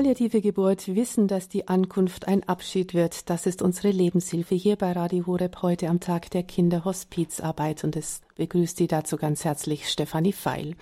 Palliative 0.00 0.40
Geburt 0.40 0.94
wissen, 0.94 1.28
dass 1.28 1.50
die 1.50 1.68
Ankunft 1.68 2.26
ein 2.26 2.42
Abschied 2.48 2.94
wird. 2.94 3.28
Das 3.28 3.44
ist 3.44 3.60
unsere 3.60 3.90
Lebenshilfe 3.90 4.54
hier 4.54 4.76
bei 4.76 4.92
Radio 4.92 5.26
Horeb 5.26 5.60
heute 5.60 5.88
am 5.88 6.00
Tag 6.00 6.30
der 6.30 6.42
Kinderhospizarbeit 6.42 7.84
und 7.84 7.96
es 7.96 8.22
begrüßt 8.34 8.78
Sie 8.78 8.86
dazu 8.86 9.18
ganz 9.18 9.44
herzlich 9.44 9.90
Stefanie 9.90 10.32
Feil. 10.32 10.74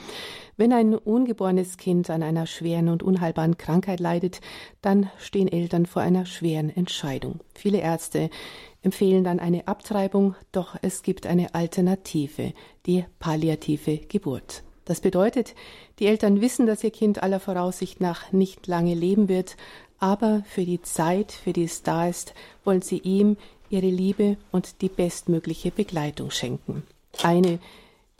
Wenn 0.56 0.72
ein 0.72 0.94
ungeborenes 0.94 1.78
Kind 1.78 2.10
an 2.10 2.22
einer 2.22 2.46
schweren 2.46 2.88
und 2.88 3.02
unheilbaren 3.02 3.58
Krankheit 3.58 3.98
leidet, 3.98 4.40
dann 4.82 5.10
stehen 5.18 5.48
Eltern 5.48 5.86
vor 5.86 6.02
einer 6.02 6.24
schweren 6.24 6.70
Entscheidung. 6.70 7.40
Viele 7.56 7.78
Ärzte 7.78 8.30
empfehlen 8.82 9.24
dann 9.24 9.40
eine 9.40 9.66
Abtreibung, 9.66 10.36
doch 10.52 10.76
es 10.80 11.02
gibt 11.02 11.26
eine 11.26 11.56
Alternative, 11.56 12.52
die 12.86 13.04
palliative 13.18 13.98
Geburt. 13.98 14.62
Das 14.88 15.02
bedeutet, 15.02 15.54
die 15.98 16.06
Eltern 16.06 16.40
wissen, 16.40 16.66
dass 16.66 16.82
ihr 16.82 16.90
Kind 16.90 17.22
aller 17.22 17.40
Voraussicht 17.40 18.00
nach 18.00 18.32
nicht 18.32 18.66
lange 18.66 18.94
leben 18.94 19.28
wird, 19.28 19.58
aber 19.98 20.42
für 20.48 20.64
die 20.64 20.80
Zeit, 20.80 21.30
für 21.30 21.52
die 21.52 21.64
es 21.64 21.82
da 21.82 22.08
ist, 22.08 22.32
wollen 22.64 22.80
sie 22.80 22.96
ihm 22.96 23.36
ihre 23.68 23.90
Liebe 23.90 24.38
und 24.50 24.80
die 24.80 24.88
bestmögliche 24.88 25.70
Begleitung 25.70 26.30
schenken. 26.30 26.84
Eine, 27.22 27.58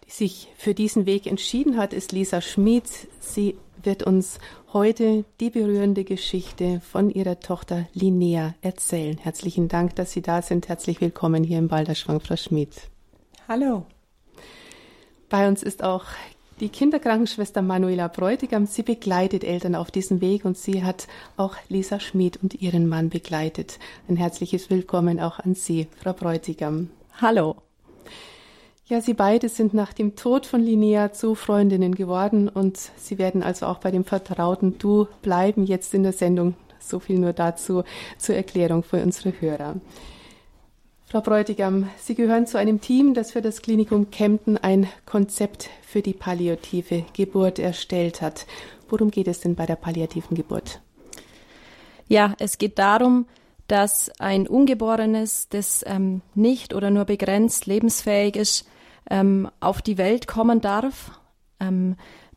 die 0.05 0.11
sich 0.11 0.49
für 0.59 0.75
diesen 0.75 1.07
Weg 1.07 1.27
entschieden 1.27 1.79
hat, 1.79 1.95
ist 1.95 2.13
Lisa 2.13 2.43
Schmid. 2.43 2.85
Sie 3.19 3.57
wird 3.83 4.03
uns 4.03 4.39
heute 4.75 5.25
die 5.41 5.49
berührende 5.49 6.05
Geschichte 6.05 6.83
von 6.83 7.09
ihrer 7.09 7.41
Tochter 7.41 7.89
Linnea 7.95 8.55
erzählen. 8.61 9.17
Herzlichen 9.17 9.69
Dank, 9.69 9.97
dass 9.97 10.13
Sie 10.13 10.21
da 10.21 10.43
sind. 10.43 10.69
Herzlich 10.69 11.01
willkommen 11.01 11.45
hier 11.45 11.61
im 11.61 11.69
Balderschwang, 11.69 12.21
Frau 12.21 12.37
Schmid. 12.37 12.75
Hallo. 13.49 13.87
Bei 15.31 15.49
uns 15.49 15.63
ist 15.63 15.83
auch 15.83 16.05
die 16.61 16.69
Kinderkrankenschwester 16.69 17.63
Manuela 17.63 18.09
Bräutigam, 18.09 18.67
sie 18.67 18.83
begleitet 18.83 19.45
Eltern 19.45 19.75
auf 19.75 19.91
diesem 19.91 20.21
Weg 20.21 20.45
und 20.45 20.59
sie 20.59 20.83
hat 20.83 21.07
auch 21.37 21.57
Lisa 21.69 22.01
Schmid 22.01 22.39
und 22.43 22.61
ihren 22.61 22.89
Mann 22.89 23.11
begleitet. 23.11 23.79
Ein 24.09 24.17
herzliches 24.17 24.69
Willkommen 24.69 25.21
auch 25.21 25.39
an 25.39 25.55
Sie, 25.55 25.87
Frau 26.03 26.13
Bräutigam. 26.13 26.91
Hallo. 27.21 27.57
Ja, 28.87 29.01
Sie 29.01 29.15
beide 29.15 29.49
sind 29.49 29.75
nach 29.75 29.93
dem 29.93 30.17
Tod 30.17 30.47
von 30.47 30.63
Linnea 30.63 31.13
zu 31.13 31.35
Freundinnen 31.35 31.95
geworden 31.95 32.49
und 32.49 32.79
Sie 32.97 33.19
werden 33.19 33.43
also 33.43 33.67
auch 33.67 33.79
bei 33.79 33.91
dem 33.91 34.05
vertrauten 34.05 34.79
Du 34.79 35.07
bleiben 35.23 35.65
jetzt 35.65 35.95
in 35.95 36.03
der 36.03 36.13
Sendung. 36.13 36.55
So 36.81 36.99
viel 36.99 37.19
nur 37.19 37.35
dazu 37.35 37.85
zur 38.17 38.35
Erklärung 38.35 38.83
für 38.83 39.03
unsere 39.03 39.35
Hörer. 39.41 39.77
Frau 41.11 41.23
Bräutigam, 41.23 41.89
Sie 41.97 42.15
gehören 42.15 42.47
zu 42.47 42.59
einem 42.59 42.83
Team, 42.83 43.15
das 43.15 43.31
für 43.31 43.41
das 43.41 43.63
Klinikum 43.63 44.11
Kempten 44.11 44.59
ein 44.59 44.89
Konzept 45.07 45.71
für 45.81 46.03
die 46.03 46.13
palliative 46.13 47.07
Geburt 47.15 47.59
erstellt 47.59 48.21
hat. 48.21 48.45
Worum 48.91 49.11
geht 49.11 49.27
es 49.27 49.41
denn 49.41 49.55
bei 49.55 49.65
der 49.65 49.77
palliativen 49.77 50.37
Geburt? 50.37 50.83
Ja, 52.09 52.35
es 52.39 52.59
geht 52.59 52.79
darum, 52.79 53.25
dass 53.69 54.11
ein 54.19 54.47
Ungeborenes, 54.47 55.49
das 55.49 55.83
ähm, 55.87 56.21
nicht 56.35 56.75
oder 56.75 56.91
nur 56.91 57.07
begrenzt 57.07 57.65
lebensfähig 57.65 58.37
ist, 58.37 58.69
ähm, 59.09 59.49
auf 59.61 59.81
die 59.81 59.97
Welt 59.97 60.27
kommen 60.27 60.61
darf. 60.61 61.19
Ähm, 61.59 61.97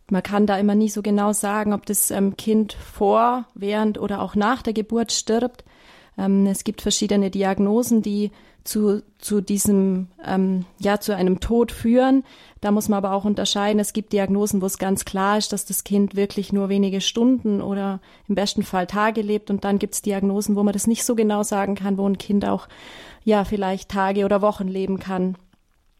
man 0.10 0.24
kann 0.24 0.46
da 0.46 0.58
immer 0.58 0.76
nie 0.76 0.90
so 0.90 1.02
genau 1.02 1.34
sagen, 1.34 1.74
ob 1.74 1.86
das 1.86 2.10
ähm, 2.10 2.38
Kind 2.38 2.72
vor, 2.72 3.44
während 3.54 4.00
oder 4.00 4.22
auch 4.22 4.36
nach 4.36 4.62
der 4.62 4.72
Geburt 4.72 5.12
stirbt. 5.12 5.66
Ähm, 6.18 6.46
es 6.46 6.64
gibt 6.64 6.82
verschiedene 6.82 7.30
Diagnosen, 7.30 8.02
die 8.02 8.32
zu, 8.64 9.02
zu 9.18 9.42
diesem, 9.42 10.08
ähm, 10.24 10.66
ja, 10.80 11.00
zu 11.00 11.16
einem 11.16 11.40
Tod 11.40 11.72
führen. 11.72 12.24
Da 12.60 12.72
muss 12.72 12.90
man 12.90 12.98
aber 12.98 13.14
auch 13.14 13.26
unterscheiden. 13.26 13.80
Es 13.80 13.94
gibt 13.94 14.14
Diagnosen, 14.14 14.62
wo 14.62 14.66
es 14.66 14.78
ganz 14.78 15.06
klar 15.06 15.38
ist, 15.38 15.52
dass 15.52 15.66
das 15.66 15.84
Kind 15.84 16.16
wirklich 16.16 16.54
nur 16.54 16.70
wenige 16.70 17.02
Stunden 17.02 17.62
oder 17.62 18.02
im 18.28 18.36
besten 18.36 18.64
Fall 18.64 18.86
Tage 18.88 19.22
lebt. 19.22 19.50
Und 19.50 19.64
dann 19.64 19.80
gibt 19.80 19.96
es 19.96 20.02
Diagnosen, 20.02 20.56
wo 20.56 20.64
man 20.64 20.74
das 20.74 20.88
nicht 20.88 21.04
so 21.04 21.16
genau 21.16 21.44
sagen 21.44 21.76
kann, 21.76 21.98
wo 21.98 22.08
ein 22.08 22.18
Kind 22.18 22.46
auch, 22.46 22.68
ja, 23.24 23.46
vielleicht 23.46 23.90
Tage 23.90 24.26
oder 24.26 24.42
Wochen 24.42 24.68
leben 24.68 25.00
kann. 25.00 25.36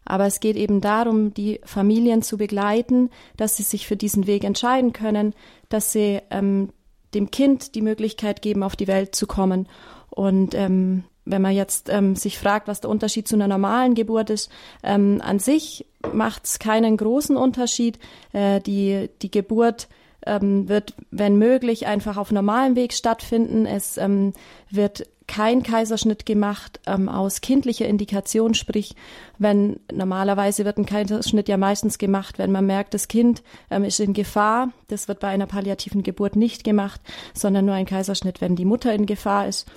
Aber 0.04 0.26
es 0.26 0.40
geht 0.40 0.56
eben 0.56 0.80
darum, 0.80 1.32
die 1.34 1.60
Familien 1.64 2.22
zu 2.22 2.36
begleiten, 2.36 3.10
dass 3.36 3.56
sie 3.56 3.62
sich 3.62 3.86
für 3.86 3.96
diesen 3.96 4.26
Weg 4.26 4.44
entscheiden 4.44 4.92
können, 4.92 5.34
dass 5.68 5.92
sie 5.92 6.20
ähm, 6.30 6.70
dem 7.14 7.30
Kind 7.30 7.74
die 7.74 7.82
Möglichkeit 7.82 8.42
geben, 8.42 8.62
auf 8.62 8.76
die 8.76 8.88
Welt 8.88 9.14
zu 9.14 9.26
kommen. 9.26 9.68
Und 10.10 10.54
ähm, 10.54 11.04
wenn 11.24 11.42
man 11.42 11.52
jetzt 11.52 11.88
ähm, 11.88 12.16
sich 12.16 12.38
fragt, 12.38 12.68
was 12.68 12.80
der 12.80 12.90
Unterschied 12.90 13.28
zu 13.28 13.36
einer 13.36 13.48
normalen 13.48 13.94
Geburt 13.94 14.30
ist, 14.30 14.50
ähm, 14.82 15.20
an 15.24 15.38
sich 15.38 15.86
macht 16.12 16.44
es 16.44 16.58
keinen 16.58 16.96
großen 16.96 17.36
Unterschied. 17.36 17.98
Äh, 18.32 18.60
die, 18.60 19.08
die 19.22 19.30
Geburt 19.30 19.88
ähm, 20.26 20.68
wird, 20.68 20.94
wenn 21.10 21.36
möglich, 21.38 21.86
einfach 21.86 22.16
auf 22.16 22.32
normalem 22.32 22.76
Weg 22.76 22.92
stattfinden. 22.92 23.66
Es 23.66 23.98
ähm, 23.98 24.32
wird 24.70 25.06
kein 25.26 25.62
Kaiserschnitt 25.62 26.26
gemacht 26.26 26.80
ähm, 26.86 27.08
aus 27.08 27.40
kindlicher 27.40 27.86
Indikation, 27.86 28.54
sprich, 28.54 28.94
wenn 29.38 29.80
normalerweise 29.90 30.64
wird 30.64 30.78
ein 30.78 30.86
Kaiserschnitt 30.86 31.48
ja 31.48 31.56
meistens 31.56 31.98
gemacht, 31.98 32.38
wenn 32.38 32.52
man 32.52 32.66
merkt, 32.66 32.94
das 32.94 33.08
Kind 33.08 33.42
ähm, 33.70 33.84
ist 33.84 34.00
in 34.00 34.12
Gefahr. 34.12 34.70
Das 34.88 35.08
wird 35.08 35.20
bei 35.20 35.28
einer 35.28 35.46
palliativen 35.46 36.02
Geburt 36.02 36.36
nicht 36.36 36.64
gemacht, 36.64 37.00
sondern 37.32 37.64
nur 37.64 37.74
ein 37.74 37.86
Kaiserschnitt, 37.86 38.40
wenn 38.40 38.56
die 38.56 38.64
Mutter 38.64 38.92
in 38.92 39.06
Gefahr 39.06 39.48
ist. 39.48 39.70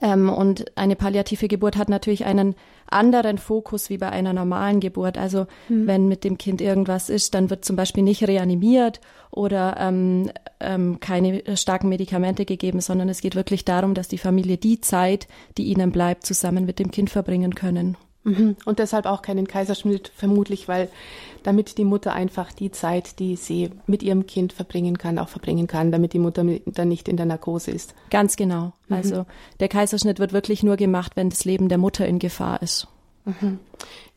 Ähm, 0.00 0.28
und 0.28 0.76
eine 0.76 0.96
palliative 0.96 1.48
Geburt 1.48 1.76
hat 1.76 1.88
natürlich 1.88 2.24
einen 2.24 2.54
anderen 2.88 3.38
Fokus 3.38 3.88
wie 3.90 3.98
bei 3.98 4.10
einer 4.10 4.32
normalen 4.32 4.80
Geburt. 4.80 5.16
Also 5.16 5.46
mhm. 5.68 5.86
wenn 5.86 6.08
mit 6.08 6.24
dem 6.24 6.38
Kind 6.38 6.60
irgendwas 6.60 7.08
ist, 7.08 7.34
dann 7.34 7.50
wird 7.50 7.64
zum 7.64 7.76
Beispiel 7.76 8.02
nicht 8.02 8.26
reanimiert 8.26 9.00
oder 9.30 9.76
ähm, 9.78 10.30
ähm, 10.60 10.98
keine 11.00 11.56
starken 11.56 11.88
Medikamente 11.88 12.44
gegeben, 12.44 12.80
sondern 12.80 13.08
es 13.08 13.20
geht 13.20 13.36
wirklich 13.36 13.64
darum, 13.64 13.94
dass 13.94 14.08
die 14.08 14.18
Familie 14.18 14.56
die 14.56 14.80
Zeit, 14.80 15.28
die 15.56 15.64
ihnen 15.64 15.92
bleibt, 15.92 16.26
zusammen 16.26 16.66
mit 16.66 16.78
dem 16.78 16.90
Kind 16.90 17.10
verbringen 17.10 17.54
können. 17.54 17.96
Mhm. 18.24 18.56
Und 18.64 18.80
deshalb 18.80 19.06
auch 19.06 19.22
keinen 19.22 19.46
Kaiserschnitt, 19.46 20.10
vermutlich, 20.14 20.66
weil 20.66 20.88
damit 21.46 21.78
die 21.78 21.84
Mutter 21.84 22.12
einfach 22.12 22.52
die 22.52 22.72
Zeit, 22.72 23.20
die 23.20 23.36
sie 23.36 23.70
mit 23.86 24.02
ihrem 24.02 24.26
Kind 24.26 24.52
verbringen 24.52 24.98
kann, 24.98 25.16
auch 25.20 25.28
verbringen 25.28 25.68
kann, 25.68 25.92
damit 25.92 26.12
die 26.12 26.18
Mutter 26.18 26.44
dann 26.66 26.88
nicht 26.88 27.08
in 27.08 27.16
der 27.16 27.26
Narkose 27.26 27.70
ist. 27.70 27.94
Ganz 28.10 28.34
genau. 28.34 28.72
Mhm. 28.88 28.96
Also 28.96 29.26
der 29.60 29.68
Kaiserschnitt 29.68 30.18
wird 30.18 30.32
wirklich 30.32 30.64
nur 30.64 30.76
gemacht, 30.76 31.12
wenn 31.14 31.30
das 31.30 31.44
Leben 31.44 31.68
der 31.68 31.78
Mutter 31.78 32.04
in 32.04 32.18
Gefahr 32.18 32.60
ist. 32.62 32.88
Mhm. 33.26 33.60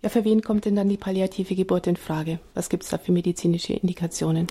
Ja, 0.02 0.10
für 0.10 0.26
wen 0.26 0.42
kommt 0.42 0.66
denn 0.66 0.76
dann 0.76 0.90
die 0.90 0.98
palliative 0.98 1.54
Geburt 1.54 1.86
in 1.86 1.98
Frage? 1.98 2.40
Was 2.56 2.70
gibt 2.70 2.84
es 2.84 2.90
da 2.90 2.98
für 2.98 3.12
medizinische 3.12 3.74
Indikationen? 3.74 4.48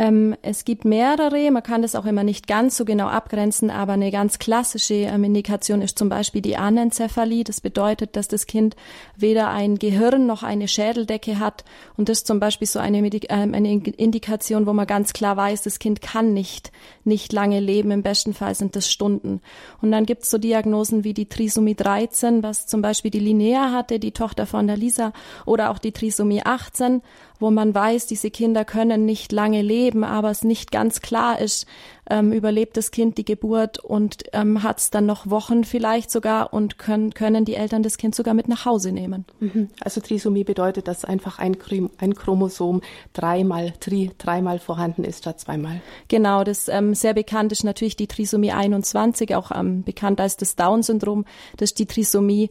Ähm, 0.00 0.34
es 0.40 0.64
gibt 0.64 0.86
mehrere, 0.86 1.50
man 1.50 1.62
kann 1.62 1.82
das 1.82 1.94
auch 1.94 2.06
immer 2.06 2.24
nicht 2.24 2.46
ganz 2.46 2.78
so 2.78 2.86
genau 2.86 3.08
abgrenzen, 3.08 3.68
aber 3.68 3.92
eine 3.92 4.10
ganz 4.10 4.38
klassische 4.38 4.94
ähm, 4.94 5.24
Indikation 5.24 5.82
ist 5.82 5.98
zum 5.98 6.08
Beispiel 6.08 6.40
die 6.40 6.56
Anencephalie. 6.56 7.44
Das 7.44 7.60
bedeutet, 7.60 8.16
dass 8.16 8.26
das 8.26 8.46
Kind 8.46 8.76
weder 9.14 9.50
ein 9.50 9.78
Gehirn 9.78 10.24
noch 10.26 10.42
eine 10.42 10.68
Schädeldecke 10.68 11.38
hat. 11.38 11.66
Und 11.98 12.08
das 12.08 12.20
ist 12.20 12.26
zum 12.26 12.40
Beispiel 12.40 12.66
so 12.66 12.78
eine, 12.78 13.02
Medi 13.02 13.26
äh, 13.26 13.34
eine 13.34 13.74
Indikation, 13.74 14.66
wo 14.66 14.72
man 14.72 14.86
ganz 14.86 15.12
klar 15.12 15.36
weiß, 15.36 15.64
das 15.64 15.78
Kind 15.78 16.00
kann 16.00 16.32
nicht, 16.32 16.72
nicht 17.04 17.34
lange 17.34 17.60
leben. 17.60 17.90
Im 17.90 18.02
besten 18.02 18.32
Fall 18.32 18.54
sind 18.54 18.76
das 18.76 18.90
Stunden. 18.90 19.42
Und 19.82 19.92
dann 19.92 20.06
gibt 20.06 20.22
es 20.22 20.30
so 20.30 20.38
Diagnosen 20.38 21.04
wie 21.04 21.12
die 21.12 21.28
Trisomie 21.28 21.74
13, 21.74 22.42
was 22.42 22.66
zum 22.66 22.80
Beispiel 22.80 23.10
die 23.10 23.20
Linnea 23.20 23.70
hatte, 23.70 23.98
die 23.98 24.12
Tochter 24.12 24.46
von 24.46 24.66
der 24.66 24.78
Lisa, 24.78 25.12
oder 25.44 25.70
auch 25.70 25.78
die 25.78 25.92
Trisomie 25.92 26.42
18 26.42 27.02
wo 27.40 27.50
man 27.50 27.74
weiß, 27.74 28.06
diese 28.06 28.30
Kinder 28.30 28.64
können 28.64 29.04
nicht 29.06 29.32
lange 29.32 29.62
leben, 29.62 30.04
aber 30.04 30.30
es 30.30 30.44
nicht 30.44 30.70
ganz 30.70 31.00
klar 31.00 31.40
ist, 31.40 31.66
ähm, 32.10 32.32
überlebt 32.32 32.76
das 32.76 32.90
Kind 32.90 33.16
die 33.18 33.24
Geburt 33.24 33.78
und 33.78 34.24
ähm, 34.32 34.62
hat 34.62 34.78
es 34.78 34.90
dann 34.90 35.06
noch 35.06 35.30
Wochen 35.30 35.64
vielleicht 35.64 36.10
sogar 36.10 36.52
und 36.52 36.76
können, 36.76 37.14
können 37.14 37.44
die 37.44 37.54
Eltern 37.54 37.82
das 37.82 37.96
Kind 37.96 38.14
sogar 38.14 38.34
mit 38.34 38.48
nach 38.48 38.64
Hause 38.66 38.92
nehmen. 38.92 39.24
Mhm. 39.38 39.68
Also 39.80 40.00
Trisomie 40.00 40.44
bedeutet, 40.44 40.88
dass 40.88 41.04
einfach 41.04 41.38
ein, 41.38 41.56
ein 41.98 42.14
Chromosom 42.14 42.82
dreimal, 43.12 43.72
tri, 43.80 44.10
dreimal 44.18 44.58
vorhanden 44.58 45.04
ist 45.04 45.20
statt 45.20 45.40
zweimal. 45.40 45.80
Genau, 46.08 46.44
das 46.44 46.68
ähm, 46.68 46.94
sehr 46.94 47.14
bekannt 47.14 47.52
ist 47.52 47.64
natürlich 47.64 47.96
die 47.96 48.08
Trisomie 48.08 48.52
21, 48.52 49.34
auch 49.36 49.52
ähm, 49.54 49.84
bekannt 49.84 50.20
als 50.20 50.36
das 50.36 50.56
Down-Syndrom. 50.56 51.24
Das 51.56 51.70
ist 51.70 51.78
die 51.78 51.86
Trisomie, 51.86 52.50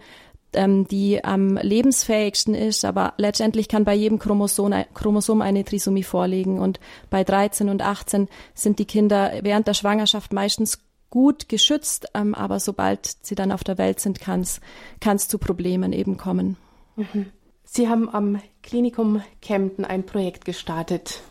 ähm, 0.53 0.87
die 0.87 1.23
am 1.23 1.57
lebensfähigsten 1.57 2.55
ist, 2.55 2.85
aber 2.85 3.13
letztendlich 3.17 3.67
kann 3.67 3.85
bei 3.85 3.93
jedem 3.93 4.19
Chromosom, 4.19 4.73
Chromosom 4.93 5.41
eine 5.41 5.63
Trisomie 5.63 6.03
vorliegen 6.03 6.59
und 6.59 6.79
bei 7.09 7.23
13 7.23 7.69
und 7.69 7.81
18 7.81 8.27
sind 8.53 8.79
die 8.79 8.85
Kinder 8.85 9.31
während 9.41 9.67
der 9.67 9.73
Schwangerschaft 9.73 10.33
meistens 10.33 10.79
gut 11.09 11.49
geschützt, 11.49 12.07
ähm, 12.13 12.35
aber 12.35 12.59
sobald 12.59 13.17
sie 13.21 13.35
dann 13.35 13.51
auf 13.51 13.63
der 13.63 13.77
Welt 13.77 13.99
sind, 13.99 14.19
kann 14.19 14.41
es 14.41 15.27
zu 15.27 15.37
Problemen 15.37 15.93
eben 15.93 16.17
kommen. 16.17 16.57
Mhm. 16.95 17.27
Sie 17.63 17.87
haben 17.87 18.09
am 18.09 18.41
Klinikum 18.63 19.21
Kempten 19.41 19.85
ein 19.85 20.05
Projekt 20.05 20.45
gestartet. 20.45 21.21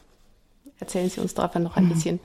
Erzählen 0.78 1.10
Sie 1.10 1.20
uns 1.20 1.34
davon 1.34 1.64
noch 1.64 1.76
ein 1.76 1.86
mhm. 1.86 1.88
bisschen. 1.88 2.20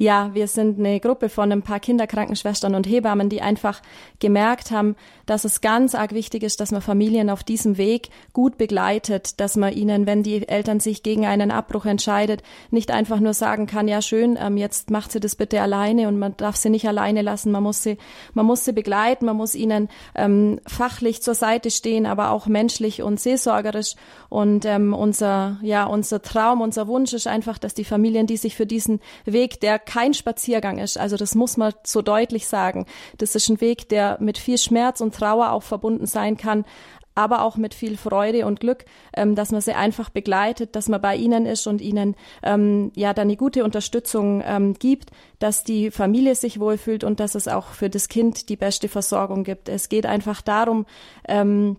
Ja, 0.00 0.30
wir 0.32 0.46
sind 0.46 0.78
eine 0.78 1.00
Gruppe 1.00 1.28
von 1.28 1.50
ein 1.50 1.62
paar 1.62 1.80
Kinderkrankenschwestern 1.80 2.76
und 2.76 2.86
Hebammen, 2.86 3.28
die 3.28 3.42
einfach 3.42 3.82
gemerkt 4.20 4.70
haben, 4.70 4.94
dass 5.26 5.44
es 5.44 5.60
ganz 5.60 5.96
arg 5.96 6.14
wichtig 6.14 6.44
ist, 6.44 6.60
dass 6.60 6.70
man 6.70 6.80
Familien 6.82 7.28
auf 7.30 7.42
diesem 7.42 7.76
Weg 7.78 8.10
gut 8.32 8.58
begleitet, 8.58 9.40
dass 9.40 9.56
man 9.56 9.72
ihnen, 9.72 10.06
wenn 10.06 10.22
die 10.22 10.48
Eltern 10.48 10.78
sich 10.78 11.02
gegen 11.02 11.26
einen 11.26 11.50
Abbruch 11.50 11.84
entscheidet, 11.84 12.44
nicht 12.70 12.92
einfach 12.92 13.18
nur 13.18 13.34
sagen 13.34 13.66
kann, 13.66 13.88
ja 13.88 14.00
schön, 14.00 14.38
ähm, 14.40 14.56
jetzt 14.56 14.90
macht 14.90 15.10
sie 15.10 15.18
das 15.18 15.34
bitte 15.34 15.60
alleine 15.60 16.06
und 16.06 16.16
man 16.18 16.36
darf 16.36 16.54
sie 16.54 16.70
nicht 16.70 16.86
alleine 16.86 17.22
lassen, 17.22 17.50
man 17.50 17.64
muss 17.64 17.82
sie, 17.82 17.98
man 18.34 18.46
muss 18.46 18.64
sie 18.64 18.72
begleiten, 18.72 19.26
man 19.26 19.36
muss 19.36 19.56
ihnen 19.56 19.88
ähm, 20.14 20.60
fachlich 20.64 21.22
zur 21.22 21.34
Seite 21.34 21.72
stehen, 21.72 22.06
aber 22.06 22.30
auch 22.30 22.46
menschlich 22.46 23.02
und 23.02 23.18
seelsorgerisch. 23.18 23.96
Und 24.28 24.64
ähm, 24.64 24.94
unser, 24.94 25.58
ja, 25.62 25.86
unser 25.86 26.22
Traum, 26.22 26.60
unser 26.60 26.86
Wunsch 26.86 27.12
ist 27.14 27.26
einfach, 27.26 27.58
dass 27.58 27.74
die 27.74 27.84
Familien, 27.84 28.28
die 28.28 28.36
sich 28.36 28.54
für 28.54 28.66
diesen 28.66 29.00
Weg, 29.24 29.37
der 29.46 29.78
kein 29.78 30.14
Spaziergang 30.14 30.78
ist. 30.78 30.98
Also 30.98 31.16
das 31.16 31.34
muss 31.34 31.56
man 31.56 31.72
so 31.84 32.02
deutlich 32.02 32.46
sagen. 32.46 32.86
Das 33.18 33.34
ist 33.34 33.48
ein 33.48 33.60
Weg, 33.60 33.88
der 33.88 34.18
mit 34.20 34.38
viel 34.38 34.58
Schmerz 34.58 35.00
und 35.00 35.14
Trauer 35.14 35.52
auch 35.52 35.62
verbunden 35.62 36.06
sein 36.06 36.36
kann, 36.36 36.64
aber 37.14 37.42
auch 37.42 37.56
mit 37.56 37.74
viel 37.74 37.96
Freude 37.96 38.46
und 38.46 38.60
Glück, 38.60 38.84
ähm, 39.16 39.34
dass 39.34 39.50
man 39.50 39.60
sie 39.60 39.72
einfach 39.72 40.08
begleitet, 40.08 40.76
dass 40.76 40.88
man 40.88 41.00
bei 41.00 41.16
ihnen 41.16 41.46
ist 41.46 41.66
und 41.66 41.80
ihnen 41.80 42.14
ähm, 42.44 42.92
ja 42.94 43.12
dann 43.12 43.26
eine 43.26 43.36
gute 43.36 43.64
Unterstützung 43.64 44.40
ähm, 44.46 44.74
gibt, 44.74 45.10
dass 45.40 45.64
die 45.64 45.90
Familie 45.90 46.36
sich 46.36 46.60
wohlfühlt 46.60 47.02
und 47.02 47.18
dass 47.18 47.34
es 47.34 47.48
auch 47.48 47.72
für 47.72 47.90
das 47.90 48.08
Kind 48.08 48.48
die 48.48 48.56
beste 48.56 48.88
Versorgung 48.88 49.42
gibt. 49.42 49.68
Es 49.68 49.88
geht 49.88 50.06
einfach 50.06 50.42
darum, 50.42 50.86
ähm, 51.26 51.78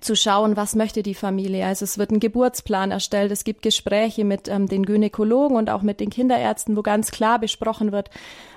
zu 0.00 0.14
schauen, 0.14 0.56
was 0.56 0.74
möchte 0.74 1.02
die 1.02 1.14
Familie. 1.14 1.66
Also 1.66 1.84
es 1.84 1.98
wird 1.98 2.10
ein 2.10 2.20
Geburtsplan 2.20 2.90
erstellt, 2.90 3.32
es 3.32 3.42
gibt 3.42 3.62
Gespräche 3.62 4.24
mit 4.24 4.48
ähm, 4.48 4.68
den 4.68 4.84
Gynäkologen 4.84 5.56
und 5.56 5.70
auch 5.70 5.82
mit 5.82 6.00
den 6.00 6.10
Kinderärzten, 6.10 6.76
wo 6.76 6.82
ganz 6.82 7.10
klar 7.10 7.38
besprochen 7.38 7.90
wird, 7.90 8.10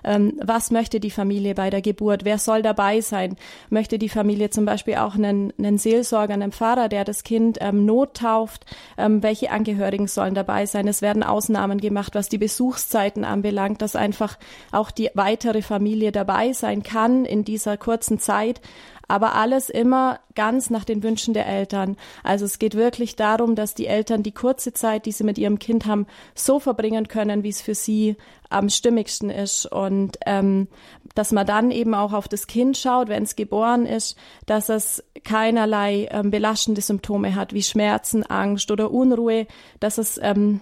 ähm, 0.03 0.39
was 0.41 0.71
möchte 0.71 0.99
die 0.99 1.09
Familie 1.09 1.55
bei 1.55 1.69
der 1.69 1.81
Geburt, 1.81 2.25
wer 2.25 2.37
soll 2.37 2.61
dabei 2.61 3.01
sein. 3.01 3.37
Möchte 3.69 3.97
die 3.97 4.09
Familie 4.09 4.49
zum 4.49 4.65
Beispiel 4.65 4.95
auch 4.95 5.15
einen, 5.15 5.53
einen 5.57 5.77
Seelsorger, 5.77 6.33
einen 6.33 6.51
Pfarrer, 6.51 6.89
der 6.89 7.05
das 7.05 7.23
Kind 7.23 7.57
ähm, 7.61 7.85
nottauft, 7.85 8.65
ähm, 8.97 9.23
welche 9.23 9.51
Angehörigen 9.51 10.07
sollen 10.07 10.35
dabei 10.35 10.65
sein. 10.65 10.87
Es 10.87 11.01
werden 11.01 11.23
Ausnahmen 11.23 11.79
gemacht, 11.79 12.13
was 12.13 12.29
die 12.29 12.37
Besuchszeiten 12.37 13.23
anbelangt, 13.23 13.81
dass 13.81 13.95
einfach 13.95 14.37
auch 14.71 14.91
die 14.91 15.09
weitere 15.13 15.61
Familie 15.61 16.11
dabei 16.11 16.53
sein 16.53 16.83
kann 16.83 17.25
in 17.25 17.43
dieser 17.43 17.77
kurzen 17.77 18.19
Zeit 18.19 18.61
aber 19.11 19.35
alles 19.35 19.69
immer 19.69 20.21
ganz 20.35 20.69
nach 20.69 20.85
den 20.85 21.03
Wünschen 21.03 21.33
der 21.33 21.45
Eltern. 21.45 21.97
Also 22.23 22.45
es 22.45 22.59
geht 22.59 22.75
wirklich 22.75 23.17
darum, 23.17 23.55
dass 23.55 23.73
die 23.73 23.87
Eltern 23.87 24.23
die 24.23 24.31
kurze 24.31 24.71
Zeit, 24.71 25.05
die 25.05 25.11
sie 25.11 25.25
mit 25.25 25.37
ihrem 25.37 25.59
Kind 25.59 25.85
haben, 25.85 26.07
so 26.33 26.59
verbringen 26.59 27.09
können, 27.09 27.43
wie 27.43 27.49
es 27.49 27.61
für 27.61 27.75
sie 27.75 28.15
am 28.49 28.69
stimmigsten 28.69 29.29
ist 29.29 29.65
und 29.65 30.17
ähm, 30.25 30.69
dass 31.13 31.33
man 31.33 31.45
dann 31.45 31.71
eben 31.71 31.93
auch 31.93 32.13
auf 32.13 32.29
das 32.29 32.47
Kind 32.47 32.77
schaut, 32.77 33.09
wenn 33.09 33.23
es 33.23 33.35
geboren 33.35 33.85
ist, 33.85 34.17
dass 34.45 34.69
es 34.69 35.03
keinerlei 35.25 36.07
ähm, 36.09 36.31
belastende 36.31 36.79
Symptome 36.79 37.35
hat, 37.35 37.51
wie 37.51 37.63
Schmerzen, 37.63 38.23
Angst 38.23 38.71
oder 38.71 38.91
Unruhe, 38.91 39.45
dass 39.81 39.97
es 39.97 40.17
ähm, 40.23 40.61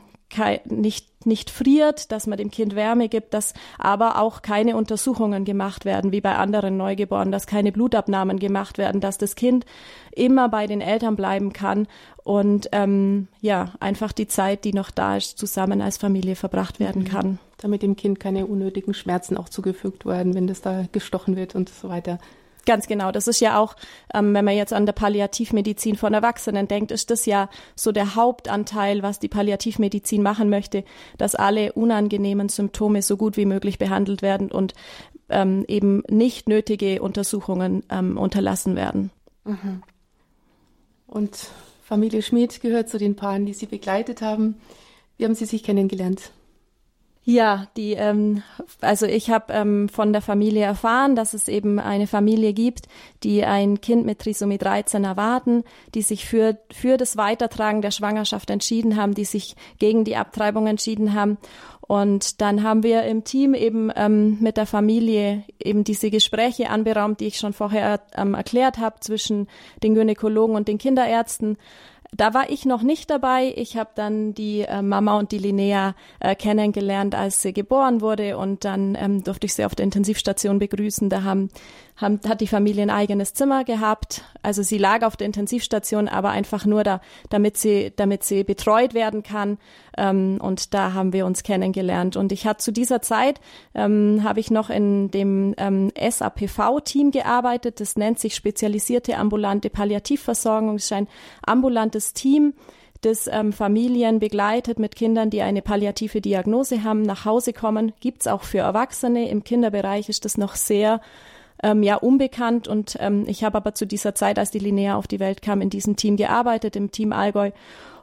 nicht 0.65 1.09
nicht 1.25 1.49
friert, 1.49 2.11
dass 2.11 2.27
man 2.27 2.37
dem 2.37 2.49
Kind 2.49 2.75
Wärme 2.75 3.09
gibt, 3.09 3.33
dass 3.33 3.53
aber 3.77 4.21
auch 4.21 4.41
keine 4.41 4.75
Untersuchungen 4.77 5.43
gemacht 5.43 5.83
werden, 5.83 6.11
wie 6.11 6.21
bei 6.21 6.35
anderen 6.35 6.77
Neugeborenen, 6.77 7.31
dass 7.31 7.45
keine 7.45 7.71
Blutabnahmen 7.71 8.39
gemacht 8.39 8.77
werden, 8.77 9.01
dass 9.01 9.17
das 9.17 9.35
Kind 9.35 9.65
immer 10.11 10.49
bei 10.49 10.65
den 10.65 10.81
Eltern 10.81 11.15
bleiben 11.15 11.51
kann 11.51 11.87
und 12.23 12.69
ähm, 12.71 13.27
ja, 13.41 13.73
einfach 13.79 14.11
die 14.11 14.27
Zeit, 14.27 14.63
die 14.63 14.73
noch 14.73 14.91
da 14.91 15.17
ist, 15.17 15.37
zusammen 15.37 15.81
als 15.81 15.97
Familie 15.97 16.35
verbracht 16.35 16.79
werden 16.79 17.03
mhm. 17.03 17.07
kann. 17.07 17.39
Damit 17.57 17.81
dem 17.81 17.95
Kind 17.95 18.19
keine 18.19 18.45
unnötigen 18.45 18.93
Schmerzen 18.93 19.35
auch 19.35 19.49
zugefügt 19.49 20.05
werden, 20.05 20.35
wenn 20.35 20.47
das 20.47 20.61
da 20.61 20.85
gestochen 20.91 21.35
wird 21.35 21.55
und 21.55 21.69
so 21.69 21.89
weiter. 21.89 22.19
Ganz 22.65 22.87
genau. 22.87 23.11
Das 23.11 23.27
ist 23.27 23.39
ja 23.39 23.59
auch, 23.59 23.75
ähm, 24.13 24.33
wenn 24.33 24.45
man 24.45 24.55
jetzt 24.55 24.73
an 24.73 24.85
der 24.85 24.93
Palliativmedizin 24.93 25.95
von 25.95 26.13
Erwachsenen 26.13 26.67
denkt, 26.67 26.91
ist 26.91 27.09
das 27.09 27.25
ja 27.25 27.49
so 27.75 27.91
der 27.91 28.15
Hauptanteil, 28.15 29.01
was 29.01 29.19
die 29.19 29.27
Palliativmedizin 29.27 30.21
machen 30.21 30.49
möchte, 30.49 30.83
dass 31.17 31.35
alle 31.35 31.73
unangenehmen 31.73 32.49
Symptome 32.49 33.01
so 33.01 33.17
gut 33.17 33.37
wie 33.37 33.45
möglich 33.45 33.79
behandelt 33.79 34.21
werden 34.21 34.51
und 34.51 34.73
ähm, 35.29 35.63
eben 35.67 36.03
nicht 36.09 36.49
nötige 36.49 37.01
Untersuchungen 37.01 37.83
ähm, 37.89 38.17
unterlassen 38.17 38.75
werden. 38.75 39.11
Mhm. 39.45 39.83
Und 41.07 41.47
Familie 41.83 42.21
Schmidt 42.21 42.61
gehört 42.61 42.89
zu 42.89 42.97
den 42.97 43.15
Paaren, 43.15 43.45
die 43.45 43.53
Sie 43.53 43.65
begleitet 43.65 44.21
haben. 44.21 44.61
Wie 45.17 45.25
haben 45.25 45.35
Sie 45.35 45.45
sich 45.45 45.63
kennengelernt? 45.63 46.31
Ja, 47.29 47.67
die, 47.77 47.93
ähm, 47.93 48.41
also 48.81 49.05
ich 49.05 49.29
habe 49.29 49.53
ähm, 49.53 49.87
von 49.87 50.13
der 50.13 50.21
Familie 50.23 50.63
erfahren, 50.63 51.15
dass 51.15 51.35
es 51.35 51.47
eben 51.47 51.77
eine 51.77 52.07
Familie 52.07 52.53
gibt, 52.53 52.87
die 53.21 53.45
ein 53.45 53.81
Kind 53.81 54.03
mit 54.03 54.17
Trisomie 54.17 54.57
13 54.57 55.03
erwarten, 55.03 55.63
die 55.93 56.01
sich 56.01 56.25
für, 56.25 56.57
für 56.71 56.97
das 56.97 57.17
Weitertragen 57.17 57.83
der 57.83 57.91
Schwangerschaft 57.91 58.49
entschieden 58.49 58.95
haben, 58.95 59.13
die 59.13 59.25
sich 59.25 59.55
gegen 59.77 60.05
die 60.05 60.15
Abtreibung 60.15 60.65
entschieden 60.65 61.13
haben. 61.13 61.37
Und 61.81 62.41
dann 62.41 62.63
haben 62.63 62.81
wir 62.81 63.03
im 63.03 63.23
Team 63.25 63.53
eben 63.53 63.91
ähm, 63.95 64.39
mit 64.39 64.57
der 64.57 64.65
Familie 64.65 65.43
eben 65.59 65.83
diese 65.83 66.09
Gespräche 66.09 66.71
anberaumt, 66.71 67.19
die 67.19 67.27
ich 67.27 67.37
schon 67.37 67.53
vorher 67.53 68.01
ähm, 68.15 68.33
erklärt 68.33 68.79
habe, 68.79 69.01
zwischen 69.01 69.47
den 69.83 69.93
Gynäkologen 69.93 70.55
und 70.55 70.67
den 70.67 70.79
Kinderärzten. 70.79 71.57
Da 72.15 72.33
war 72.33 72.49
ich 72.49 72.65
noch 72.65 72.81
nicht 72.81 73.09
dabei. 73.09 73.53
Ich 73.55 73.77
habe 73.77 73.91
dann 73.93 74.33
die 74.33 74.61
äh, 74.61 74.81
Mama 74.81 75.19
und 75.19 75.31
die 75.31 75.37
Linnea 75.37 75.95
äh, 76.19 76.35
kennengelernt, 76.35 77.13
als 77.13 77.41
sie 77.41 77.53
geboren 77.53 78.01
wurde 78.01 78.37
und 78.37 78.65
dann 78.65 78.95
ähm, 78.99 79.23
durfte 79.23 79.45
ich 79.45 79.53
sie 79.53 79.63
auf 79.63 79.75
der 79.75 79.83
Intensivstation 79.83 80.57
begrüßen. 80.57 81.09
Da 81.09 81.23
haben 81.23 81.49
haben, 81.99 82.19
hat 82.27 82.41
die 82.41 82.47
Familie 82.47 82.83
ein 82.83 82.89
eigenes 82.89 83.33
Zimmer 83.33 83.63
gehabt. 83.63 84.23
Also 84.41 84.63
sie 84.63 84.77
lag 84.77 85.03
auf 85.03 85.17
der 85.17 85.27
Intensivstation, 85.27 86.07
aber 86.07 86.29
einfach 86.29 86.65
nur 86.65 86.83
da, 86.83 87.01
damit 87.29 87.57
sie, 87.57 87.91
damit 87.95 88.23
sie 88.23 88.43
betreut 88.43 88.93
werden 88.93 89.21
kann. 89.21 89.57
Ähm, 89.97 90.39
und 90.41 90.73
da 90.73 90.93
haben 90.93 91.13
wir 91.13 91.25
uns 91.25 91.43
kennengelernt. 91.43 92.15
Und 92.15 92.31
ich 92.31 92.45
hatte 92.47 92.63
zu 92.63 92.71
dieser 92.71 93.01
Zeit 93.01 93.41
ähm, 93.75 94.21
habe 94.23 94.39
ich 94.39 94.49
noch 94.49 94.69
in 94.69 95.11
dem 95.11 95.53
ähm, 95.57 95.91
SAPV-Team 95.99 97.11
gearbeitet. 97.11 97.79
Das 97.81 97.97
nennt 97.97 98.19
sich 98.19 98.35
spezialisierte 98.35 99.17
ambulante 99.17 99.69
Palliativversorgung. 99.69 100.75
Das 100.75 100.85
ist 100.85 100.93
ein 100.93 101.07
ambulantes 101.45 102.13
Team 102.13 102.53
das 103.01 103.27
ähm, 103.31 103.53
Familien 103.53 104.19
begleitet 104.19 104.77
mit 104.77 104.95
Kindern, 104.95 105.29
die 105.29 105.41
eine 105.41 105.61
palliative 105.61 106.19
Diagnose 106.19 106.83
haben, 106.83 107.01
nach 107.01 107.23
Hause 107.23 107.53
kommen. 107.53 107.93
Gibt's 108.01 108.27
auch 108.27 108.43
für 108.43 108.57
Erwachsene. 108.59 109.29
Im 109.29 109.43
Kinderbereich 109.45 110.09
ist 110.09 110.25
das 110.25 110.37
noch 110.37 110.55
sehr 110.55 110.99
ähm, 111.63 111.83
ja 111.83 111.95
unbekannt 111.95 112.67
und 112.67 112.97
ähm, 112.99 113.25
ich 113.27 113.43
habe 113.43 113.57
aber 113.57 113.73
zu 113.73 113.85
dieser 113.85 114.15
Zeit, 114.15 114.39
als 114.39 114.51
die 114.51 114.59
Linnea 114.59 114.95
auf 114.95 115.07
die 115.07 115.19
Welt 115.19 115.41
kam, 115.41 115.61
in 115.61 115.69
diesem 115.69 115.95
Team 115.95 116.17
gearbeitet, 116.17 116.75
im 116.75 116.91
Team 116.91 117.13
Allgäu 117.13 117.51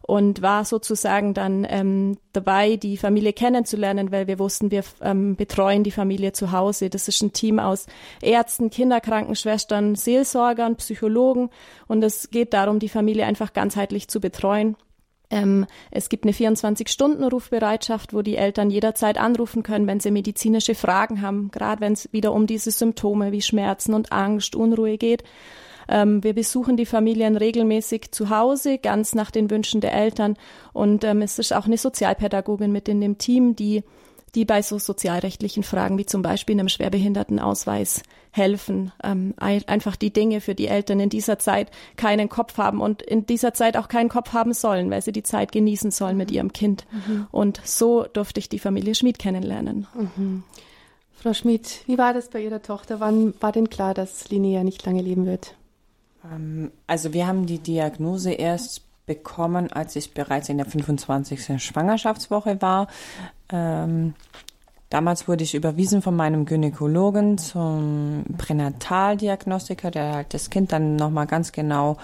und 0.07 0.41
war 0.41 0.65
sozusagen 0.65 1.35
dann 1.35 1.67
ähm, 1.69 2.17
dabei, 2.33 2.77
die 2.77 2.97
Familie 2.97 3.33
kennenzulernen, 3.33 4.13
weil 4.13 4.29
wir 4.29 4.39
wussten, 4.39 4.71
wir 4.71 4.85
ähm, 5.03 5.35
betreuen 5.35 5.83
die 5.83 5.91
Familie 5.91 6.33
zu 6.33 6.53
Hause. 6.53 6.91
Das 6.91 7.09
ist 7.09 7.23
ein 7.23 7.33
Team 7.33 7.59
aus 7.59 7.87
Ärzten, 8.23 8.71
Kinderkrankenschwestern, 8.71 9.97
Seelsorgern, 9.97 10.77
Psychologen 10.77 11.51
und 11.89 12.05
es 12.05 12.31
geht 12.31 12.55
darum, 12.55 12.79
die 12.79 12.89
Familie 12.89 13.27
einfach 13.27 13.53
ganzheitlich 13.53 14.07
zu 14.07 14.21
betreuen. 14.21 14.77
Ähm, 15.31 15.67
es 15.91 16.09
gibt 16.09 16.25
eine 16.25 16.33
24-Stunden-Rufbereitschaft, 16.33 18.15
wo 18.15 18.23
die 18.23 18.37
Eltern 18.37 18.71
jederzeit 18.71 19.19
anrufen 19.19 19.63
können, 19.63 19.87
wenn 19.87 20.01
sie 20.01 20.11
medizinische 20.11 20.75
Fragen 20.75 21.21
haben, 21.23 21.51
gerade 21.51 21.81
wenn 21.81 21.95
es 21.95 22.13
wieder 22.13 22.33
um 22.33 22.47
diese 22.47 22.71
Symptome 22.71 23.33
wie 23.33 23.43
Schmerzen 23.43 23.95
und 23.95 24.13
Angst, 24.13 24.55
Unruhe 24.55 24.99
geht. 24.99 25.25
Ähm, 25.89 26.23
wir 26.23 26.35
besuchen 26.35 26.77
die 26.77 26.87
Familien 26.87 27.37
regelmäßig 27.37 28.13
zu 28.13 28.31
Hause, 28.31 28.79
ganz 28.79 29.15
nach 29.15 29.31
den 29.31 29.51
Wünschen 29.51 29.81
der 29.81 29.95
Eltern. 29.95 30.37
Und 30.73 31.05
ähm, 31.05 31.23
es 31.23 31.39
ist 31.39 31.53
auch 31.53 31.67
eine 31.67 31.79
Sozialpädagogin 31.79 32.73
mit 32.73 32.89
in 32.89 33.01
dem 33.01 33.19
Team, 33.19 33.57
die 33.57 33.83
die 34.37 34.45
bei 34.45 34.61
so 34.63 34.79
sozialrechtlichen 34.79 35.63
Fragen 35.63 35.97
wie 35.97 36.07
zum 36.07 36.21
Beispiel 36.23 36.55
einem 36.55 36.69
Schwerbehindertenausweis 36.69 38.03
helfen. 38.31 38.93
Ähm, 39.03 39.35
einfach 39.39 39.97
die 39.97 40.13
Dinge, 40.13 40.43
für 40.43 40.55
die 40.55 40.69
Eltern 40.69 41.01
in 41.01 41.09
dieser 41.09 41.39
Zeit 41.39 41.71
keinen 41.97 42.29
Kopf 42.29 42.59
haben 42.59 42.83
und 42.83 43.01
in 43.01 43.25
dieser 43.25 43.55
Zeit 43.55 43.79
auch 43.79 43.89
keinen 43.89 44.11
Kopf 44.11 44.35
haben 44.35 44.53
sollen, 44.53 44.91
weil 44.91 45.01
sie 45.01 45.13
die 45.13 45.23
Zeit 45.23 45.53
genießen 45.53 45.91
sollen 45.91 46.19
mit 46.19 46.31
mhm. 46.31 46.37
ihrem 46.37 46.53
Kind. 46.53 46.87
Mhm. 46.93 47.27
Und 47.33 47.61
so 47.65 48.05
durfte 48.05 48.39
ich 48.39 48.51
die 48.51 48.59
Familie 48.59 48.95
Schmid 48.95 49.19
kennenlernen. 49.19 49.87
Mhm. 49.95 50.45
Frau 51.15 51.33
Schmid, 51.33 51.81
wie 51.87 51.97
war 51.97 52.13
das 52.13 52.29
bei 52.29 52.43
Ihrer 52.43 52.61
Tochter? 52.61 53.01
Wann 53.01 53.33
war 53.41 53.53
denn 53.53 53.71
klar, 53.71 53.95
dass 53.95 54.29
Linnea 54.29 54.63
nicht 54.65 54.85
lange 54.85 55.01
leben 55.01 55.25
wird? 55.25 55.55
Ähm, 56.31 56.71
also 56.87 57.15
wir 57.15 57.27
haben 57.27 57.47
die 57.47 57.59
Diagnose 57.59 58.33
erst 58.33 58.83
bekommen, 59.07 59.73
als 59.73 59.97
ich 59.97 60.13
bereits 60.13 60.49
in 60.49 60.59
der 60.59 60.67
25. 60.67 61.63
Schwangerschaftswoche 61.63 62.61
war. 62.61 62.89
Ähm, 63.51 64.15
damals 64.91 65.29
wurde 65.29 65.45
ich 65.45 65.55
überwiesen 65.55 66.03
von 66.03 66.17
meinem 66.17 66.47
Gynäkologen 66.47 67.39
zum 67.39 68.25
Pränataldiagnostiker, 68.39 69.91
der 69.91 70.15
halt 70.15 70.35
das 70.35 70.51
Kind 70.51 70.73
dann 70.73 70.97
nochmal 70.97 71.27
ganz 71.27 71.53
genau 71.53 71.97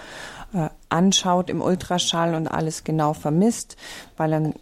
äh, 0.53 0.69
anschaut 0.89 1.49
im 1.49 1.61
Ultraschall 1.61 2.35
und 2.35 2.47
alles 2.47 2.83
genau 2.83 3.13
vermisst, 3.13 3.77
weil 4.17 4.31
dann 4.31 4.53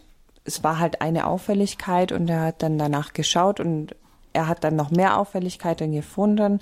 es 0.44 0.64
war 0.64 0.80
halt 0.80 1.00
eine 1.00 1.26
Auffälligkeit 1.28 2.10
und 2.10 2.28
er 2.28 2.40
hat 2.40 2.62
dann 2.62 2.78
danach 2.78 3.12
geschaut 3.12 3.60
und 3.60 3.94
er 4.32 4.48
hat 4.48 4.64
dann 4.64 4.76
noch 4.76 4.90
mehr 4.90 5.18
Auffälligkeiten 5.18 5.92
gefunden 5.92 6.60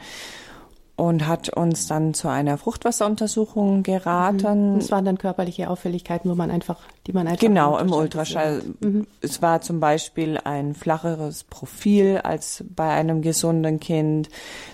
und 1.00 1.26
hat 1.26 1.48
uns 1.48 1.86
dann 1.86 2.12
zu 2.12 2.28
einer 2.28 2.58
Fruchtwasseruntersuchung 2.58 3.82
geraten. 3.82 4.74
Mhm. 4.74 4.78
Das 4.80 4.90
waren 4.90 5.06
dann 5.06 5.16
körperliche 5.16 5.70
Auffälligkeiten, 5.70 6.30
wo 6.30 6.34
man 6.34 6.50
einfach, 6.50 6.80
die 7.06 7.14
man 7.14 7.26
einfach 7.26 7.40
genau 7.40 7.78
im 7.78 7.90
Ultraschall. 7.90 8.60
Mhm. 8.80 9.06
Es 9.22 9.40
war 9.40 9.62
zum 9.62 9.80
Beispiel 9.80 10.36
ein 10.44 10.74
flacheres 10.74 11.44
Profil 11.44 12.18
als 12.18 12.64
bei 12.76 12.90
einem 12.90 13.22
gesunden 13.22 13.80
Kind. 13.80 14.28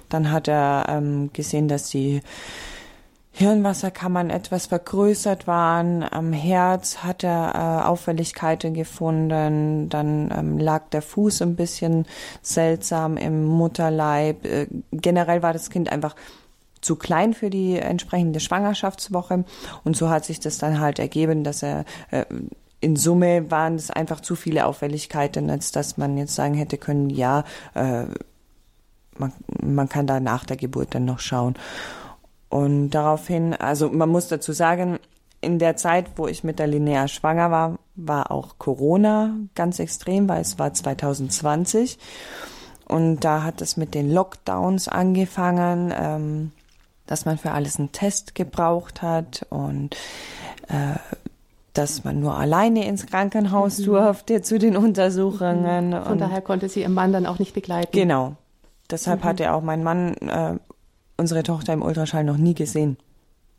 Dann 0.09 0.33
hat 0.33 0.49
er 0.49 0.87
ähm, 0.88 1.30
gesehen, 1.33 1.68
dass 1.68 1.90
die 1.90 2.23
Hirnwasserkammern 3.38 4.30
etwas 4.30 4.64
vergrößert 4.64 5.46
waren. 5.46 6.02
Am 6.02 6.32
Herz 6.32 6.98
hat 7.04 7.22
er 7.22 7.52
äh, 7.54 7.86
Auffälligkeiten 7.86 8.72
gefunden. 8.72 9.90
Dann 9.90 10.32
ähm, 10.34 10.58
lag 10.58 10.88
der 10.88 11.02
Fuß 11.02 11.42
ein 11.42 11.54
bisschen 11.54 12.06
seltsam 12.40 13.18
im 13.18 13.44
Mutterleib. 13.44 14.46
Äh, 14.46 14.68
generell 14.90 15.42
war 15.42 15.52
das 15.52 15.68
Kind 15.68 15.92
einfach 15.92 16.16
zu 16.80 16.96
klein 16.96 17.34
für 17.34 17.50
die 17.50 17.76
entsprechende 17.76 18.40
Schwangerschaftswoche. 18.40 19.44
Und 19.84 19.98
so 19.98 20.08
hat 20.08 20.24
sich 20.24 20.40
das 20.40 20.56
dann 20.56 20.80
halt 20.80 20.98
ergeben, 20.98 21.44
dass 21.44 21.62
er 21.62 21.84
äh, 22.12 22.24
in 22.80 22.96
Summe 22.96 23.50
waren 23.50 23.74
es 23.74 23.90
einfach 23.90 24.20
zu 24.20 24.34
viele 24.34 24.64
Auffälligkeiten, 24.64 25.50
als 25.50 25.72
dass 25.72 25.98
man 25.98 26.16
jetzt 26.16 26.34
sagen 26.34 26.54
hätte 26.54 26.78
können, 26.78 27.10
ja, 27.10 27.44
äh, 27.74 28.04
man, 29.18 29.32
man 29.62 29.90
kann 29.90 30.06
da 30.06 30.20
nach 30.20 30.46
der 30.46 30.56
Geburt 30.56 30.94
dann 30.94 31.04
noch 31.04 31.18
schauen. 31.18 31.54
Und 32.48 32.90
daraufhin, 32.90 33.54
also 33.54 33.88
man 33.90 34.08
muss 34.08 34.28
dazu 34.28 34.52
sagen, 34.52 34.98
in 35.40 35.58
der 35.58 35.76
Zeit, 35.76 36.06
wo 36.16 36.26
ich 36.26 36.44
mit 36.44 36.58
der 36.58 36.66
Linnea 36.66 37.08
schwanger 37.08 37.50
war, 37.50 37.78
war 37.94 38.30
auch 38.30 38.58
Corona 38.58 39.34
ganz 39.54 39.78
extrem, 39.78 40.28
weil 40.28 40.40
es 40.40 40.58
war 40.58 40.72
2020. 40.72 41.98
Und 42.88 43.20
da 43.20 43.42
hat 43.42 43.60
es 43.60 43.76
mit 43.76 43.94
den 43.94 44.12
Lockdowns 44.12 44.88
angefangen, 44.88 45.92
ähm, 45.96 46.52
dass 47.06 47.24
man 47.24 47.38
für 47.38 47.52
alles 47.52 47.78
einen 47.78 47.92
Test 47.92 48.34
gebraucht 48.34 49.02
hat 49.02 49.46
und 49.50 49.96
äh, 50.68 50.98
dass 51.72 52.04
man 52.04 52.20
nur 52.20 52.36
alleine 52.36 52.86
ins 52.86 53.06
Krankenhaus 53.06 53.78
mhm. 53.78 53.84
durfte 53.84 54.42
zu 54.42 54.58
den 54.58 54.76
Untersuchungen. 54.76 55.92
Von 55.92 56.12
und 56.12 56.20
daher 56.20 56.40
konnte 56.40 56.68
sie 56.68 56.80
ihr 56.80 56.88
Mann 56.88 57.12
dann 57.12 57.26
auch 57.26 57.38
nicht 57.38 57.54
begleiten. 57.54 57.90
Genau. 57.92 58.36
Deshalb 58.90 59.24
mhm. 59.24 59.28
hatte 59.28 59.52
auch 59.52 59.62
mein 59.62 59.82
Mann 59.82 60.14
äh, 60.14 60.54
unsere 61.16 61.42
Tochter 61.42 61.73
im 61.73 61.82
Ultraschall 61.82 62.25
noch 62.25 62.37
nie 62.37 62.54
gesehen. 62.54 62.96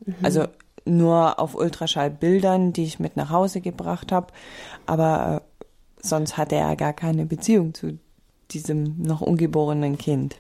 Mhm. 0.05 0.15
Also 0.23 0.45
nur 0.85 1.39
auf 1.39 1.55
Ultraschallbildern, 1.55 2.73
die 2.73 2.83
ich 2.83 2.99
mit 2.99 3.17
nach 3.17 3.29
Hause 3.29 3.61
gebracht 3.61 4.11
habe. 4.11 4.27
Aber 4.85 5.41
äh, 5.41 5.67
sonst 6.05 6.37
hatte 6.37 6.55
er 6.55 6.75
gar 6.75 6.93
keine 6.93 7.25
Beziehung 7.25 7.73
zu 7.73 7.99
diesem 8.51 9.01
noch 9.01 9.21
ungeborenen 9.21 9.97
Kind. 9.97 10.37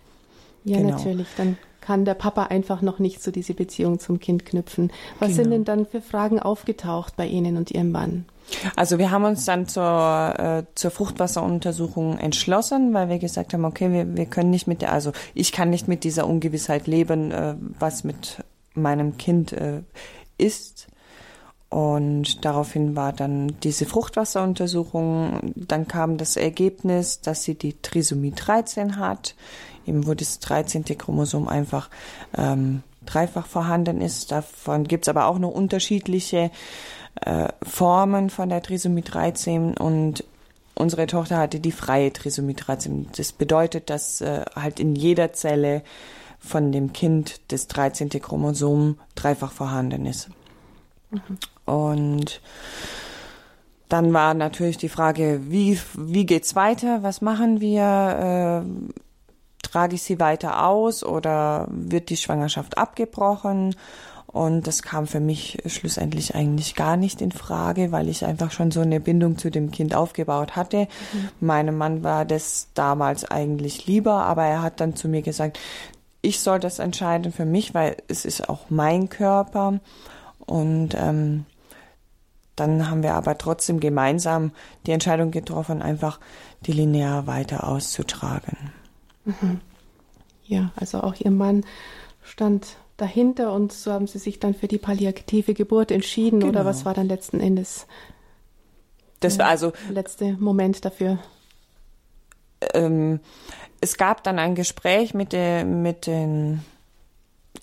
Ja, 0.63 0.77
genau. 0.77 0.91
natürlich. 0.91 1.27
Dann 1.37 1.57
kann 1.81 2.05
der 2.05 2.15
Papa 2.15 2.43
einfach 2.43 2.81
noch 2.81 2.99
nicht 2.99 3.21
so 3.21 3.31
diese 3.31 3.53
Beziehung 3.53 3.99
zum 3.99 4.19
Kind 4.19 4.45
knüpfen. 4.45 4.91
Was 5.19 5.29
genau. 5.29 5.41
sind 5.43 5.51
denn 5.51 5.63
dann 5.65 5.85
für 5.85 6.01
Fragen 6.01 6.39
aufgetaucht 6.39 7.15
bei 7.15 7.27
Ihnen 7.27 7.57
und 7.57 7.71
Ihrem 7.71 7.91
Mann? 7.91 8.25
Also 8.75 8.97
wir 8.97 9.11
haben 9.11 9.25
uns 9.25 9.45
dann 9.45 9.67
zur, 9.67 10.33
äh, 10.37 10.63
zur 10.75 10.91
Fruchtwasseruntersuchung 10.91 12.17
entschlossen, 12.17 12.93
weil 12.93 13.09
wir 13.09 13.19
gesagt 13.19 13.53
haben, 13.53 13.65
okay, 13.65 13.91
wir, 13.91 14.15
wir 14.15 14.25
können 14.25 14.49
nicht 14.49 14.67
mit 14.67 14.81
der, 14.81 14.93
also 14.93 15.11
ich 15.33 15.51
kann 15.51 15.69
nicht 15.69 15.87
mit 15.87 16.03
dieser 16.03 16.27
Ungewissheit 16.27 16.87
leben, 16.87 17.31
äh, 17.31 17.55
was 17.79 18.03
mit 18.03 18.43
meinem 18.73 19.17
Kind 19.17 19.53
äh, 19.53 19.81
ist. 20.37 20.87
Und 21.69 22.45
daraufhin 22.45 22.95
war 22.95 23.11
dann 23.11 23.59
diese 23.61 23.85
Fruchtwasseruntersuchung. 23.85 25.53
Dann 25.55 25.87
kam 25.87 26.17
das 26.17 26.37
Ergebnis, 26.37 27.19
dass 27.19 27.43
sie 27.43 27.55
die 27.55 27.81
Trisomie 27.81 28.31
13 28.31 28.97
hat, 28.97 29.35
eben 29.85 30.07
wo 30.07 30.13
das 30.13 30.39
13. 30.39 30.85
Chromosom 30.85 31.49
einfach 31.49 31.89
ähm, 32.37 32.83
dreifach 33.05 33.47
vorhanden 33.47 33.99
ist. 33.99 34.31
Davon 34.31 34.85
gibt's 34.85 35.09
aber 35.09 35.27
auch 35.27 35.39
noch 35.39 35.51
unterschiedliche 35.51 36.51
äh, 37.21 37.49
Formen 37.63 38.29
von 38.29 38.49
der 38.49 38.61
Trisomie 38.61 39.01
13 39.01 39.75
und 39.77 40.23
unsere 40.75 41.07
Tochter 41.07 41.37
hatte 41.37 41.59
die 41.59 41.71
freie 41.71 42.13
Trisomie 42.13 42.53
13. 42.53 43.09
Das 43.15 43.31
bedeutet, 43.31 43.89
dass 43.89 44.21
äh, 44.21 44.45
halt 44.55 44.79
in 44.79 44.95
jeder 44.95 45.33
Zelle 45.33 45.83
von 46.39 46.71
dem 46.71 46.93
Kind 46.93 47.41
das 47.49 47.67
13. 47.67 48.09
Chromosom 48.09 48.99
dreifach 49.15 49.51
vorhanden 49.51 50.05
ist. 50.05 50.29
Mhm. 51.09 51.37
Und 51.65 52.41
dann 53.89 54.13
war 54.13 54.33
natürlich 54.33 54.77
die 54.77 54.89
Frage, 54.89 55.41
wie, 55.43 55.79
wie 55.95 56.25
geht's 56.25 56.55
weiter? 56.55 57.03
Was 57.03 57.21
machen 57.21 57.61
wir? 57.61 58.63
Äh, 58.63 58.91
trage 59.63 59.95
ich 59.95 60.03
sie 60.03 60.19
weiter 60.19 60.65
aus 60.65 61.03
oder 61.03 61.67
wird 61.69 62.09
die 62.09 62.17
Schwangerschaft 62.17 62.77
abgebrochen? 62.77 63.75
Und 64.37 64.67
das 64.67 64.83
kam 64.83 65.07
für 65.07 65.19
mich 65.19 65.57
schlussendlich 65.65 66.35
eigentlich 66.35 66.75
gar 66.75 66.95
nicht 66.95 67.23
in 67.23 67.31
Frage, 67.31 67.91
weil 67.91 68.07
ich 68.07 68.23
einfach 68.23 68.51
schon 68.51 68.69
so 68.69 68.81
eine 68.81 68.99
Bindung 68.99 69.39
zu 69.39 69.49
dem 69.49 69.71
Kind 69.71 69.95
aufgebaut 69.95 70.55
hatte. 70.55 70.87
Mhm. 71.11 71.29
Meinem 71.39 71.75
Mann 71.75 72.03
war 72.03 72.23
das 72.23 72.67
damals 72.75 73.25
eigentlich 73.25 73.87
lieber, 73.87 74.27
aber 74.27 74.45
er 74.45 74.61
hat 74.61 74.79
dann 74.79 74.95
zu 74.95 75.07
mir 75.07 75.23
gesagt, 75.23 75.57
ich 76.21 76.39
soll 76.39 76.59
das 76.59 76.77
entscheiden 76.77 77.31
für 77.31 77.45
mich, 77.45 77.73
weil 77.73 77.97
es 78.09 78.25
ist 78.25 78.47
auch 78.47 78.69
mein 78.69 79.09
Körper. 79.09 79.79
Und 80.45 80.89
ähm, 80.93 81.47
dann 82.55 82.91
haben 82.91 83.01
wir 83.01 83.15
aber 83.15 83.39
trotzdem 83.39 83.79
gemeinsam 83.79 84.51
die 84.85 84.91
Entscheidung 84.91 85.31
getroffen, 85.31 85.81
einfach 85.81 86.19
die 86.67 86.73
Linear 86.73 87.25
weiter 87.25 87.67
auszutragen. 87.67 88.71
Mhm. 89.25 89.61
Ja, 90.45 90.69
also 90.75 91.01
auch 91.01 91.15
Ihr 91.15 91.31
Mann 91.31 91.65
stand 92.21 92.77
dahinter 92.97 93.53
und 93.53 93.71
so 93.71 93.91
haben 93.91 94.07
Sie 94.07 94.17
sich 94.17 94.39
dann 94.39 94.53
für 94.53 94.67
die 94.67 94.79
palliative 94.79 95.53
Geburt 95.53 95.91
entschieden 95.91 96.39
genau. 96.39 96.51
oder 96.51 96.65
was 96.65 96.83
war 96.83 96.93
dann 96.93 97.07
letzten 97.07 97.39
Endes 97.39 97.87
das 99.19 99.39
war 99.39 99.47
also 99.47 99.71
der 99.87 99.93
letzte 99.93 100.33
Moment 100.33 100.85
dafür? 100.85 101.17
Ähm, 102.73 103.19
es 103.81 103.97
gab 103.97 104.23
dann 104.23 104.39
ein 104.39 104.55
Gespräch 104.55 105.13
mit, 105.13 105.33
der, 105.33 105.65
mit 105.65 106.07
den 106.07 106.61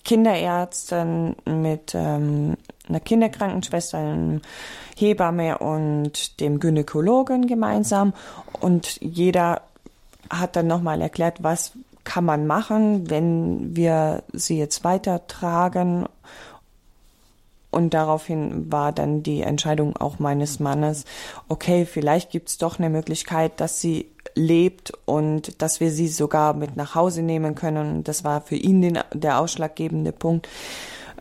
Kinderärzten, 0.03 1.35
mit 1.45 1.93
ähm, 1.95 2.57
einer 2.87 2.99
Kinderkrankenschwester, 2.99 3.97
einem 3.97 4.41
Hebamme 4.97 5.57
und 5.57 6.39
dem 6.39 6.59
Gynäkologen 6.59 7.47
gemeinsam 7.47 8.13
und 8.61 9.01
jeder 9.01 9.61
hat 10.29 10.55
dann 10.55 10.67
nochmal 10.67 11.01
erklärt, 11.01 11.43
was 11.43 11.73
kann 12.05 12.23
man 12.23 12.47
machen, 12.47 13.09
wenn 13.09 13.75
wir 13.75 14.23
sie 14.31 14.57
jetzt 14.57 14.85
weitertragen. 14.85 16.05
Und 17.71 17.93
daraufhin 17.93 18.71
war 18.71 18.93
dann 18.93 19.21
die 19.21 19.41
Entscheidung 19.41 19.97
auch 19.97 20.17
meines 20.17 20.61
Mannes, 20.61 21.03
okay, 21.49 21.85
vielleicht 21.85 22.31
gibt's 22.31 22.57
doch 22.57 22.79
eine 22.79 22.89
Möglichkeit, 22.89 23.59
dass 23.59 23.81
sie 23.81 24.09
lebt 24.33 24.93
und 25.03 25.61
dass 25.61 25.81
wir 25.81 25.91
sie 25.91 26.07
sogar 26.07 26.53
mit 26.53 26.77
nach 26.77 26.95
Hause 26.95 27.21
nehmen 27.21 27.53
können. 27.53 28.05
Das 28.05 28.23
war 28.23 28.39
für 28.39 28.55
ihn 28.55 28.81
den, 28.81 28.99
der 29.13 29.39
ausschlaggebende 29.39 30.13
Punkt, 30.13 30.47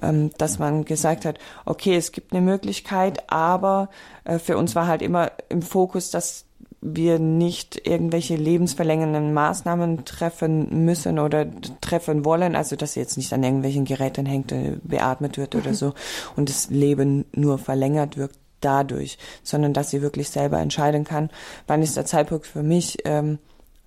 ähm, 0.01 0.31
dass 0.39 0.61
man 0.61 0.85
gesagt 0.85 1.25
hat, 1.25 1.39
okay, 1.65 1.97
es 1.97 2.13
gibt 2.13 2.33
eine 2.33 2.41
Möglichkeit, 2.43 3.33
aber 3.33 3.89
äh, 4.25 4.39
für 4.39 4.57
uns 4.57 4.77
war 4.77 4.87
halt 4.87 5.03
immer 5.03 5.33
im 5.49 5.63
Fokus, 5.63 6.11
dass 6.11 6.44
wir 6.87 7.19
nicht 7.19 7.87
irgendwelche 7.87 8.37
lebensverlängernden 8.37 9.33
Maßnahmen 9.33 10.05
treffen 10.05 10.85
müssen 10.85 11.19
oder 11.19 11.47
treffen 11.81 12.27
wollen, 12.27 12.55
also 12.55 12.77
dass 12.77 12.93
sie 12.93 13.01
jetzt 13.01 13.17
nicht 13.17 13.33
an 13.33 13.43
irgendwelchen 13.43 13.87
Geräten 13.87 14.27
hängt, 14.27 14.53
äh, 14.53 14.77
beatmet 14.83 15.39
wird 15.39 15.55
oder 15.55 15.71
mhm. 15.71 15.75
so 15.75 15.95
und 16.37 16.51
das 16.51 16.69
Leben 16.69 17.25
nur 17.33 17.59
verlängert 17.59 18.19
wird 18.19 18.33
dadurch, 18.61 19.17
sondern 19.43 19.73
dass 19.73 19.91
sie 19.91 20.03
wirklich 20.03 20.29
selber 20.29 20.59
entscheiden 20.59 21.05
kann, 21.05 21.31
wann 21.67 21.83
ist 21.83 21.97
der 21.97 22.05
Zeitpunkt 22.05 22.47
für 22.47 22.63
mich 22.63 22.99
ähm, 23.07 23.39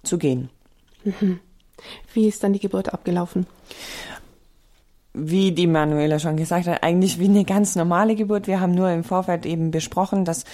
zu 0.04 0.18
gehen. 0.18 0.50
Mhm. 1.04 1.40
Wie 2.14 2.28
ist 2.28 2.44
dann 2.44 2.54
die 2.54 2.60
Geburt 2.60 2.94
abgelaufen? 2.94 3.46
Wie 5.18 5.52
die 5.52 5.68
Manuela 5.68 6.20
schon 6.20 6.38
gesagt 6.38 6.68
hat, 6.68 6.84
eigentlich 6.84 7.20
wie 7.20 7.26
eine 7.26 7.44
ganz 7.44 7.76
normale 7.76 8.16
Geburt. 8.16 8.48
Wir 8.48 8.60
haben 8.60 8.76
nur 8.76 8.90
im 8.92 9.04
Vorfeld 9.04 9.46
eben 9.46 9.72
besprochen, 9.72 10.26
dass 10.26 10.46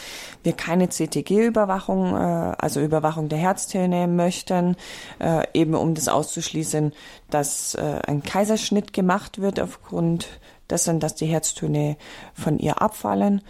wir 0.44 0.54
keine 0.54 0.90
CTG-Überwachung, 0.90 2.16
äh, 2.16 2.56
also 2.58 2.80
Überwachung 2.80 3.30
der 3.30 3.40
Herztöne 3.40 4.08
möchten, 4.08 4.76
äh, 5.20 5.46
eben 5.54 5.76
um 5.76 5.94
das 5.94 6.08
auszuschließen, 6.08 6.94
dass 7.30 7.76
äh, 7.76 8.00
ein 8.08 8.24
Kaiserschnitt 8.24 8.94
gemacht 8.94 9.42
wird 9.42 9.60
aufgrund 9.60 10.28
dessen, 10.70 11.00
dass 11.00 11.16
die 11.16 11.28
Herztöne 11.28 11.98
von 12.34 12.58
ihr 12.58 12.82
abfallen. 12.82 13.42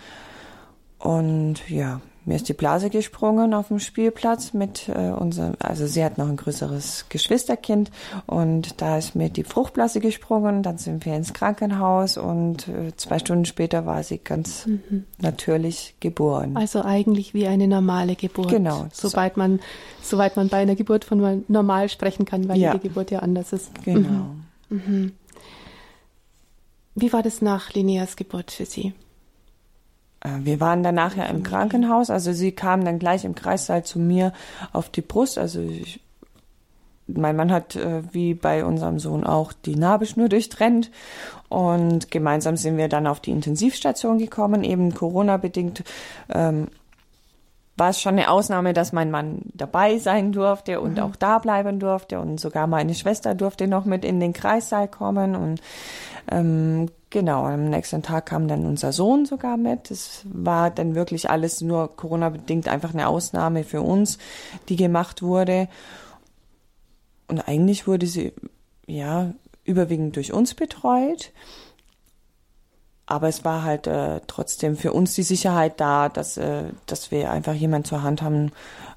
Und 0.98 1.70
ja, 1.70 2.02
mir 2.26 2.36
ist 2.36 2.48
die 2.50 2.54
Blase 2.54 2.90
gesprungen 2.90 3.54
auf 3.54 3.68
dem 3.68 3.80
Spielplatz 3.80 4.54
mit 4.54 4.88
äh, 4.90 5.12
unserem, 5.12 5.54
also 5.60 5.88
sie 5.88 6.04
hat 6.04 6.18
noch 6.18 6.28
ein 6.28 6.38
größeres 6.38 7.06
Geschwisterkind 7.10 7.92
und 8.26 8.82
da 8.82 8.98
ist 8.98 9.16
mir 9.16 9.30
die 9.30 9.44
Fruchtblase 9.44 10.00
gesprungen, 10.00 10.64
dann 10.64 10.78
sind 10.78 11.06
wir 11.06 11.16
ins 11.16 11.34
Krankenhaus 11.34 12.18
und 12.18 12.68
äh, 12.68 12.96
zwei 12.96 13.20
Stunden 13.20 13.46
später 13.46 13.86
war 13.86 14.04
sie 14.04 14.20
ganz 14.20 14.66
mhm. 14.66 15.06
natürlich 15.20 15.96
geboren. 16.00 16.56
Also 16.56 16.84
eigentlich 16.84 17.34
wie 17.34 17.48
eine 17.48 17.68
normale 17.68 18.16
Geburt. 18.16 18.50
Genau. 18.50 18.88
Soweit 18.92 19.38
man, 19.38 19.60
soweit 20.02 20.36
man 20.36 20.50
bei 20.50 20.58
einer 20.58 20.76
Geburt 20.76 21.06
von 21.06 21.44
normal 21.48 21.90
sprechen 21.90 22.26
kann, 22.26 22.48
weil 22.48 22.58
ja. 22.58 22.74
jede 22.74 22.88
Geburt 22.88 23.12
ja 23.12 23.20
anders 23.20 23.54
ist. 23.54 23.72
Genau. 23.84 24.36
Mhm. 24.70 24.82
Mhm. 24.86 25.12
Wie 26.96 27.12
war 27.12 27.24
das 27.24 27.42
nach 27.42 27.74
Lineas 27.74 28.16
Geburt 28.16 28.52
für 28.52 28.66
Sie? 28.66 28.94
Äh, 30.24 30.30
wir 30.40 30.60
waren 30.60 30.84
dann 30.84 30.96
nachher 30.96 31.30
im 31.30 31.44
Krankenhaus, 31.44 32.10
also 32.10 32.34
sie 32.34 32.52
kam 32.52 32.84
dann 32.84 33.00
gleich 33.00 33.26
im 33.26 33.36
Kreissaal 33.36 33.84
zu 33.84 34.00
mir 34.00 34.34
auf 34.72 34.90
die 34.90 35.02
Brust. 35.02 35.38
Also 35.38 35.62
ich, 35.62 36.00
mein 37.08 37.36
Mann 37.36 37.52
hat 37.52 37.76
äh, 37.76 38.02
wie 38.12 38.34
bei 38.34 38.66
unserem 38.66 39.00
Sohn 39.00 39.24
auch 39.24 39.54
die 39.54 39.76
Nabelschnur 39.76 40.30
durchtrennt 40.30 40.90
und 41.50 42.12
gemeinsam 42.12 42.58
sind 42.58 42.78
wir 42.78 42.88
dann 42.88 43.08
auf 43.08 43.20
die 43.20 43.32
Intensivstation 43.32 44.18
gekommen, 44.18 44.64
eben 44.64 44.94
Corona 44.94 45.38
bedingt. 45.38 45.84
Ähm, 46.34 46.68
war 47.76 47.90
es 47.90 48.00
schon 48.00 48.14
eine 48.14 48.30
Ausnahme, 48.30 48.74
dass 48.74 48.94
mein 48.94 49.10
Mann 49.10 49.42
dabei 49.54 49.98
sein 49.98 50.32
durfte 50.32 50.80
und 50.80 50.98
mhm. 50.98 51.04
auch 51.04 51.16
da 51.16 51.40
bleiben 51.40 51.80
durfte 51.80 52.20
und 52.20 52.40
sogar 52.40 52.68
meine 52.68 52.94
Schwester 52.94 53.34
durfte 53.34 53.68
noch 53.68 53.86
mit 53.86 54.06
in 54.06 54.20
den 54.20 54.32
Kreissaal 54.32 54.88
kommen 54.88 55.36
und 55.36 55.60
ähm, 56.30 56.90
Genau, 57.14 57.46
am 57.46 57.70
nächsten 57.70 58.02
Tag 58.02 58.26
kam 58.26 58.48
dann 58.48 58.66
unser 58.66 58.92
Sohn 58.92 59.28
sogar 59.28 59.56
mit. 59.56 59.92
Es 59.92 60.24
war 60.24 60.72
dann 60.72 60.96
wirklich 60.96 61.30
alles 61.30 61.62
nur 61.62 61.96
Corona-bedingt 61.96 62.68
einfach 62.68 62.92
eine 62.92 63.08
Ausnahme 63.08 63.64
für 63.64 63.84
uns, 63.84 64.18
die 64.68 64.78
gemacht 64.78 65.22
wurde. 65.22 65.68
Und 67.28 67.48
eigentlich 67.48 67.86
wurde 67.86 68.08
sie, 68.08 68.34
ja, 68.88 69.32
überwiegend 69.64 70.16
durch 70.16 70.34
uns 70.34 70.56
betreut. 70.56 71.32
Aber 73.06 73.28
es 73.28 73.46
war 73.46 73.62
halt 73.62 73.86
äh, 73.86 74.20
trotzdem 74.26 74.76
für 74.76 74.92
uns 74.92 75.14
die 75.14 75.22
Sicherheit 75.22 75.80
da, 75.80 76.10
dass, 76.10 76.38
äh, 76.38 76.64
dass 76.88 77.12
wir 77.12 77.30
einfach 77.30 77.54
jemand 77.54 77.86
zur 77.86 78.02
Hand 78.02 78.24
haben 78.24 78.52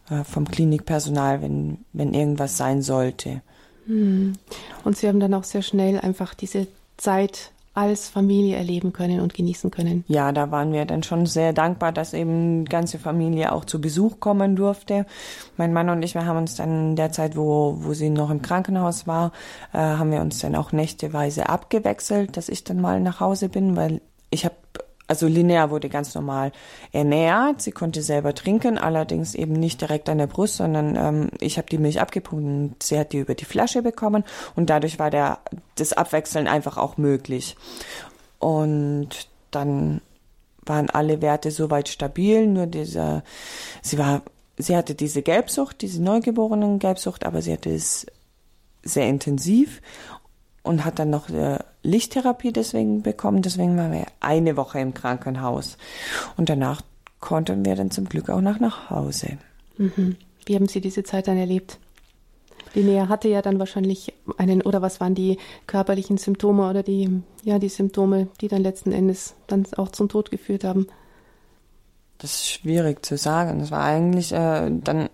äh, 0.08 0.24
vom 0.24 0.48
Klinikpersonal, 0.48 1.42
wenn, 1.42 1.84
wenn 1.92 2.14
irgendwas 2.14 2.56
sein 2.56 2.80
sollte. 2.80 3.42
Hm. 3.84 4.32
Und 4.84 4.96
Sie 4.96 5.06
haben 5.06 5.20
dann 5.20 5.34
auch 5.34 5.44
sehr 5.44 5.60
schnell 5.60 6.00
einfach 6.00 6.32
diese 6.32 6.66
Zeit 6.96 7.52
als 7.76 8.08
Familie 8.08 8.56
erleben 8.56 8.92
können 8.92 9.20
und 9.20 9.34
genießen 9.34 9.70
können. 9.70 10.04
Ja, 10.08 10.32
da 10.32 10.50
waren 10.50 10.72
wir 10.72 10.84
dann 10.86 11.02
schon 11.02 11.26
sehr 11.26 11.52
dankbar, 11.52 11.92
dass 11.92 12.14
eben 12.14 12.64
die 12.64 12.70
ganze 12.70 12.98
Familie 12.98 13.52
auch 13.52 13.64
zu 13.64 13.80
Besuch 13.80 14.18
kommen 14.18 14.56
durfte. 14.56 15.06
Mein 15.56 15.72
Mann 15.72 15.90
und 15.90 16.02
ich, 16.02 16.14
wir 16.14 16.24
haben 16.24 16.38
uns 16.38 16.56
dann 16.56 16.90
in 16.90 16.96
der 16.96 17.12
Zeit, 17.12 17.36
wo, 17.36 17.76
wo 17.80 17.92
sie 17.92 18.10
noch 18.10 18.30
im 18.30 18.42
Krankenhaus 18.42 19.06
war, 19.06 19.32
äh, 19.72 19.78
haben 19.78 20.10
wir 20.10 20.20
uns 20.20 20.38
dann 20.38 20.56
auch 20.56 20.72
nächteweise 20.72 21.48
abgewechselt, 21.48 22.36
dass 22.36 22.48
ich 22.48 22.64
dann 22.64 22.80
mal 22.80 23.00
nach 23.00 23.20
Hause 23.20 23.48
bin, 23.48 23.76
weil 23.76 24.00
ich 24.30 24.44
habe 24.44 24.56
also 25.08 25.26
Linnea 25.28 25.70
wurde 25.70 25.88
ganz 25.88 26.14
normal 26.14 26.52
ernährt. 26.92 27.62
Sie 27.62 27.72
konnte 27.72 28.02
selber 28.02 28.34
trinken, 28.34 28.78
allerdings 28.78 29.34
eben 29.34 29.52
nicht 29.52 29.80
direkt 29.80 30.08
an 30.08 30.18
der 30.18 30.26
Brust, 30.26 30.56
sondern 30.56 30.96
ähm, 30.96 31.30
ich 31.40 31.58
habe 31.58 31.68
die 31.68 31.78
Milch 31.78 32.00
abgepumpt 32.00 32.44
und 32.44 32.82
sie 32.82 32.98
hat 32.98 33.12
die 33.12 33.18
über 33.18 33.34
die 33.34 33.44
Flasche 33.44 33.82
bekommen 33.82 34.24
und 34.56 34.70
dadurch 34.70 34.98
war 34.98 35.10
der 35.10 35.38
das 35.76 35.92
Abwechseln 35.92 36.48
einfach 36.48 36.76
auch 36.76 36.96
möglich. 36.96 37.56
Und 38.38 39.28
dann 39.50 40.00
waren 40.64 40.90
alle 40.90 41.22
Werte 41.22 41.50
soweit 41.50 41.88
stabil, 41.88 42.46
nur 42.46 42.66
dieser, 42.66 43.22
sie 43.82 43.98
war, 43.98 44.22
sie 44.58 44.76
hatte 44.76 44.94
diese 44.94 45.22
Gelbsucht, 45.22 45.80
diese 45.80 46.02
neugeborenen 46.02 46.78
Gelbsucht, 46.78 47.24
aber 47.24 47.40
sie 47.40 47.52
hatte 47.52 47.70
es 47.70 48.06
sehr 48.82 49.08
intensiv 49.08 49.80
und 50.62 50.84
hat 50.84 50.98
dann 50.98 51.10
noch 51.10 51.28
äh, 51.28 51.58
Lichttherapie 51.86 52.52
deswegen 52.52 53.02
bekommen. 53.02 53.42
Deswegen 53.42 53.76
waren 53.76 53.92
wir 53.92 54.06
eine 54.20 54.56
Woche 54.56 54.80
im 54.80 54.92
Krankenhaus. 54.92 55.78
Und 56.36 56.48
danach 56.48 56.82
konnten 57.20 57.64
wir 57.64 57.76
dann 57.76 57.90
zum 57.90 58.08
Glück 58.08 58.28
auch 58.28 58.40
nach, 58.40 58.60
nach 58.60 58.90
Hause. 58.90 59.38
Mhm. 59.78 60.16
Wie 60.44 60.54
haben 60.54 60.68
Sie 60.68 60.80
diese 60.80 61.02
Zeit 61.02 61.28
dann 61.28 61.38
erlebt? 61.38 61.78
Linnea 62.74 63.08
hatte 63.08 63.28
ja 63.28 63.40
dann 63.40 63.58
wahrscheinlich 63.58 64.12
einen, 64.36 64.60
oder 64.62 64.82
was 64.82 65.00
waren 65.00 65.14
die 65.14 65.38
körperlichen 65.66 66.18
Symptome 66.18 66.68
oder 66.68 66.82
die, 66.82 67.22
ja, 67.42 67.58
die 67.58 67.70
Symptome, 67.70 68.28
die 68.40 68.48
dann 68.48 68.62
letzten 68.62 68.92
Endes 68.92 69.34
dann 69.46 69.66
auch 69.76 69.88
zum 69.88 70.08
Tod 70.08 70.30
geführt 70.30 70.62
haben? 70.62 70.86
Das 72.18 72.34
ist 72.34 72.48
schwierig 72.48 73.04
zu 73.04 73.16
sagen. 73.16 73.60
Das 73.60 73.70
war 73.70 73.82
eigentlich 73.82 74.32
äh, 74.32 74.70
dann 74.70 75.08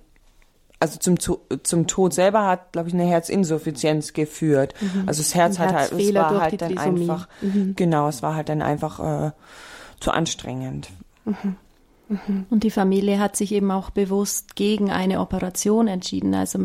also 0.82 0.98
zum, 0.98 1.16
zum 1.62 1.86
Tod 1.86 2.12
selber 2.12 2.44
hat, 2.44 2.72
glaube 2.72 2.88
ich, 2.88 2.94
eine 2.94 3.04
Herzinsuffizienz 3.04 4.14
geführt. 4.14 4.74
Mhm. 4.80 5.04
Also 5.06 5.22
das 5.22 5.32
Herz 5.32 5.60
hat 5.60 5.72
halt, 5.72 5.92
es 5.92 6.14
war 6.14 6.40
halt 6.40 6.60
dann 6.60 6.74
Trisomie. 6.74 7.02
einfach, 7.02 7.28
mhm. 7.40 7.74
genau, 7.76 8.08
es 8.08 8.20
war 8.20 8.34
halt 8.34 8.48
dann 8.48 8.62
einfach 8.62 9.28
äh, 9.28 9.30
zu 10.00 10.10
anstrengend. 10.10 10.90
Mhm. 11.24 11.54
Mhm. 12.26 12.46
Und 12.50 12.64
die 12.64 12.70
Familie 12.70 13.18
hat 13.18 13.36
sich 13.36 13.52
eben 13.52 13.70
auch 13.70 13.90
bewusst 13.90 14.56
gegen 14.56 14.90
eine 14.90 15.20
Operation 15.20 15.88
entschieden. 15.88 16.34
Also 16.34 16.58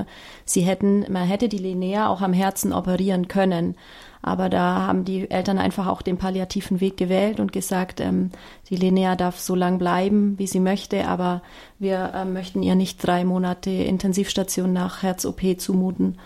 sie 0.45 0.61
hätten, 0.61 1.05
man 1.11 1.27
hätte 1.27 1.49
die 1.49 1.57
Linnea 1.57 2.07
auch 2.07 2.21
am 2.21 2.33
Herzen 2.33 2.73
operieren 2.73 3.27
können. 3.27 3.75
Aber 4.21 4.49
da 4.49 4.81
haben 4.81 5.05
die 5.05 5.29
Eltern 5.29 5.57
einfach 5.57 5.87
auch 5.87 6.01
den 6.01 6.17
palliativen 6.17 6.81
Weg 6.81 6.97
gewählt 6.97 7.39
und 7.39 7.53
gesagt, 7.53 8.01
ähm, 8.01 8.31
die 8.69 8.75
Linnea 8.75 9.15
darf 9.15 9.39
so 9.39 9.55
lang 9.55 9.77
bleiben, 9.77 10.37
wie 10.37 10.47
sie 10.47 10.59
möchte, 10.59 11.07
aber 11.07 11.41
wir 11.79 12.11
äh, 12.13 12.25
möchten 12.25 12.61
ihr 12.61 12.75
nicht 12.75 13.05
drei 13.05 13.23
Monate 13.23 13.69
Intensivstation 13.69 14.73
nach 14.73 15.03
Herz-OP 15.03 15.59
zumuten. 15.59 16.17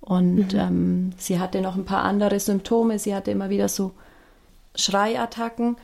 Und 0.00 0.52
mhm. 0.52 0.58
ähm, 0.58 1.10
sie 1.16 1.40
hatte 1.40 1.60
noch 1.60 1.76
ein 1.76 1.84
paar 1.84 2.04
andere 2.04 2.38
Symptome. 2.38 2.98
Sie 2.98 3.14
hatte 3.14 3.30
immer 3.30 3.50
wieder 3.50 3.68
so 3.68 3.92
Schreiattacken, 4.74 5.76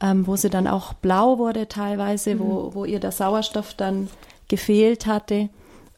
ähm, 0.00 0.26
wo 0.26 0.36
sie 0.36 0.50
dann 0.50 0.66
auch 0.66 0.92
blau 0.92 1.38
wurde 1.38 1.68
teilweise, 1.68 2.34
mhm. 2.34 2.40
wo, 2.40 2.74
wo 2.74 2.84
ihr 2.84 3.00
der 3.00 3.12
Sauerstoff 3.12 3.74
dann 3.74 4.08
gefehlt 4.48 5.06
hatte. 5.06 5.48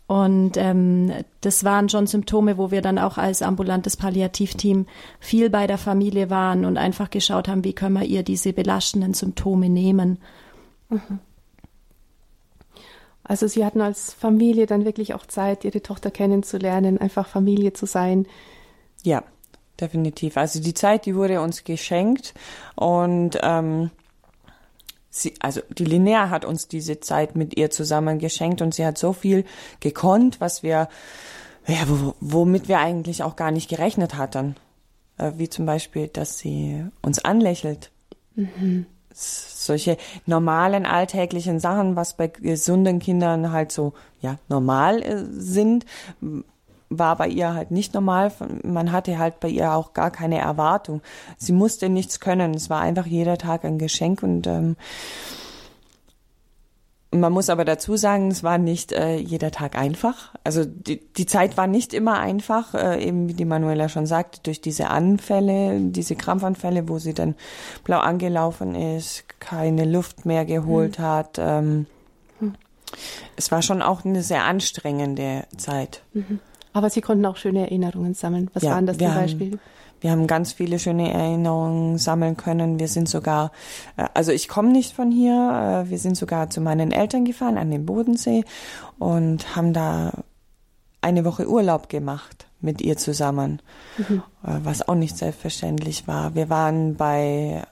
Und 0.07 0.57
ähm, 0.57 1.13
das 1.43 1.65
waren 1.65 1.91
schon 1.91 2.07
Symptome, 2.07 2.57
wo 2.57 2.71
wir 2.71 2.81
dann 2.81 2.99
auch 2.99 3.19
als 3.19 3.43
ambulantes 3.43 3.99
Palliativteam 3.99 4.87
viel 5.21 5.51
bei 5.51 5.67
der 5.67 5.77
Familie 5.77 6.31
waren 6.31 6.65
und 6.65 6.79
einfach 6.79 7.11
geschaut 7.11 7.47
haben, 7.47 7.63
wie 7.63 7.75
können 7.75 7.95
wir 7.95 8.05
ihr 8.05 8.23
diese 8.23 8.55
belastenden 8.55 9.13
Symptome 9.13 9.69
nehmen. 9.69 10.19
Mhm. 10.89 11.19
Also 13.23 13.47
Sie 13.47 13.67
hatten 13.67 13.83
als 13.83 14.15
Familie 14.15 14.65
dann 14.65 14.87
wirklich 14.87 15.13
auch 15.13 15.27
Zeit, 15.27 15.67
Ihre 15.67 15.83
Tochter 15.83 16.11
kennenzulernen, 16.11 16.97
einfach 16.97 17.29
Familie 17.29 17.75
zu 17.75 17.85
sein. 17.85 18.27
Ja, 19.03 19.23
definitiv. 19.81 20.37
Also 20.37 20.61
die 20.61 20.75
Zeit, 20.75 21.07
die 21.07 21.15
wurde 21.15 21.41
uns 21.41 21.65
geschenkt 21.65 22.35
und 22.75 23.39
ähm, 23.43 23.91
sie, 25.11 25.35
also 25.41 25.61
die 25.71 25.85
Linnea 25.85 26.31
hat 26.31 26.45
uns 26.45 26.69
diese 26.69 27.01
Zeit 27.01 27.37
mit 27.37 27.57
ihr 27.57 27.71
zusammen 27.71 28.19
geschenkt 28.19 28.63
und 28.63 28.75
sie 28.75 28.85
hat 28.87 28.99
so 28.99 29.13
viel 29.13 29.45
gekonnt, 29.81 30.41
was 30.41 30.63
wir, 30.63 30.89
ja, 31.67 31.79
womit 32.21 32.69
wir 32.69 32.79
eigentlich 32.79 33.23
auch 33.23 33.37
gar 33.37 33.51
nicht 33.51 33.69
gerechnet 33.69 34.17
hatten. 34.17 34.57
Äh, 35.19 35.33
wie 35.37 35.49
zum 35.49 35.67
Beispiel, 35.67 36.09
dass 36.09 36.39
sie 36.39 36.85
uns 37.03 37.25
anlächelt. 37.25 37.91
Mhm. 38.35 38.87
Solche 39.13 39.97
normalen 40.27 40.87
alltäglichen 40.87 41.59
Sachen, 41.59 41.97
was 41.97 42.17
bei 42.17 42.29
gesunden 42.29 43.01
Kindern 43.01 43.51
halt 43.51 43.73
so, 43.73 43.95
ja, 44.21 44.39
normal 44.49 45.03
äh, 45.03 45.25
sind, 45.31 45.85
war 46.91 47.17
bei 47.17 47.29
ihr 47.29 47.55
halt 47.55 47.71
nicht 47.71 47.95
normal. 47.95 48.33
Man 48.63 48.93
hatte 48.93 49.19
halt 49.19 49.41
bei 49.41 49.49
ihr 49.49 49.73
auch 49.73 49.93
gar 49.93 50.11
keine 50.11 50.39
Erwartung. 50.39 51.03
Sie 51.37 51.53
musste 51.53 51.89
nichts 51.89 52.21
können. 52.21 52.55
Es 52.55 52.71
war 52.71 52.81
einfach 52.81 53.07
jeder 53.07 53.39
Tag 53.39 53.65
ein 53.65 53.79
Geschenk 53.79 54.23
und 54.23 54.47
ähm, 54.47 54.77
man 57.11 57.33
muss 57.33 57.49
aber 57.49 57.65
dazu 57.65 57.97
sagen, 57.97 58.31
es 58.31 58.43
war 58.43 58.59
nicht 58.59 58.93
äh, 58.93 59.17
jeder 59.17 59.51
Tag 59.51 59.77
einfach. 59.77 60.35
Also 60.45 60.65
die, 60.67 61.01
die 61.15 61.25
Zeit 61.25 61.57
war 61.57 61.67
nicht 61.67 61.95
immer 61.95 62.19
einfach, 62.19 62.75
äh, 62.75 63.03
eben 63.03 63.29
wie 63.29 63.35
die 63.35 63.47
Manuela 63.47 63.89
schon 63.89 64.07
sagte, 64.07 64.41
durch 64.43 64.61
diese 64.61 64.89
Anfälle, 64.89 65.81
diese 65.81 66.17
Krampfanfälle, 66.17 66.89
wo 66.89 66.99
sie 66.99 67.15
dann 67.15 67.35
blau 67.85 68.01
angelaufen 68.01 68.75
ist, 68.75 69.25
keine 69.41 69.87
Luft 69.87 70.27
mehr 70.27 70.45
geholt 70.45 70.99
mhm. 70.99 71.03
hat. 71.03 71.39
Ähm, 71.39 71.87
mhm. 72.41 72.55
Es 73.37 73.51
war 73.51 73.63
schon 73.63 73.81
auch 73.81 74.05
eine 74.05 74.23
sehr 74.23 74.45
anstrengende 74.45 75.45
Zeit. 75.57 76.03
Mhm. 76.13 76.41
Aber 76.73 76.91
Sie 76.91 77.01
konnten 77.01 77.25
auch 77.27 77.37
schöne 77.37 77.61
Erinnerungen 77.61 78.15
sammeln. 78.15 78.51
Was 78.55 78.63
ja, 78.63 78.73
waren 78.73 78.87
das 78.87 78.99
zum 78.99 79.15
Beispiel? 79.15 79.53
Haben, 79.53 79.61
wir 80.01 80.11
haben 80.11 80.27
ganz 80.27 80.53
viele 80.53 80.79
schöne 80.79 81.13
Erinnerungen 81.13 81.99
sammeln 81.99 82.37
können. 82.37 82.79
Wir 82.79 82.89
sind 82.89 83.09
sogar, 83.09 83.53
äh, 83.97 84.07
also 84.15 84.33
ich 84.33 84.49
komme 84.49 84.71
nicht 84.71 84.95
von 84.95 85.11
hier, 85.11 85.85
äh, 85.87 85.91
wir 85.91 85.99
sind 85.99 86.17
sogar 86.17 86.51
zu 86.51 86.61
meinen 86.61 86.93
Eltern 86.93 87.25
gefahren 87.25 87.59
an 87.59 87.71
den 87.71 87.87
Bodensee 87.87 88.45
und 88.99 89.57
haben 89.57 89.73
da 89.73 90.13
eine 91.01 91.25
Woche 91.25 91.49
Urlaub 91.49 91.89
gemacht 91.89 92.47
mit 92.61 92.81
ihr 92.81 92.97
zusammen, 92.97 93.61
mhm. 93.97 94.23
Äh, 94.45 94.59
was 94.63 94.87
auch 94.87 94.95
nicht 94.95 95.17
selbstverständlich 95.17 96.07
war. 96.07 96.35
Wir 96.35 96.49
waren 96.49 96.97
bei 96.97 97.63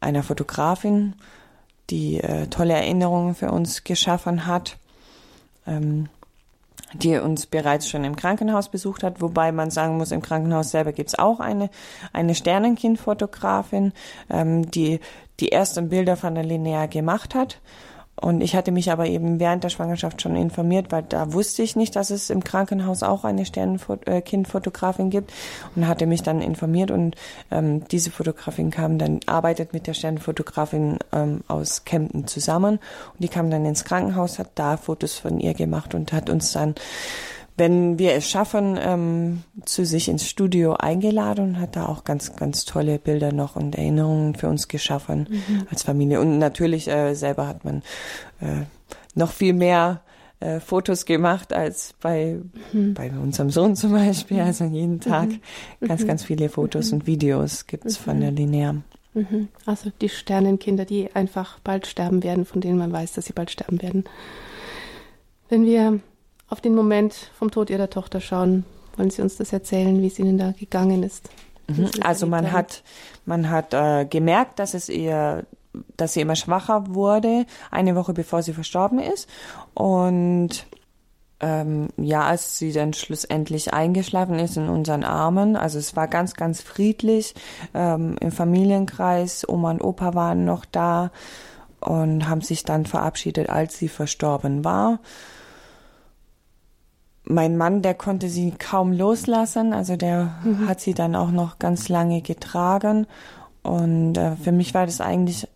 einer 0.00 0.22
Fotografin, 0.22 1.14
die 1.90 2.20
äh, 2.20 2.46
tolle 2.48 2.74
Erinnerungen 2.74 3.34
für 3.34 3.50
uns 3.50 3.84
geschaffen 3.84 4.46
hat. 4.46 4.78
Ähm, 5.66 6.08
die 6.94 7.16
uns 7.18 7.46
bereits 7.46 7.88
schon 7.88 8.04
im 8.04 8.16
Krankenhaus 8.16 8.68
besucht 8.68 9.02
hat, 9.02 9.20
wobei 9.20 9.52
man 9.52 9.70
sagen 9.70 9.96
muss, 9.96 10.12
im 10.12 10.22
Krankenhaus 10.22 10.70
selber 10.70 10.92
gibt's 10.92 11.18
auch 11.18 11.40
eine, 11.40 11.70
eine 12.12 12.34
Sternenkindfotografin, 12.34 13.92
ähm, 14.30 14.70
die 14.70 15.00
die 15.40 15.52
ersten 15.52 15.88
Bilder 15.88 16.16
von 16.16 16.34
der 16.34 16.44
Linnea 16.44 16.86
gemacht 16.86 17.34
hat. 17.34 17.60
Und 18.20 18.42
ich 18.42 18.54
hatte 18.54 18.70
mich 18.70 18.92
aber 18.92 19.06
eben 19.06 19.40
während 19.40 19.64
der 19.64 19.70
Schwangerschaft 19.70 20.22
schon 20.22 20.36
informiert, 20.36 20.92
weil 20.92 21.02
da 21.02 21.32
wusste 21.32 21.62
ich 21.62 21.74
nicht, 21.74 21.96
dass 21.96 22.10
es 22.10 22.30
im 22.30 22.44
Krankenhaus 22.44 23.02
auch 23.02 23.24
eine 23.24 23.44
Sternenkindfotografin 23.44 25.10
gibt 25.10 25.32
und 25.74 25.88
hatte 25.88 26.06
mich 26.06 26.22
dann 26.22 26.40
informiert 26.40 26.92
und 26.92 27.16
ähm, 27.50 27.86
diese 27.88 28.12
Fotografin 28.12 28.70
kam 28.70 28.98
dann, 28.98 29.20
arbeitet 29.26 29.72
mit 29.72 29.88
der 29.88 29.94
Sternenfotografin 29.94 30.98
ähm, 31.12 31.42
aus 31.48 31.84
Kempten 31.84 32.28
zusammen 32.28 32.74
und 32.74 33.20
die 33.20 33.28
kam 33.28 33.50
dann 33.50 33.64
ins 33.64 33.84
Krankenhaus, 33.84 34.38
hat 34.38 34.50
da 34.54 34.76
Fotos 34.76 35.18
von 35.18 35.40
ihr 35.40 35.54
gemacht 35.54 35.94
und 35.94 36.12
hat 36.12 36.30
uns 36.30 36.52
dann 36.52 36.76
wenn 37.56 37.98
wir 37.98 38.14
es 38.14 38.28
schaffen, 38.28 38.78
ähm, 38.80 39.42
zu 39.64 39.84
sich 39.84 40.08
ins 40.08 40.28
Studio 40.28 40.74
eingeladen 40.74 41.44
und 41.44 41.60
hat 41.60 41.76
da 41.76 41.86
auch 41.86 42.04
ganz, 42.04 42.34
ganz 42.34 42.64
tolle 42.64 42.98
Bilder 42.98 43.32
noch 43.32 43.54
und 43.54 43.76
Erinnerungen 43.76 44.34
für 44.34 44.48
uns 44.48 44.66
geschaffen 44.68 45.28
mhm. 45.30 45.66
als 45.70 45.84
Familie. 45.84 46.20
Und 46.20 46.38
natürlich 46.38 46.88
äh, 46.88 47.14
selber 47.14 47.46
hat 47.46 47.64
man 47.64 47.82
äh, 48.40 48.64
noch 49.14 49.30
viel 49.30 49.52
mehr 49.52 50.02
äh, 50.40 50.58
Fotos 50.58 51.06
gemacht 51.06 51.52
als 51.52 51.94
bei, 52.00 52.40
mhm. 52.72 52.94
bei 52.94 53.10
unserem 53.10 53.50
Sohn 53.50 53.76
zum 53.76 53.92
Beispiel. 53.92 54.38
Mhm. 54.38 54.42
Also 54.44 54.64
jeden 54.64 55.00
Tag 55.00 55.28
mhm. 55.28 55.86
ganz, 55.86 56.06
ganz 56.06 56.24
viele 56.24 56.48
Fotos 56.48 56.90
mhm. 56.90 56.98
und 56.98 57.06
Videos 57.06 57.66
gibt's 57.66 57.96
von 57.96 58.20
der 58.20 58.32
Linear. 58.32 58.76
Mhm. 59.14 59.48
Also 59.64 59.92
die 60.00 60.08
Sternenkinder, 60.08 60.84
die 60.84 61.14
einfach 61.14 61.60
bald 61.60 61.86
sterben 61.86 62.24
werden, 62.24 62.44
von 62.44 62.60
denen 62.60 62.78
man 62.78 62.92
weiß, 62.92 63.12
dass 63.12 63.26
sie 63.26 63.32
bald 63.32 63.52
sterben 63.52 63.80
werden. 63.80 64.04
Wenn 65.48 65.64
wir 65.64 66.00
auf 66.48 66.60
den 66.60 66.74
Moment 66.74 67.30
vom 67.38 67.50
Tod 67.50 67.70
Ihrer 67.70 67.90
Tochter 67.90 68.20
schauen. 68.20 68.64
Wollen 68.96 69.10
Sie 69.10 69.22
uns 69.22 69.36
das 69.36 69.52
erzählen, 69.52 70.00
wie 70.00 70.06
es 70.06 70.18
Ihnen 70.18 70.38
da 70.38 70.52
gegangen 70.52 71.02
ist? 71.02 71.30
Mhm. 71.66 71.90
Also 72.02 72.26
man 72.26 72.52
hat, 72.52 72.82
man 73.24 73.50
hat 73.50 73.74
äh, 73.74 74.04
gemerkt, 74.04 74.58
dass 74.58 74.74
es 74.74 74.88
ihr, 74.88 75.44
dass 75.96 76.12
sie 76.12 76.20
immer 76.20 76.36
schwacher 76.36 76.94
wurde, 76.94 77.46
eine 77.70 77.94
Woche 77.96 78.12
bevor 78.12 78.42
sie 78.42 78.52
verstorben 78.52 78.98
ist. 78.98 79.28
Und 79.72 80.66
ähm, 81.40 81.88
ja, 81.96 82.22
als 82.22 82.58
sie 82.58 82.72
dann 82.72 82.92
schlussendlich 82.92 83.74
eingeschlafen 83.74 84.38
ist 84.38 84.56
in 84.56 84.68
unseren 84.68 85.04
Armen, 85.04 85.56
also 85.56 85.78
es 85.78 85.96
war 85.96 86.06
ganz, 86.06 86.34
ganz 86.34 86.62
friedlich 86.62 87.34
ähm, 87.74 88.16
im 88.20 88.30
Familienkreis. 88.30 89.48
Oma 89.48 89.70
und 89.70 89.82
Opa 89.82 90.14
waren 90.14 90.44
noch 90.44 90.64
da 90.64 91.10
und 91.80 92.28
haben 92.28 92.40
sich 92.40 92.64
dann 92.64 92.86
verabschiedet, 92.86 93.48
als 93.48 93.78
sie 93.78 93.88
verstorben 93.88 94.64
war 94.64 95.00
mein 97.24 97.56
Mann, 97.56 97.82
der 97.82 97.94
konnte 97.94 98.28
sie 98.28 98.52
kaum 98.52 98.92
loslassen, 98.92 99.72
also 99.72 99.96
der 99.96 100.34
mhm. 100.44 100.68
hat 100.68 100.80
sie 100.80 100.94
dann 100.94 101.16
auch 101.16 101.30
noch 101.30 101.58
ganz 101.58 101.88
lange 101.88 102.20
getragen 102.20 103.06
und 103.64 104.18
äh, 104.18 104.36
für 104.36 104.52
mich 104.52 104.74
war 104.74 104.84
das 104.84 105.00
eigentlich, 105.00 105.48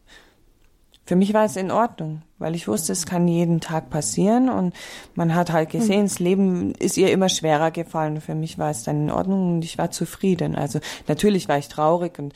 für 1.05 1.15
mich 1.15 1.35
war 1.35 1.45
es 1.45 1.57
in 1.57 1.71
Ordnung, 1.71 2.23
weil 2.39 2.55
ich 2.55 2.67
wusste, 2.67 2.93
es 2.93 3.05
kann 3.05 3.29
jeden 3.29 3.61
Tag 3.61 3.91
passieren 3.91 4.49
und 4.49 4.75
man 5.15 5.35
hat 5.35 5.53
halt 5.53 5.71
gesehen, 5.71 6.01
mhm. 6.01 6.07
das 6.07 6.19
Leben 6.19 6.73
ist 6.73 6.97
ihr 6.97 7.13
immer 7.13 7.29
schwerer 7.29 7.71
gefallen. 7.71 8.21
Für 8.21 8.35
mich 8.35 8.59
war 8.59 8.71
es 8.71 8.83
dann 8.83 9.05
in 9.05 9.11
Ordnung 9.11 9.57
und 9.57 9.65
ich 9.65 9.77
war 9.77 9.91
zufrieden. 9.91 10.55
Also 10.55 10.81
natürlich 11.07 11.49
war 11.49 11.59
ich 11.59 11.69
traurig 11.69 12.19
und 12.19 12.33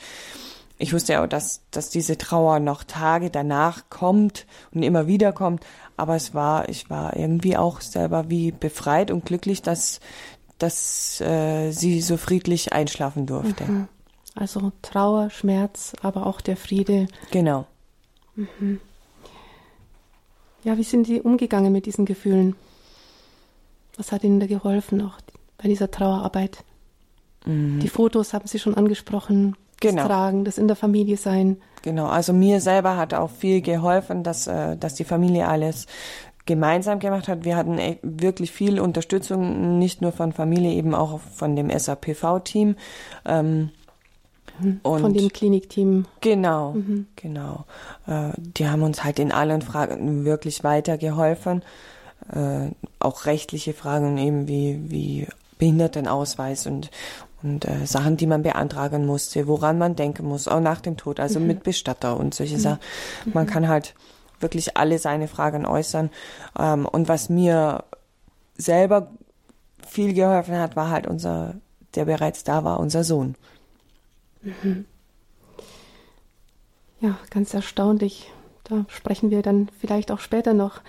ich 0.83 0.93
wusste 0.93 1.13
ja 1.13 1.23
auch, 1.23 1.27
dass, 1.27 1.61
dass 1.71 1.89
diese 1.89 2.17
Trauer 2.17 2.59
noch 2.59 2.83
Tage 2.83 3.29
danach 3.29 3.89
kommt 3.89 4.45
und 4.71 4.83
immer 4.83 5.07
wieder 5.07 5.31
kommt. 5.31 5.65
Aber 5.95 6.15
es 6.15 6.33
war, 6.33 6.67
ich 6.67 6.89
war 6.89 7.15
irgendwie 7.15 7.55
auch 7.55 7.79
selber 7.79 8.29
wie 8.29 8.51
befreit 8.51 9.09
und 9.09 9.25
glücklich, 9.25 9.61
dass, 9.61 10.01
dass 10.57 11.21
äh, 11.21 11.71
sie 11.71 12.01
so 12.01 12.17
friedlich 12.17 12.73
einschlafen 12.73 13.25
durfte. 13.25 13.63
Mhm. 13.63 13.87
Also 14.35 14.73
Trauer, 14.81 15.29
Schmerz, 15.29 15.93
aber 16.01 16.25
auch 16.25 16.41
der 16.41 16.57
Friede. 16.57 17.07
Genau. 17.31 17.65
Mhm. 18.35 18.81
Ja, 20.65 20.77
wie 20.77 20.83
sind 20.83 21.07
Sie 21.07 21.21
umgegangen 21.21 21.71
mit 21.71 21.85
diesen 21.85 22.05
Gefühlen? 22.05 22.57
Was 23.95 24.11
hat 24.11 24.25
Ihnen 24.25 24.41
da 24.41 24.47
geholfen 24.47 25.01
auch 25.01 25.19
bei 25.57 25.69
dieser 25.69 25.89
Trauerarbeit? 25.89 26.63
Mhm. 27.45 27.79
Die 27.79 27.89
Fotos 27.89 28.33
haben 28.33 28.47
Sie 28.47 28.59
schon 28.59 28.75
angesprochen 28.75 29.55
genau. 29.89 30.07
Tragen, 30.07 30.45
das 30.45 30.57
in 30.57 30.67
der 30.67 30.75
Familie 30.75 31.17
sein. 31.17 31.57
Genau, 31.83 32.07
also 32.07 32.33
mir 32.33 32.61
selber 32.61 32.97
hat 32.97 33.13
auch 33.13 33.29
viel 33.29 33.61
geholfen, 33.61 34.23
dass, 34.23 34.47
äh, 34.47 34.77
dass 34.77 34.95
die 34.95 35.03
Familie 35.03 35.47
alles 35.47 35.85
gemeinsam 36.45 36.99
gemacht 36.99 37.27
hat. 37.27 37.45
Wir 37.45 37.55
hatten 37.55 37.77
e, 37.77 37.97
wirklich 38.01 38.51
viel 38.51 38.79
Unterstützung, 38.79 39.77
nicht 39.79 40.01
nur 40.01 40.11
von 40.11 40.33
Familie, 40.33 40.73
eben 40.73 40.95
auch 40.95 41.19
von 41.19 41.55
dem 41.55 41.69
SAPV-Team. 41.69 42.75
Ähm, 43.25 43.69
mhm. 44.59 44.79
von 44.83 45.13
dem 45.13 45.29
Klinikteam. 45.29 46.05
Genau, 46.21 46.73
mhm. 46.73 47.07
genau. 47.15 47.65
Äh, 48.07 48.31
die 48.37 48.67
haben 48.67 48.81
uns 48.81 49.03
halt 49.03 49.19
in 49.19 49.31
allen 49.31 49.61
Fragen 49.61 50.25
wirklich 50.25 50.63
weitergeholfen. 50.63 51.63
Äh, 52.33 52.71
auch 52.99 53.25
rechtliche 53.25 53.73
Fragen 53.73 54.17
eben 54.17 54.47
wie, 54.47 54.79
wie 54.89 55.27
Behindertenausweis 55.59 56.67
und, 56.67 56.89
und 57.43 57.65
äh, 57.65 57.85
Sachen, 57.85 58.17
die 58.17 58.27
man 58.27 58.41
beantragen 58.41 59.05
musste, 59.05 59.47
woran 59.47 59.77
man 59.77 59.95
denken 59.95 60.25
muss, 60.25 60.47
auch 60.47 60.61
nach 60.61 60.81
dem 60.81 60.97
Tod, 60.97 61.19
also 61.19 61.39
mhm. 61.39 61.47
mit 61.47 61.63
Bestatter 61.63 62.17
und 62.17 62.33
solche 62.33 62.55
mhm. 62.55 62.61
Sachen. 62.61 62.79
Man 63.33 63.45
mhm. 63.45 63.49
kann 63.49 63.67
halt 63.67 63.93
wirklich 64.39 64.77
alle 64.77 64.97
seine 64.99 65.27
Fragen 65.27 65.65
äußern. 65.65 66.09
Ähm, 66.57 66.85
und 66.85 67.07
was 67.07 67.29
mir 67.29 67.83
selber 68.55 69.11
viel 69.85 70.13
geholfen 70.13 70.57
hat, 70.57 70.75
war 70.75 70.89
halt 70.89 71.07
unser, 71.07 71.55
der 71.95 72.05
bereits 72.05 72.43
da 72.43 72.63
war, 72.63 72.79
unser 72.79 73.03
Sohn. 73.03 73.35
Mhm. 74.41 74.85
Ja, 77.01 77.17
ganz 77.29 77.53
erstaunlich. 77.53 78.31
Da 78.63 78.85
sprechen 78.87 79.29
wir 79.29 79.41
dann 79.41 79.69
vielleicht 79.79 80.11
auch 80.11 80.19
später 80.19 80.53
noch. 80.53 80.81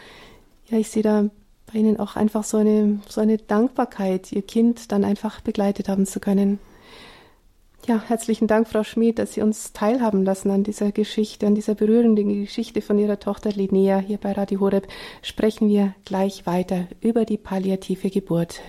Ja, 0.67 0.79
ich 0.79 0.91
sehe 0.91 1.03
da 1.03 1.25
bei 1.75 1.81
Ihnen 1.81 1.99
auch 1.99 2.17
einfach 2.17 2.45
so 2.45 2.57
eine, 2.57 3.01
so 3.09 3.21
eine 3.21 3.37
Dankbarkeit, 3.37 4.33
Ihr 4.33 4.43
Kind 4.43 4.93
dann 4.93 5.05
einfach 5.05 5.41
begleitet 5.41 5.89
haben 5.89 6.07
zu 6.07 6.21
können. 6.21 6.61
Ja, 7.87 8.03
herzlichen 8.07 8.47
Dank, 8.47 8.69
Frau 8.69 8.83
Schmid, 8.83 9.19
dass 9.19 9.35
Sie 9.35 9.43
uns 9.43 9.75
teilhaben 9.75 10.25
lassen 10.25 10.51
an 10.51 10.63
dieser 10.63 10.91
Geschichte, 10.91 11.47
an 11.47 11.55
dieser 11.55 11.75
berührenden 11.75 12.45
Geschichte 12.45 12.81
von 12.81 12.99
Ihrer 12.99 13.19
Tochter 13.19 13.51
Linnea. 13.51 13.99
Hier 13.99 14.17
bei 14.17 14.33
Radio 14.33 14.61
Horeb 14.61 14.87
sprechen 15.21 15.69
wir 15.69 15.95
gleich 16.07 16.47
weiter 16.47 16.87
über 17.03 17.27
die 17.27 17.37
palliative 17.37 18.09
Geburt. 18.09 18.63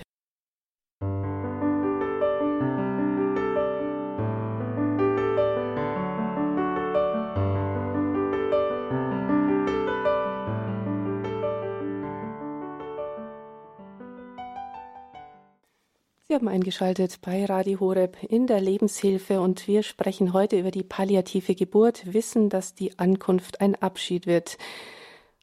Haben 16.36 16.48
eingeschaltet 16.48 17.20
bei 17.22 17.46
Radio 17.46 17.80
Horeb 17.80 18.18
in 18.22 18.46
der 18.46 18.60
Lebenshilfe 18.60 19.40
und 19.40 19.66
wir 19.66 19.82
sprechen 19.82 20.34
heute 20.34 20.58
über 20.58 20.70
die 20.70 20.82
palliative 20.82 21.54
Geburt, 21.54 22.12
wissen, 22.12 22.50
dass 22.50 22.74
die 22.74 22.98
Ankunft 22.98 23.62
ein 23.62 23.74
Abschied 23.74 24.26
wird. 24.26 24.58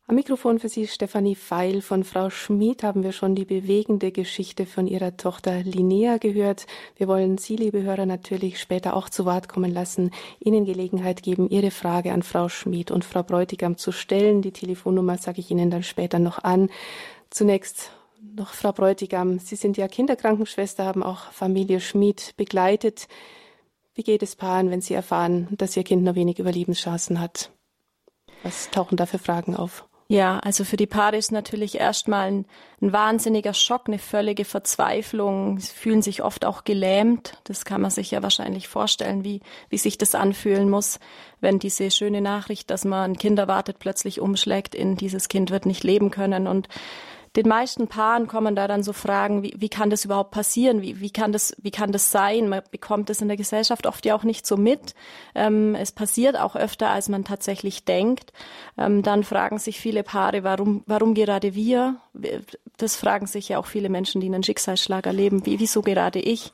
Am 0.05 0.13
Mikrofon 0.13 0.59
für 0.59 0.69
Sie 0.69 0.85
Stefanie 0.85 1.33
Feil. 1.33 1.81
Von 1.81 2.03
Frau 2.03 2.29
Schmid 2.29 2.83
haben 2.83 3.01
wir 3.01 3.11
schon 3.11 3.33
die 3.33 3.45
bewegende 3.45 4.11
Geschichte 4.11 4.67
von 4.67 4.85
ihrer 4.85 5.17
Tochter 5.17 5.63
Linnea 5.63 6.17
gehört. 6.17 6.67
Wir 6.95 7.07
wollen 7.07 7.39
Sie, 7.39 7.55
liebe 7.55 7.81
Hörer, 7.81 8.05
natürlich 8.05 8.59
später 8.59 8.95
auch 8.95 9.09
zu 9.09 9.25
Wort 9.25 9.49
kommen 9.49 9.73
lassen, 9.73 10.11
Ihnen 10.41 10.63
Gelegenheit 10.63 11.23
geben, 11.23 11.49
Ihre 11.49 11.71
Frage 11.71 12.13
an 12.13 12.21
Frau 12.21 12.49
Schmid 12.49 12.91
und 12.91 13.03
Frau 13.03 13.23
Bräutigam 13.23 13.77
zu 13.77 13.91
stellen. 13.91 14.43
Die 14.43 14.51
Telefonnummer 14.51 15.17
sage 15.17 15.39
ich 15.39 15.49
Ihnen 15.49 15.71
dann 15.71 15.81
später 15.81 16.19
noch 16.19 16.43
an. 16.43 16.69
Zunächst 17.31 17.93
noch 18.35 18.53
Frau 18.53 18.71
Bräutigam, 18.71 19.39
Sie 19.39 19.55
sind 19.55 19.77
ja 19.77 19.87
Kinderkrankenschwester, 19.87 20.85
haben 20.85 21.03
auch 21.03 21.31
Familie 21.31 21.79
Schmid 21.79 22.33
begleitet. 22.37 23.07
Wie 23.95 24.03
geht 24.03 24.23
es 24.23 24.35
Paaren, 24.35 24.71
wenn 24.71 24.81
sie 24.81 24.95
erfahren, 24.95 25.47
dass 25.51 25.77
ihr 25.77 25.83
Kind 25.83 26.03
nur 26.03 26.15
wenig 26.15 26.39
Überlebenschancen 26.39 27.19
hat? 27.19 27.51
Was 28.41 28.71
tauchen 28.71 28.97
da 28.97 29.05
für 29.05 29.19
Fragen 29.19 29.55
auf? 29.55 29.87
Ja, 30.09 30.39
also 30.39 30.65
für 30.65 30.77
die 30.77 30.85
Paare 30.85 31.15
ist 31.15 31.31
natürlich 31.31 31.75
erstmal 31.79 32.27
ein, 32.27 32.45
ein, 32.81 32.91
wahnsinniger 32.91 33.53
Schock, 33.53 33.83
eine 33.87 33.99
völlige 33.99 34.45
Verzweiflung. 34.45 35.59
Sie 35.59 35.73
fühlen 35.73 36.01
sich 36.01 36.23
oft 36.23 36.45
auch 36.45 36.65
gelähmt. 36.65 37.39
Das 37.45 37.65
kann 37.65 37.81
man 37.81 37.89
sich 37.89 38.11
ja 38.11 38.21
wahrscheinlich 38.21 38.67
vorstellen, 38.67 39.23
wie, 39.23 39.39
wie 39.69 39.77
sich 39.77 39.97
das 39.97 40.13
anfühlen 40.13 40.69
muss, 40.69 40.99
wenn 41.39 41.57
diese 41.57 41.89
schöne 41.89 42.21
Nachricht, 42.21 42.69
dass 42.69 42.83
man 42.83 43.11
ein 43.11 43.17
Kind 43.17 43.39
erwartet, 43.39 43.77
plötzlich 43.79 44.19
umschlägt 44.19 44.75
in 44.75 44.97
dieses 44.97 45.29
Kind 45.29 45.51
wird 45.51 45.65
nicht 45.65 45.83
leben 45.83 46.11
können. 46.11 46.47
Und 46.47 46.67
den 47.35 47.47
meisten 47.47 47.87
Paaren 47.87 48.27
kommen 48.27 48.55
da 48.55 48.67
dann 48.67 48.83
so 48.83 48.93
Fragen, 48.93 49.41
wie, 49.41 49.55
wie 49.57 49.69
kann 49.69 49.89
das 49.89 50.05
überhaupt 50.05 50.29
passieren? 50.29 50.83
Wie, 50.83 50.99
wie, 50.99 51.09
kann 51.09 51.31
das, 51.31 51.55
wie 51.59 51.71
kann 51.71 51.91
das 51.91 52.11
sein? 52.11 52.47
Man 52.47 52.61
bekommt 52.69 53.09
es 53.09 53.21
in 53.21 53.27
der 53.27 53.37
Gesellschaft 53.37 53.87
oft 53.87 54.05
ja 54.05 54.15
auch 54.15 54.23
nicht 54.23 54.45
so 54.45 54.55
mit. 54.55 54.93
Ähm, 55.33 55.73
es 55.73 55.91
passiert 55.91 56.37
auch 56.37 56.55
öfter, 56.55 56.89
als 56.89 57.09
man 57.09 57.23
tatsächlich 57.23 57.85
denkt. 57.85 58.33
Ähm, 58.77 59.01
dann 59.01 59.23
fragen 59.23 59.57
sich 59.57 59.79
viele 59.79 60.03
Paare, 60.03 60.43
warum, 60.43 60.83
warum 60.85 61.15
gerade 61.15 61.55
wir? 61.55 61.95
Das 62.77 62.95
fragen 62.95 63.25
sich 63.25 63.49
ja 63.49 63.57
auch 63.57 63.65
viele 63.65 63.89
Menschen, 63.89 64.21
die 64.21 64.27
einen 64.27 64.43
Schicksalsschlag 64.43 65.07
erleben. 65.07 65.43
Wie, 65.47 65.59
wieso 65.59 65.81
gerade 65.81 66.19
ich? 66.19 66.51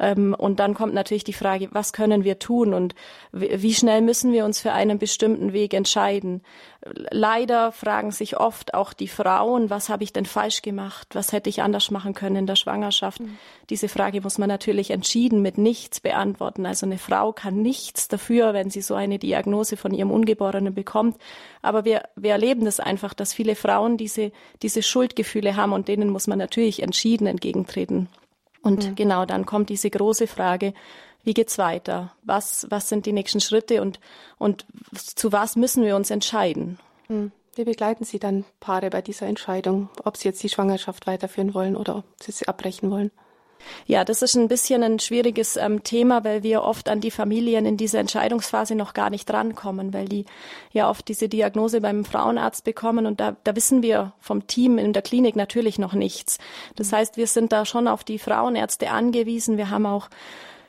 Ähm, 0.00 0.34
und 0.36 0.58
dann 0.58 0.74
kommt 0.74 0.94
natürlich 0.94 1.24
die 1.24 1.34
Frage, 1.34 1.68
was 1.70 1.92
können 1.92 2.24
wir 2.24 2.40
tun 2.40 2.74
und 2.74 2.96
wie 3.30 3.74
schnell 3.74 4.00
müssen 4.00 4.32
wir 4.32 4.44
uns 4.44 4.60
für 4.60 4.72
einen 4.72 4.98
bestimmten 4.98 5.52
Weg 5.52 5.72
entscheiden? 5.72 6.42
Leider 6.92 7.72
fragen 7.72 8.10
sich 8.10 8.38
oft 8.38 8.74
auch 8.74 8.92
die 8.92 9.08
Frauen, 9.08 9.70
was 9.70 9.88
habe 9.88 10.04
ich 10.04 10.12
denn 10.12 10.26
falsch 10.26 10.62
gemacht? 10.62 11.08
Was 11.14 11.32
hätte 11.32 11.50
ich 11.50 11.62
anders 11.62 11.90
machen 11.90 12.14
können 12.14 12.36
in 12.36 12.46
der 12.46 12.56
Schwangerschaft? 12.56 13.20
Mhm. 13.20 13.38
Diese 13.70 13.88
Frage 13.88 14.20
muss 14.20 14.38
man 14.38 14.48
natürlich 14.48 14.90
entschieden 14.90 15.42
mit 15.42 15.58
nichts 15.58 16.00
beantworten. 16.00 16.66
Also 16.66 16.86
eine 16.86 16.98
Frau 16.98 17.32
kann 17.32 17.62
nichts 17.62 18.08
dafür, 18.08 18.54
wenn 18.54 18.70
sie 18.70 18.82
so 18.82 18.94
eine 18.94 19.18
Diagnose 19.18 19.76
von 19.76 19.92
ihrem 19.92 20.10
Ungeborenen 20.10 20.74
bekommt. 20.74 21.16
Aber 21.62 21.84
wir, 21.84 22.02
wir 22.14 22.32
erleben 22.32 22.64
das 22.64 22.80
einfach, 22.80 23.14
dass 23.14 23.32
viele 23.32 23.56
Frauen 23.56 23.96
diese, 23.96 24.32
diese 24.62 24.82
Schuldgefühle 24.82 25.56
haben 25.56 25.72
und 25.72 25.88
denen 25.88 26.10
muss 26.10 26.26
man 26.26 26.38
natürlich 26.38 26.82
entschieden 26.82 27.26
entgegentreten. 27.26 28.08
Und 28.62 28.90
mhm. 28.90 28.94
genau 28.94 29.24
dann 29.26 29.46
kommt 29.46 29.68
diese 29.68 29.90
große 29.90 30.26
Frage, 30.26 30.74
wie 31.26 31.34
geht's 31.34 31.58
weiter? 31.58 32.12
Was, 32.22 32.66
was 32.70 32.88
sind 32.88 33.04
die 33.04 33.12
nächsten 33.12 33.40
Schritte 33.40 33.82
und, 33.82 33.98
und 34.38 34.64
zu 34.94 35.32
was 35.32 35.56
müssen 35.56 35.84
wir 35.84 35.96
uns 35.96 36.10
entscheiden? 36.10 36.78
Mhm. 37.08 37.32
Wie 37.56 37.64
begleiten 37.64 38.04
Sie 38.04 38.18
dann 38.18 38.44
Paare 38.60 38.90
bei 38.90 39.02
dieser 39.02 39.26
Entscheidung, 39.26 39.88
ob 40.04 40.16
sie 40.16 40.28
jetzt 40.28 40.42
die 40.42 40.50
Schwangerschaft 40.50 41.06
weiterführen 41.06 41.54
wollen 41.54 41.74
oder 41.74 41.96
ob 41.96 42.04
sie 42.20 42.30
sie 42.30 42.46
abbrechen 42.46 42.90
wollen? 42.90 43.10
Ja, 43.86 44.04
das 44.04 44.22
ist 44.22 44.36
ein 44.36 44.46
bisschen 44.46 44.82
ein 44.82 44.98
schwieriges 44.98 45.56
ähm, 45.56 45.82
Thema, 45.82 46.22
weil 46.22 46.42
wir 46.42 46.62
oft 46.62 46.88
an 46.88 47.00
die 47.00 47.10
Familien 47.10 47.66
in 47.66 47.76
dieser 47.76 47.98
Entscheidungsphase 47.98 48.74
noch 48.74 48.94
gar 48.94 49.10
nicht 49.10 49.28
rankommen, 49.32 49.94
weil 49.94 50.06
die 50.06 50.26
ja 50.72 50.88
oft 50.88 51.08
diese 51.08 51.28
Diagnose 51.28 51.80
beim 51.80 52.04
Frauenarzt 52.04 52.62
bekommen 52.62 53.06
und 53.06 53.18
da, 53.18 53.36
da 53.42 53.56
wissen 53.56 53.82
wir 53.82 54.12
vom 54.20 54.46
Team 54.46 54.78
in 54.78 54.92
der 54.92 55.02
Klinik 55.02 55.34
natürlich 55.34 55.78
noch 55.78 55.94
nichts. 55.94 56.38
Das 56.76 56.92
heißt, 56.92 57.16
wir 57.16 57.26
sind 57.26 57.50
da 57.52 57.64
schon 57.64 57.88
auf 57.88 58.04
die 58.04 58.18
Frauenärzte 58.18 58.90
angewiesen. 58.90 59.56
Wir 59.56 59.70
haben 59.70 59.86
auch 59.86 60.08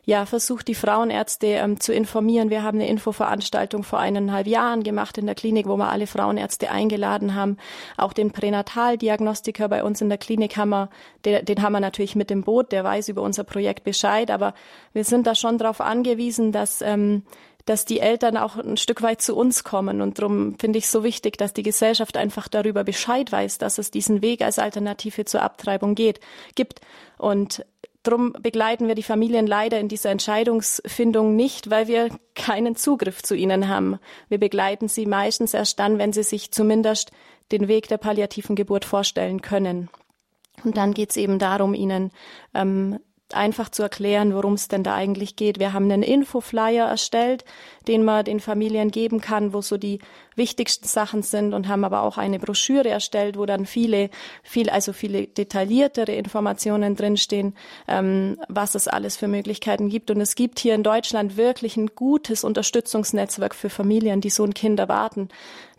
ja, 0.08 0.26
versucht, 0.26 0.70
die 0.70 0.74
Frauenärzte 0.74 1.48
ähm, 1.48 1.82
zu 1.82 1.93
informieren. 1.93 2.50
Wir 2.50 2.63
haben 2.63 2.80
eine 2.80 2.88
Infoveranstaltung 2.88 3.84
vor 3.84 4.00
eineinhalb 4.00 4.48
Jahren 4.48 4.84
gemacht 4.84 5.17
in 5.17 5.26
der 5.26 5.36
Klinik, 5.36 5.67
wo 5.67 5.76
wir 5.76 5.89
alle 5.89 6.08
Frauenärzte 6.08 6.72
eingeladen 6.72 7.36
haben. 7.36 7.58
Auch 7.98 8.13
den 8.13 8.32
Pränataldiagnostiker 8.32 9.67
bei 9.67 9.84
uns 9.84 10.00
in 10.00 10.08
der 10.08 10.17
Klinik 10.17 10.56
haben 10.56 10.70
wir, 10.70 10.89
den, 11.26 11.43
den 11.43 11.62
haben 11.62 11.74
wir 11.74 11.82
natürlich 11.82 12.15
mit 12.15 12.30
dem 12.30 12.43
Boot, 12.43 12.72
der 12.72 12.86
weiß 12.86 13.10
über 13.10 13.22
unser 13.22 13.43
Projekt 13.43 13.84
Bescheid, 13.84 14.32
aber 14.32 14.54
wir 14.93 15.04
sind 15.04 15.28
da 15.28 15.36
schon 15.36 15.58
darauf 15.58 15.82
angewiesen, 15.82 16.54
dass 16.54 16.82
ähm, 16.82 17.24
dass 17.65 17.84
die 17.84 18.00
Eltern 18.00 18.38
auch 18.38 18.56
ein 18.56 18.78
Stück 18.78 19.02
weit 19.02 19.22
zu 19.22 19.36
uns 19.36 19.65
kommen. 19.65 20.00
Und 20.02 20.20
darum 20.20 20.58
finde 20.58 20.80
ich 20.80 20.88
so 20.88 21.04
wichtig, 21.04 21.38
dass 21.38 21.52
die 21.52 21.63
Gesellschaft 21.63 22.15
einfach 22.15 22.48
darüber 22.48 22.86
Bescheid 22.86 23.30
weiß, 23.30 23.58
dass 23.58 23.78
es 23.78 23.91
diesen 23.91 24.22
Weg 24.22 24.41
als 24.41 24.58
Alternative 24.58 25.26
zur 25.26 25.41
Abtreibung 25.41 25.93
geht, 25.93 26.22
gibt. 26.56 26.80
Und 27.17 27.65
Drum 28.08 28.32
begleiten 28.39 28.88
wir 28.88 28.96
die 28.96 29.04
Familien 29.04 29.48
leider 29.48 29.82
in 29.82 29.89
dieser 29.89 30.12
Entscheidungsfindung 30.12 31.36
nicht, 31.36 31.70
weil 31.70 31.89
wir 31.89 32.08
keinen 32.36 32.78
Zugriff 32.78 33.22
zu 33.22 33.36
ihnen 33.36 33.67
haben. 33.67 34.00
Wir 34.30 34.38
begleiten 34.38 34.88
sie 34.88 35.06
meistens 35.06 35.54
erst 35.54 35.78
dann, 35.80 35.98
wenn 35.98 36.13
sie 36.13 36.24
sich 36.24 36.52
zumindest 36.52 37.12
den 37.52 37.67
Weg 37.67 37.89
der 37.89 37.98
palliativen 37.98 38.56
Geburt 38.56 38.86
vorstellen 38.86 39.41
können. 39.41 39.89
Und 40.63 40.78
dann 40.78 40.93
geht 40.93 41.10
es 41.10 41.17
eben 41.17 41.38
darum, 41.38 41.74
ihnen 41.74 42.12
ähm, 42.54 42.98
einfach 43.33 43.69
zu 43.69 43.83
erklären, 43.83 44.33
worum 44.33 44.53
es 44.53 44.67
denn 44.67 44.83
da 44.83 44.95
eigentlich 44.95 45.35
geht. 45.35 45.59
Wir 45.59 45.73
haben 45.73 45.91
einen 45.91 46.03
Infoflyer 46.03 46.87
erstellt, 46.87 47.43
den 47.87 48.03
man 48.03 48.25
den 48.25 48.39
Familien 48.39 48.91
geben 48.91 49.21
kann, 49.21 49.53
wo 49.53 49.61
so 49.61 49.77
die 49.77 49.99
wichtigsten 50.35 50.87
Sachen 50.87 51.23
sind 51.23 51.53
und 51.53 51.67
haben 51.67 51.83
aber 51.83 52.03
auch 52.03 52.17
eine 52.17 52.39
Broschüre 52.39 52.89
erstellt, 52.89 53.37
wo 53.37 53.45
dann 53.45 53.65
viele, 53.65 54.09
viel, 54.43 54.69
also 54.69 54.93
viele 54.93 55.27
detailliertere 55.27 56.13
Informationen 56.13 56.95
drinstehen, 56.95 57.55
ähm, 57.87 58.39
was 58.47 58.75
es 58.75 58.87
alles 58.87 59.17
für 59.17 59.27
Möglichkeiten 59.27 59.89
gibt. 59.89 60.11
Und 60.11 60.21
es 60.21 60.35
gibt 60.35 60.59
hier 60.59 60.75
in 60.75 60.83
Deutschland 60.83 61.37
wirklich 61.37 61.75
ein 61.75 61.87
gutes 61.95 62.43
Unterstützungsnetzwerk 62.43 63.55
für 63.55 63.69
Familien, 63.69 64.21
die 64.21 64.29
so 64.29 64.43
ein 64.43 64.53
Kind 64.53 64.79
erwarten. 64.79 65.29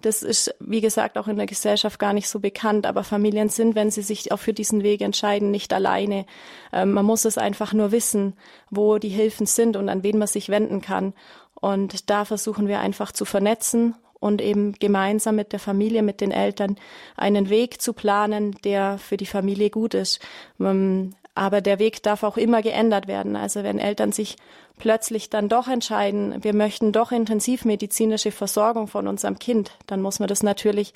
Das 0.02 0.22
ist, 0.22 0.54
wie 0.60 0.80
gesagt, 0.80 1.18
auch 1.18 1.28
in 1.28 1.36
der 1.36 1.46
Gesellschaft 1.46 1.98
gar 1.98 2.12
nicht 2.12 2.28
so 2.28 2.40
bekannt. 2.40 2.86
Aber 2.86 3.04
Familien 3.04 3.48
sind, 3.48 3.74
wenn 3.74 3.90
sie 3.90 4.02
sich 4.02 4.30
auch 4.32 4.38
für 4.38 4.52
diesen 4.52 4.82
Weg 4.82 5.00
entscheiden, 5.00 5.50
nicht 5.50 5.72
alleine. 5.72 6.26
Ähm, 6.72 6.92
man 6.92 7.04
muss 7.04 7.24
es 7.24 7.38
einfach 7.38 7.72
nur 7.72 7.92
wissen, 7.92 8.34
wo 8.70 8.98
die 8.98 9.08
Hilfen 9.08 9.46
sind 9.46 9.76
und 9.76 9.88
an 9.88 10.02
wen 10.02 10.18
man 10.18 10.28
sich 10.28 10.48
wenden 10.48 10.80
kann. 10.80 11.14
Und 11.54 12.10
da 12.10 12.24
versuchen 12.24 12.68
wir 12.68 12.80
einfach 12.80 13.10
zu 13.12 13.24
vernetzen 13.24 13.94
und 14.20 14.40
eben 14.40 14.72
gemeinsam 14.72 15.36
mit 15.36 15.52
der 15.52 15.60
Familie, 15.60 16.02
mit 16.02 16.20
den 16.20 16.30
Eltern 16.30 16.76
einen 17.16 17.50
Weg 17.50 17.80
zu 17.80 17.92
planen, 17.92 18.56
der 18.64 18.98
für 18.98 19.16
die 19.16 19.26
Familie 19.26 19.70
gut 19.70 19.94
ist. 19.94 20.20
Ähm, 20.60 21.14
aber 21.38 21.60
der 21.60 21.78
Weg 21.78 22.02
darf 22.02 22.24
auch 22.24 22.36
immer 22.36 22.62
geändert 22.62 23.06
werden. 23.06 23.36
Also 23.36 23.62
wenn 23.62 23.78
Eltern 23.78 24.10
sich 24.10 24.36
plötzlich 24.76 25.30
dann 25.30 25.48
doch 25.48 25.68
entscheiden, 25.68 26.42
wir 26.42 26.52
möchten 26.52 26.90
doch 26.90 27.12
intensivmedizinische 27.12 28.32
Versorgung 28.32 28.88
von 28.88 29.06
unserem 29.06 29.38
Kind, 29.38 29.70
dann 29.86 30.02
muss 30.02 30.18
man 30.18 30.28
das 30.28 30.42
natürlich 30.42 30.92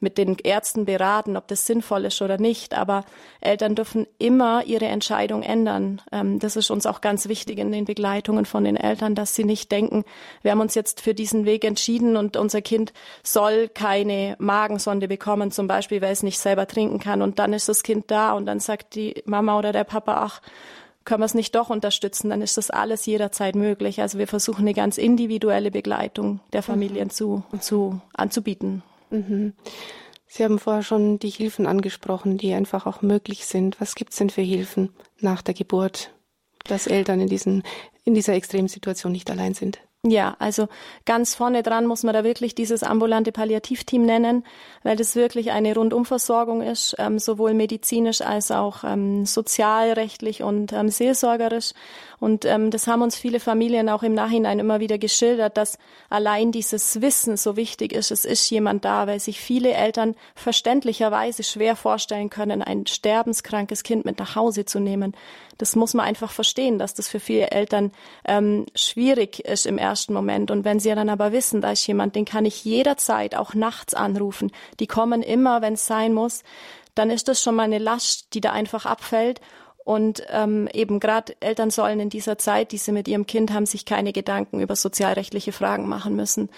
mit 0.00 0.18
den 0.18 0.36
Ärzten 0.36 0.84
beraten, 0.84 1.36
ob 1.36 1.48
das 1.48 1.66
sinnvoll 1.66 2.04
ist 2.04 2.20
oder 2.22 2.38
nicht. 2.38 2.74
Aber 2.74 3.04
Eltern 3.40 3.74
dürfen 3.74 4.06
immer 4.18 4.64
ihre 4.64 4.86
Entscheidung 4.86 5.42
ändern. 5.42 6.02
Ähm, 6.12 6.38
das 6.38 6.56
ist 6.56 6.70
uns 6.70 6.86
auch 6.86 7.00
ganz 7.00 7.28
wichtig 7.28 7.58
in 7.58 7.72
den 7.72 7.84
Begleitungen 7.84 8.44
von 8.44 8.64
den 8.64 8.76
Eltern, 8.76 9.14
dass 9.14 9.34
sie 9.34 9.44
nicht 9.44 9.70
denken, 9.72 10.04
wir 10.42 10.50
haben 10.52 10.60
uns 10.60 10.74
jetzt 10.74 11.00
für 11.00 11.14
diesen 11.14 11.44
Weg 11.44 11.64
entschieden 11.64 12.16
und 12.16 12.36
unser 12.36 12.62
Kind 12.62 12.92
soll 13.22 13.68
keine 13.68 14.36
Magensonde 14.38 15.08
bekommen, 15.08 15.50
zum 15.50 15.66
Beispiel, 15.66 16.00
weil 16.02 16.12
es 16.12 16.22
nicht 16.22 16.38
selber 16.38 16.66
trinken 16.66 16.98
kann. 16.98 17.22
Und 17.22 17.38
dann 17.38 17.52
ist 17.52 17.68
das 17.68 17.82
Kind 17.82 18.10
da 18.10 18.32
und 18.32 18.46
dann 18.46 18.60
sagt 18.60 18.94
die 18.94 19.22
Mama 19.26 19.58
oder 19.58 19.72
der 19.72 19.84
Papa, 19.84 20.22
ach, 20.24 20.40
können 21.06 21.20
wir 21.20 21.26
es 21.26 21.34
nicht 21.34 21.54
doch 21.54 21.70
unterstützen, 21.70 22.28
dann 22.30 22.42
ist 22.42 22.58
das 22.58 22.68
alles 22.68 23.06
jederzeit 23.06 23.54
möglich. 23.54 24.02
Also 24.02 24.18
wir 24.18 24.26
versuchen 24.26 24.62
eine 24.62 24.74
ganz 24.74 24.98
individuelle 24.98 25.70
Begleitung 25.70 26.40
der 26.52 26.62
Familien 26.62 27.06
mhm. 27.06 27.10
zu, 27.10 27.42
zu 27.60 28.00
anzubieten. 28.12 28.82
Mhm. 29.10 29.54
Sie 30.26 30.44
haben 30.44 30.58
vorher 30.58 30.82
schon 30.82 31.18
die 31.18 31.30
Hilfen 31.30 31.66
angesprochen, 31.66 32.36
die 32.36 32.52
einfach 32.52 32.86
auch 32.86 33.00
möglich 33.00 33.46
sind. 33.46 33.80
Was 33.80 33.94
gibt 33.94 34.12
es 34.12 34.18
denn 34.18 34.30
für 34.30 34.42
Hilfen 34.42 34.90
nach 35.20 35.40
der 35.40 35.54
Geburt, 35.54 36.12
dass 36.64 36.86
Eltern 36.86 37.20
in, 37.20 37.28
diesen, 37.28 37.62
in 38.04 38.14
dieser 38.14 38.34
Extremsituation 38.34 39.12
nicht 39.12 39.30
allein 39.30 39.54
sind? 39.54 39.80
Ja, 40.08 40.36
also 40.38 40.68
ganz 41.04 41.34
vorne 41.34 41.62
dran 41.62 41.86
muss 41.86 42.04
man 42.04 42.14
da 42.14 42.22
wirklich 42.22 42.54
dieses 42.54 42.82
ambulante 42.82 43.32
Palliativteam 43.32 44.04
nennen, 44.04 44.44
weil 44.82 44.96
das 44.96 45.16
wirklich 45.16 45.50
eine 45.50 45.74
Rundumversorgung 45.74 46.62
ist, 46.62 46.94
ähm, 46.98 47.18
sowohl 47.18 47.54
medizinisch 47.54 48.20
als 48.20 48.50
auch 48.50 48.84
ähm, 48.84 49.26
sozialrechtlich 49.26 50.42
und 50.42 50.72
ähm, 50.72 50.90
seelsorgerisch. 50.90 51.72
Und 52.18 52.44
ähm, 52.44 52.70
das 52.70 52.86
haben 52.86 53.02
uns 53.02 53.16
viele 53.16 53.40
Familien 53.40 53.88
auch 53.88 54.02
im 54.02 54.14
Nachhinein 54.14 54.58
immer 54.58 54.80
wieder 54.80 54.98
geschildert, 54.98 55.56
dass 55.56 55.78
allein 56.08 56.52
dieses 56.52 57.00
Wissen 57.00 57.36
so 57.36 57.56
wichtig 57.56 57.92
ist. 57.92 58.10
Es 58.10 58.24
ist 58.24 58.48
jemand 58.50 58.84
da, 58.84 59.06
weil 59.06 59.20
sich 59.20 59.40
viele 59.40 59.72
Eltern 59.72 60.14
verständlicherweise 60.34 61.42
schwer 61.42 61.76
vorstellen 61.76 62.30
können, 62.30 62.62
ein 62.62 62.86
sterbenskrankes 62.86 63.82
Kind 63.82 64.04
mit 64.04 64.18
nach 64.18 64.34
Hause 64.34 64.64
zu 64.64 64.80
nehmen. 64.80 65.14
Das 65.58 65.76
muss 65.76 65.94
man 65.94 66.06
einfach 66.06 66.32
verstehen, 66.32 66.78
dass 66.78 66.94
das 66.94 67.08
für 67.08 67.20
viele 67.20 67.50
Eltern 67.50 67.92
ähm, 68.26 68.66
schwierig 68.74 69.40
ist 69.40 69.66
im 69.66 69.78
ersten 69.78 70.12
Moment. 70.12 70.50
Und 70.50 70.64
wenn 70.64 70.80
sie 70.80 70.94
dann 70.94 71.08
aber 71.08 71.32
wissen, 71.32 71.60
da 71.60 71.72
ist 71.72 71.86
jemand, 71.86 72.14
den 72.16 72.24
kann 72.24 72.44
ich 72.44 72.64
jederzeit 72.64 73.34
auch 73.34 73.54
nachts 73.54 73.94
anrufen, 73.94 74.52
die 74.80 74.86
kommen 74.86 75.22
immer, 75.22 75.62
wenn 75.62 75.74
es 75.74 75.86
sein 75.86 76.12
muss, 76.12 76.42
dann 76.94 77.10
ist 77.10 77.28
das 77.28 77.42
schon 77.42 77.54
mal 77.54 77.64
eine 77.64 77.78
Last, 77.78 78.34
die 78.34 78.40
da 78.40 78.52
einfach 78.52 78.86
abfällt. 78.86 79.40
Und 79.86 80.24
ähm, 80.30 80.68
eben 80.72 80.98
gerade 80.98 81.36
Eltern 81.38 81.70
sollen 81.70 82.00
in 82.00 82.10
dieser 82.10 82.38
Zeit, 82.38 82.72
die 82.72 82.76
sie 82.76 82.90
mit 82.90 83.06
ihrem 83.06 83.24
Kind 83.24 83.52
haben, 83.52 83.66
sich 83.66 83.84
keine 83.84 84.12
Gedanken 84.12 84.60
über 84.60 84.74
sozialrechtliche 84.74 85.52
Fragen 85.52 85.88
machen 85.88 86.16
müssen. 86.16 86.50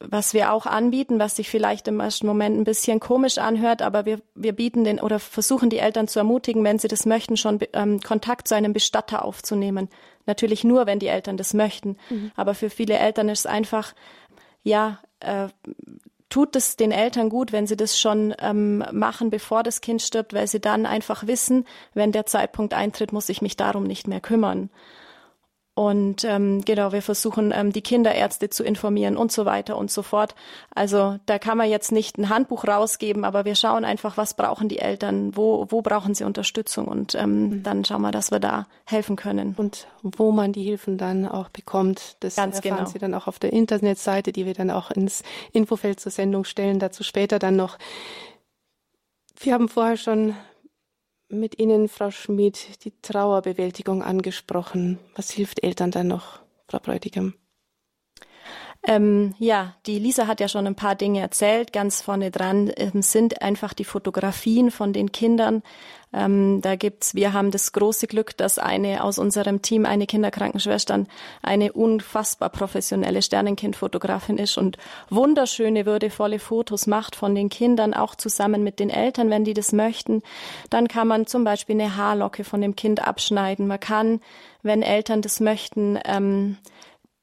Was 0.00 0.34
wir 0.34 0.52
auch 0.52 0.66
anbieten, 0.66 1.20
was 1.20 1.36
sich 1.36 1.48
vielleicht 1.48 1.86
im 1.86 2.00
ersten 2.00 2.26
Moment 2.26 2.58
ein 2.58 2.64
bisschen 2.64 2.98
komisch 2.98 3.38
anhört, 3.38 3.82
aber 3.82 4.04
wir, 4.04 4.20
wir 4.34 4.52
bieten 4.52 4.82
den 4.82 4.98
oder 4.98 5.20
versuchen 5.20 5.70
die 5.70 5.78
Eltern 5.78 6.08
zu 6.08 6.18
ermutigen, 6.18 6.64
wenn 6.64 6.80
sie 6.80 6.88
das 6.88 7.06
möchten, 7.06 7.36
schon 7.36 7.60
ähm, 7.72 8.00
Kontakt 8.00 8.48
zu 8.48 8.56
einem 8.56 8.72
Bestatter 8.72 9.24
aufzunehmen. 9.24 9.88
Natürlich 10.26 10.64
nur, 10.64 10.86
wenn 10.86 10.98
die 10.98 11.06
Eltern 11.06 11.36
das 11.36 11.54
möchten. 11.54 11.96
Mhm. 12.10 12.32
Aber 12.34 12.54
für 12.54 12.68
viele 12.68 12.98
Eltern 12.98 13.28
ist 13.28 13.38
es 13.40 13.46
einfach, 13.46 13.94
ja, 14.64 14.98
äh, 15.20 15.46
tut 16.28 16.56
es 16.56 16.76
den 16.76 16.92
Eltern 16.92 17.28
gut, 17.28 17.52
wenn 17.52 17.66
sie 17.66 17.76
das 17.76 17.98
schon 17.98 18.34
ähm, 18.38 18.84
machen, 18.92 19.30
bevor 19.30 19.62
das 19.62 19.80
Kind 19.80 20.02
stirbt, 20.02 20.34
weil 20.34 20.48
sie 20.48 20.60
dann 20.60 20.86
einfach 20.86 21.26
wissen, 21.26 21.64
wenn 21.94 22.12
der 22.12 22.26
Zeitpunkt 22.26 22.74
eintritt, 22.74 23.12
muss 23.12 23.28
ich 23.28 23.42
mich 23.42 23.56
darum 23.56 23.84
nicht 23.84 24.08
mehr 24.08 24.20
kümmern. 24.20 24.70
Und 25.78 26.24
ähm, 26.24 26.62
genau, 26.64 26.92
wir 26.92 27.02
versuchen, 27.02 27.52
ähm, 27.54 27.70
die 27.70 27.82
Kinderärzte 27.82 28.48
zu 28.48 28.64
informieren 28.64 29.18
und 29.18 29.30
so 29.30 29.44
weiter 29.44 29.76
und 29.76 29.90
so 29.90 30.00
fort. 30.00 30.34
Also 30.74 31.18
da 31.26 31.38
kann 31.38 31.58
man 31.58 31.68
jetzt 31.68 31.92
nicht 31.92 32.16
ein 32.16 32.30
Handbuch 32.30 32.66
rausgeben, 32.66 33.26
aber 33.26 33.44
wir 33.44 33.54
schauen 33.54 33.84
einfach, 33.84 34.16
was 34.16 34.32
brauchen 34.32 34.70
die 34.70 34.78
Eltern, 34.78 35.36
wo, 35.36 35.66
wo 35.68 35.82
brauchen 35.82 36.14
sie 36.14 36.24
Unterstützung 36.24 36.88
und 36.88 37.14
ähm, 37.14 37.48
mhm. 37.48 37.62
dann 37.62 37.84
schauen 37.84 38.00
wir, 38.00 38.10
dass 38.10 38.30
wir 38.30 38.40
da 38.40 38.66
helfen 38.86 39.16
können. 39.16 39.54
Und 39.58 39.86
wo 40.02 40.32
man 40.32 40.54
die 40.54 40.62
Hilfen 40.62 40.96
dann 40.96 41.28
auch 41.28 41.50
bekommt, 41.50 42.16
das 42.20 42.36
Ganz 42.36 42.56
erfahren 42.56 42.78
genau. 42.78 42.90
Sie 42.90 42.98
dann 42.98 43.12
auch 43.12 43.26
auf 43.26 43.38
der 43.38 43.52
Internetseite, 43.52 44.32
die 44.32 44.46
wir 44.46 44.54
dann 44.54 44.70
auch 44.70 44.90
ins 44.90 45.22
Infofeld 45.52 46.00
zur 46.00 46.10
Sendung 46.10 46.44
stellen, 46.44 46.78
dazu 46.78 47.02
später 47.02 47.38
dann 47.38 47.56
noch. 47.56 47.76
Wir 49.38 49.52
haben 49.52 49.68
vorher 49.68 49.98
schon 49.98 50.34
mit 51.28 51.58
Ihnen, 51.58 51.88
Frau 51.88 52.10
Schmid, 52.10 52.84
die 52.84 52.92
Trauerbewältigung 53.02 54.02
angesprochen. 54.02 54.98
Was 55.14 55.30
hilft 55.30 55.62
Eltern 55.62 55.90
dann 55.90 56.08
noch, 56.08 56.40
Frau 56.68 56.78
Bräutigam? 56.78 57.34
Ähm, 58.86 59.34
ja, 59.38 59.74
die 59.86 59.98
Lisa 59.98 60.28
hat 60.28 60.38
ja 60.38 60.48
schon 60.48 60.66
ein 60.66 60.76
paar 60.76 60.94
Dinge 60.94 61.20
erzählt. 61.20 61.72
Ganz 61.72 62.02
vorne 62.02 62.30
dran 62.30 62.70
ähm, 62.76 63.02
sind 63.02 63.42
einfach 63.42 63.74
die 63.74 63.84
Fotografien 63.84 64.70
von 64.70 64.92
den 64.92 65.10
Kindern. 65.10 65.62
Ähm, 66.16 66.62
da 66.62 66.76
gibt's, 66.76 67.14
wir 67.14 67.34
haben 67.34 67.50
das 67.50 67.72
große 67.72 68.06
Glück, 68.06 68.34
dass 68.38 68.58
eine 68.58 69.04
aus 69.04 69.18
unserem 69.18 69.60
Team, 69.60 69.84
eine 69.84 70.06
Kinderkrankenschwestern, 70.06 71.08
eine 71.42 71.74
unfassbar 71.74 72.48
professionelle 72.48 73.20
Sternenkindfotografin 73.20 74.38
ist 74.38 74.56
und 74.56 74.78
wunderschöne, 75.10 75.84
würdevolle 75.84 76.38
Fotos 76.38 76.86
macht 76.86 77.16
von 77.16 77.34
den 77.34 77.50
Kindern, 77.50 77.92
auch 77.92 78.14
zusammen 78.14 78.64
mit 78.64 78.80
den 78.80 78.88
Eltern, 78.88 79.28
wenn 79.28 79.44
die 79.44 79.52
das 79.52 79.72
möchten. 79.72 80.22
Dann 80.70 80.88
kann 80.88 81.06
man 81.06 81.26
zum 81.26 81.44
Beispiel 81.44 81.78
eine 81.78 81.96
Haarlocke 81.96 82.44
von 82.44 82.62
dem 82.62 82.76
Kind 82.76 83.06
abschneiden. 83.06 83.66
Man 83.66 83.80
kann, 83.80 84.20
wenn 84.62 84.80
Eltern 84.80 85.20
das 85.20 85.40
möchten, 85.40 85.98
ähm, 86.06 86.56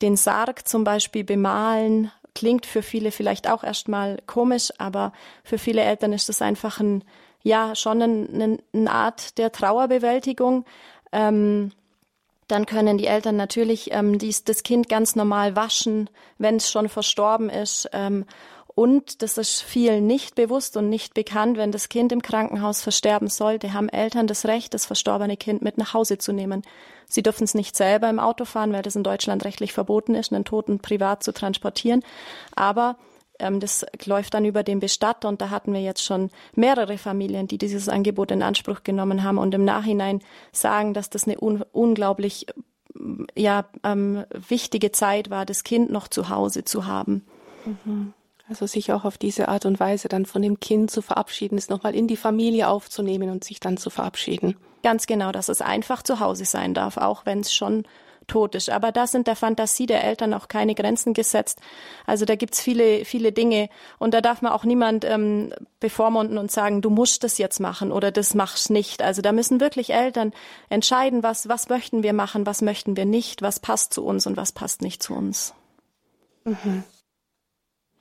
den 0.04 0.18
Sarg 0.18 0.68
zum 0.68 0.84
Beispiel 0.84 1.24
bemalen, 1.24 2.12
klingt 2.36 2.68
für 2.68 2.84
viele 2.84 3.10
vielleicht 3.12 3.50
auch 3.50 3.64
erstmal 3.64 4.20
komisch, 4.28 4.72
aber 4.78 5.14
für 5.44 5.58
viele 5.58 5.82
Eltern 5.82 6.14
ist 6.14 6.30
das 6.30 6.44
einfach 6.44 6.80
ein, 6.80 7.04
ja, 7.44 7.76
schon 7.76 8.02
ein, 8.02 8.60
eine 8.74 8.92
Art 8.92 9.38
der 9.38 9.52
Trauerbewältigung. 9.52 10.66
Ähm, 11.12 11.72
dann 12.48 12.66
können 12.66 12.98
die 12.98 13.08
Eltern 13.08 13.36
natürlich 13.36 13.94
ähm, 13.94 14.18
dies, 14.18 14.44
das 14.44 14.64
Kind 14.64 14.90
ganz 14.90 15.16
normal 15.16 15.56
waschen, 15.56 16.10
wenn 16.38 16.56
es 16.58 16.70
schon 16.70 16.90
verstorben 16.90 17.50
ist. 17.50 17.90
Ähm, 17.94 18.26
und 18.76 19.22
das 19.22 19.38
ist 19.38 19.62
vielen 19.62 20.08
nicht 20.08 20.36
bewusst 20.36 20.78
und 20.78 20.90
nicht 20.90 21.14
bekannt, 21.14 21.58
wenn 21.58 21.72
das 21.72 21.90
Kind 21.90 22.12
im 22.12 22.24
Krankenhaus 22.24 22.82
versterben 22.82 23.28
sollte, 23.28 23.74
haben 23.74 23.88
Eltern 23.88 24.26
das 24.26 24.46
Recht, 24.46 24.74
das 24.74 24.86
verstorbene 24.86 25.38
Kind 25.38 25.62
mit 25.62 25.78
nach 25.78 25.94
Hause 25.94 26.18
zu 26.18 26.32
nehmen. 26.34 26.64
Sie 27.08 27.22
dürfen 27.22 27.44
es 27.44 27.54
nicht 27.54 27.76
selber 27.76 28.10
im 28.10 28.20
Auto 28.20 28.46
fahren, 28.46 28.74
weil 28.74 28.82
das 28.82 28.96
in 28.96 29.04
Deutschland 29.04 29.46
rechtlich 29.46 29.74
verboten 29.74 30.16
ist, 30.16 30.34
einen 30.34 30.46
Toten 30.46 30.80
privat 30.80 31.24
zu 31.24 31.34
transportieren. 31.34 32.04
Aber 32.56 32.98
ähm, 33.44 33.60
das 33.60 33.86
läuft 34.06 34.34
dann 34.34 34.46
über 34.46 34.64
den 34.64 34.80
Bestatter 34.80 35.28
und 35.28 35.42
da 35.42 35.50
hatten 35.50 35.74
wir 35.74 35.82
jetzt 35.82 36.04
schon 36.04 36.30
mehrere 36.56 36.98
Familien, 36.98 37.48
die 37.48 37.58
dieses 37.58 37.90
Angebot 37.90 38.32
in 38.32 38.42
Anspruch 38.42 38.84
genommen 38.84 39.24
haben 39.24 39.38
und 39.38 39.54
im 39.54 39.66
Nachhinein 39.66 40.22
sagen, 40.52 40.94
dass 40.94 41.10
das 41.10 41.26
eine 41.26 41.40
un 41.40 41.64
unglaublich 41.72 42.48
ja, 43.36 43.66
ähm, 43.84 44.24
wichtige 44.32 44.92
Zeit 44.92 45.30
war, 45.30 45.46
das 45.46 45.64
Kind 45.64 45.92
noch 45.92 46.08
zu 46.08 46.30
Hause 46.30 46.64
zu 46.64 46.86
haben. 46.86 47.26
Mhm. 47.66 48.14
Also 48.50 48.68
sich 48.68 48.92
auch 48.92 49.06
auf 49.06 49.18
diese 49.18 49.48
Art 49.48 49.66
und 49.66 49.80
Weise 49.80 50.10
dann 50.10 50.26
von 50.26 50.42
dem 50.42 50.60
Kind 50.60 50.92
zu 50.92 51.02
verabschieden, 51.02 51.58
es 51.58 51.70
nochmal 51.70 51.96
in 51.96 52.08
die 52.08 52.18
Familie 52.18 52.68
aufzunehmen 52.68 53.30
und 53.30 53.44
sich 53.44 53.60
dann 53.60 53.78
zu 53.78 53.90
verabschieden. 53.90 54.58
Ganz 54.84 55.08
genau, 55.08 55.32
dass 55.32 55.48
es 55.48 55.62
einfach 55.62 56.04
zu 56.04 56.20
Hause 56.20 56.46
sein 56.46 56.74
darf, 56.74 56.98
auch 56.98 57.26
wenn 57.26 57.40
es 57.40 57.54
schon 57.54 57.86
tot 58.28 58.56
ist. 58.56 58.70
Aber 58.70 58.92
da 58.92 59.08
sind 59.08 59.28
der 59.28 59.36
Fantasie 59.36 59.86
der 59.86 60.04
Eltern 60.04 60.34
auch 60.34 60.48
keine 60.48 60.76
Grenzen 60.76 61.14
gesetzt. 61.14 61.60
Also 62.06 62.26
da 62.26 62.36
gibt's 62.36 62.62
viele, 62.62 63.06
viele 63.06 63.32
Dinge 63.32 63.70
und 64.00 64.14
da 64.14 64.22
darf 64.22 64.42
man 64.42 64.52
auch 64.52 64.64
niemand 64.64 65.06
ähm, 65.06 65.54
bevormunden 65.80 66.38
und 66.38 66.52
sagen, 66.52 66.82
du 66.82 66.90
musst 66.90 67.24
das 67.24 67.38
jetzt 67.38 67.60
machen 67.60 67.92
oder 67.92 68.12
das 68.12 68.34
machst 68.36 68.70
nicht. 68.70 69.02
Also 69.02 69.22
da 69.22 69.32
müssen 69.32 69.60
wirklich 69.60 69.94
Eltern 69.94 70.34
entscheiden, 70.70 71.24
was, 71.24 71.50
was 71.50 71.70
möchten 71.70 72.04
wir 72.04 72.14
machen, 72.14 72.46
was 72.46 72.62
möchten 72.62 72.98
wir 72.98 73.06
nicht, 73.06 73.42
was 73.42 73.60
passt 73.60 73.94
zu 73.94 74.04
uns 74.04 74.28
und 74.28 74.38
was 74.38 74.52
passt 74.52 74.82
nicht 74.82 75.04
zu 75.04 75.14
uns. 75.14 75.54
Mhm. 76.46 76.84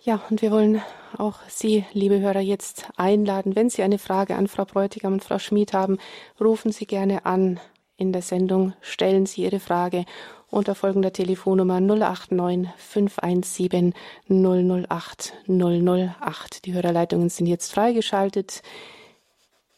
Ja, 0.05 0.21
und 0.31 0.43
wir 0.43 0.51
wollen 0.51 0.83
auch 1.17 1.39
Sie, 1.47 1.85
liebe 1.93 2.19
Hörer, 2.19 2.41
jetzt 2.41 2.89
einladen. 2.97 3.55
Wenn 3.55 3.71
Sie 3.71 3.85
eine 3.85 3.99
Frage 3.99 4.35
an 4.35 4.49
Frau 4.49 4.65
Bräutigam 4.65 5.13
und 5.13 5.23
Frau 5.23 5.39
Schmid 5.39 5.73
haben, 5.73 5.99
rufen 6.41 6.73
Sie 6.73 6.87
gerne 6.87 7.25
an 7.25 7.61
in 8.03 8.13
der 8.13 8.21
Sendung, 8.21 8.75
stellen 8.83 9.25
Sie 9.25 9.43
Ihre 9.43 9.61
Frage 9.61 10.05
unter 10.51 10.75
folgender 10.75 11.13
Telefonnummer 11.13 11.81
089 11.81 12.69
517 12.77 13.95
008 14.29 15.33
008. 15.49 16.67
Die 16.67 16.75
Hörerleitungen 16.75 17.31
sind 17.31 17.47
jetzt 17.47 17.73
freigeschaltet. 17.73 18.63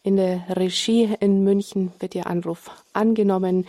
In 0.02 0.16
der 0.16 0.42
Regie 0.48 1.14
in 1.20 1.44
München 1.44 1.92
wird 2.00 2.16
Ihr 2.16 2.26
Anruf 2.26 2.70
angenommen 2.92 3.66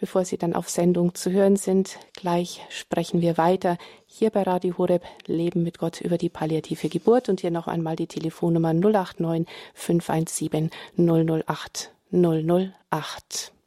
bevor 0.00 0.24
Sie 0.24 0.38
dann 0.38 0.54
auf 0.54 0.68
Sendung 0.68 1.14
zu 1.14 1.30
hören 1.30 1.56
sind. 1.56 1.98
Gleich 2.14 2.60
sprechen 2.70 3.20
wir 3.20 3.36
weiter 3.36 3.76
hier 4.06 4.30
bei 4.30 4.42
Radio 4.42 4.78
Horeb 4.78 5.02
Leben 5.26 5.62
mit 5.62 5.78
Gott 5.78 6.00
über 6.00 6.18
die 6.18 6.28
palliative 6.28 6.88
Geburt 6.88 7.28
und 7.28 7.40
hier 7.40 7.50
noch 7.50 7.66
einmal 7.66 7.96
die 7.96 8.06
Telefonnummer 8.06 8.72
089 8.72 9.48
517 9.74 10.70
008 10.96 11.92
008. 12.12 13.57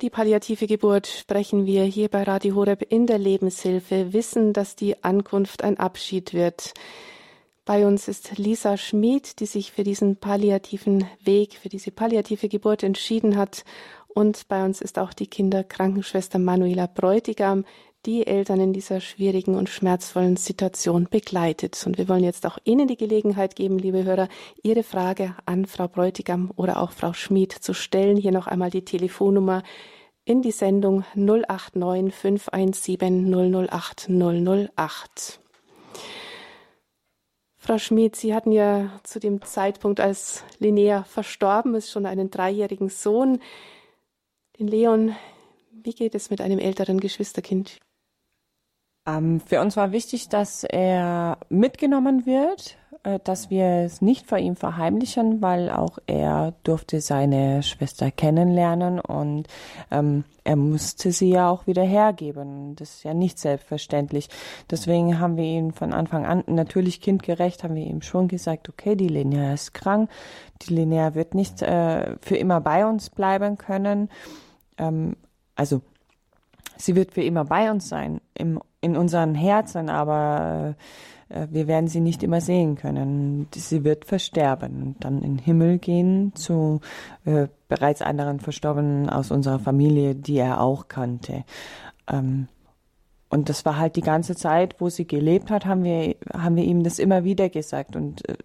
die 0.00 0.10
palliative 0.10 0.66
Geburt 0.66 1.06
sprechen 1.06 1.66
wir 1.66 1.84
hier 1.84 2.08
bei 2.08 2.22
Radio 2.22 2.54
Horeb 2.54 2.86
in 2.88 3.06
der 3.06 3.18
Lebenshilfe, 3.18 4.12
wissen, 4.12 4.52
dass 4.52 4.74
die 4.74 5.04
Ankunft 5.04 5.62
ein 5.62 5.78
Abschied 5.78 6.32
wird. 6.32 6.72
Bei 7.66 7.86
uns 7.86 8.08
ist 8.08 8.38
Lisa 8.38 8.76
Schmid, 8.76 9.40
die 9.40 9.46
sich 9.46 9.72
für 9.72 9.84
diesen 9.84 10.16
palliativen 10.16 11.04
Weg, 11.22 11.54
für 11.54 11.68
diese 11.68 11.90
palliative 11.90 12.48
Geburt 12.48 12.82
entschieden 12.82 13.36
hat. 13.36 13.64
Und 14.08 14.48
bei 14.48 14.64
uns 14.64 14.80
ist 14.80 14.98
auch 14.98 15.12
die 15.12 15.26
Kinderkrankenschwester 15.26 16.38
Manuela 16.38 16.86
Bräutigam, 16.86 17.64
die 18.06 18.26
Eltern 18.26 18.60
in 18.60 18.72
dieser 18.72 19.00
schwierigen 19.00 19.54
und 19.54 19.68
schmerzvollen 19.68 20.36
Situation 20.36 21.06
begleitet. 21.10 21.82
Und 21.86 21.98
wir 21.98 22.08
wollen 22.08 22.24
jetzt 22.24 22.46
auch 22.46 22.58
Ihnen 22.64 22.88
die 22.88 22.96
Gelegenheit 22.96 23.56
geben, 23.56 23.78
liebe 23.78 24.04
Hörer, 24.04 24.28
Ihre 24.62 24.82
Frage 24.82 25.36
an 25.44 25.66
Frau 25.66 25.86
Bräutigam 25.86 26.50
oder 26.56 26.80
auch 26.80 26.92
Frau 26.92 27.12
Schmid 27.12 27.52
zu 27.52 27.74
stellen. 27.74 28.16
Hier 28.16 28.32
noch 28.32 28.46
einmal 28.46 28.70
die 28.70 28.84
Telefonnummer 28.84 29.62
in 30.24 30.42
die 30.42 30.50
Sendung 30.50 31.04
089 31.14 32.14
517 32.14 33.68
008 33.68 34.08
008. 34.08 35.40
Frau 37.56 37.76
Schmid, 37.76 38.16
Sie 38.16 38.34
hatten 38.34 38.52
ja 38.52 38.98
zu 39.02 39.20
dem 39.20 39.42
Zeitpunkt, 39.42 40.00
als 40.00 40.44
Linnea 40.58 41.04
verstorben 41.04 41.74
ist, 41.74 41.90
schon 41.90 42.06
einen 42.06 42.30
dreijährigen 42.30 42.88
Sohn, 42.88 43.40
den 44.58 44.66
Leon. 44.66 45.14
Wie 45.70 45.92
geht 45.92 46.14
es 46.14 46.30
mit 46.30 46.40
einem 46.40 46.58
älteren 46.58 47.00
Geschwisterkind? 47.00 47.78
Ähm, 49.16 49.40
für 49.40 49.60
uns 49.60 49.76
war 49.76 49.92
wichtig, 49.92 50.28
dass 50.28 50.64
er 50.64 51.38
mitgenommen 51.48 52.26
wird, 52.26 52.76
äh, 53.02 53.18
dass 53.24 53.50
wir 53.50 53.64
es 53.84 54.02
nicht 54.02 54.26
vor 54.26 54.38
ihm 54.38 54.56
verheimlichen, 54.56 55.40
weil 55.40 55.70
auch 55.70 55.98
er 56.06 56.52
durfte 56.64 57.00
seine 57.00 57.62
Schwester 57.62 58.10
kennenlernen 58.10 59.00
und 59.00 59.48
ähm, 59.90 60.24
er 60.44 60.56
musste 60.56 61.12
sie 61.12 61.30
ja 61.30 61.48
auch 61.48 61.66
wieder 61.66 61.82
hergeben. 61.82 62.76
Das 62.76 62.96
ist 62.96 63.04
ja 63.04 63.14
nicht 63.14 63.38
selbstverständlich. 63.38 64.28
Deswegen 64.70 65.18
haben 65.18 65.36
wir 65.36 65.44
ihn 65.44 65.72
von 65.72 65.92
Anfang 65.92 66.26
an, 66.26 66.44
natürlich 66.46 67.00
kindgerecht, 67.00 67.64
haben 67.64 67.74
wir 67.74 67.86
ihm 67.86 68.02
schon 68.02 68.28
gesagt, 68.28 68.68
okay, 68.68 68.96
die 68.96 69.08
Linnea 69.08 69.54
ist 69.54 69.72
krank, 69.72 70.10
die 70.62 70.74
Linnea 70.74 71.14
wird 71.14 71.34
nicht 71.34 71.62
äh, 71.62 72.16
für 72.20 72.36
immer 72.36 72.60
bei 72.60 72.86
uns 72.86 73.10
bleiben 73.10 73.56
können. 73.56 74.10
Ähm, 74.76 75.16
also 75.54 75.80
sie 76.76 76.96
wird 76.96 77.12
für 77.12 77.22
immer 77.22 77.44
bei 77.44 77.70
uns 77.70 77.88
sein, 77.88 78.20
im 78.34 78.60
in 78.80 78.96
unseren 78.96 79.34
Herzen, 79.34 79.90
aber 79.90 80.76
äh, 81.28 81.46
wir 81.50 81.66
werden 81.66 81.88
sie 81.88 82.00
nicht 82.00 82.22
immer 82.22 82.40
sehen 82.40 82.76
können. 82.76 83.48
Sie 83.54 83.84
wird 83.84 84.04
versterben 84.04 84.82
und 84.82 85.04
dann 85.04 85.22
in 85.22 85.36
den 85.36 85.38
Himmel 85.38 85.78
gehen 85.78 86.34
zu 86.34 86.80
äh, 87.24 87.48
bereits 87.68 88.02
anderen 88.02 88.40
Verstorbenen 88.40 89.08
aus 89.08 89.30
unserer 89.30 89.58
Familie, 89.58 90.14
die 90.14 90.36
er 90.36 90.60
auch 90.60 90.88
kannte. 90.88 91.44
Ähm, 92.08 92.48
und 93.28 93.48
das 93.48 93.64
war 93.64 93.78
halt 93.78 93.96
die 93.96 94.02
ganze 94.02 94.34
Zeit, 94.34 94.80
wo 94.80 94.88
sie 94.88 95.06
gelebt 95.06 95.50
hat, 95.50 95.64
haben 95.64 95.84
wir, 95.84 96.16
haben 96.32 96.56
wir 96.56 96.64
ihm 96.64 96.82
das 96.82 96.98
immer 96.98 97.22
wieder 97.22 97.48
gesagt. 97.48 97.94
Und 97.94 98.28
äh, 98.28 98.36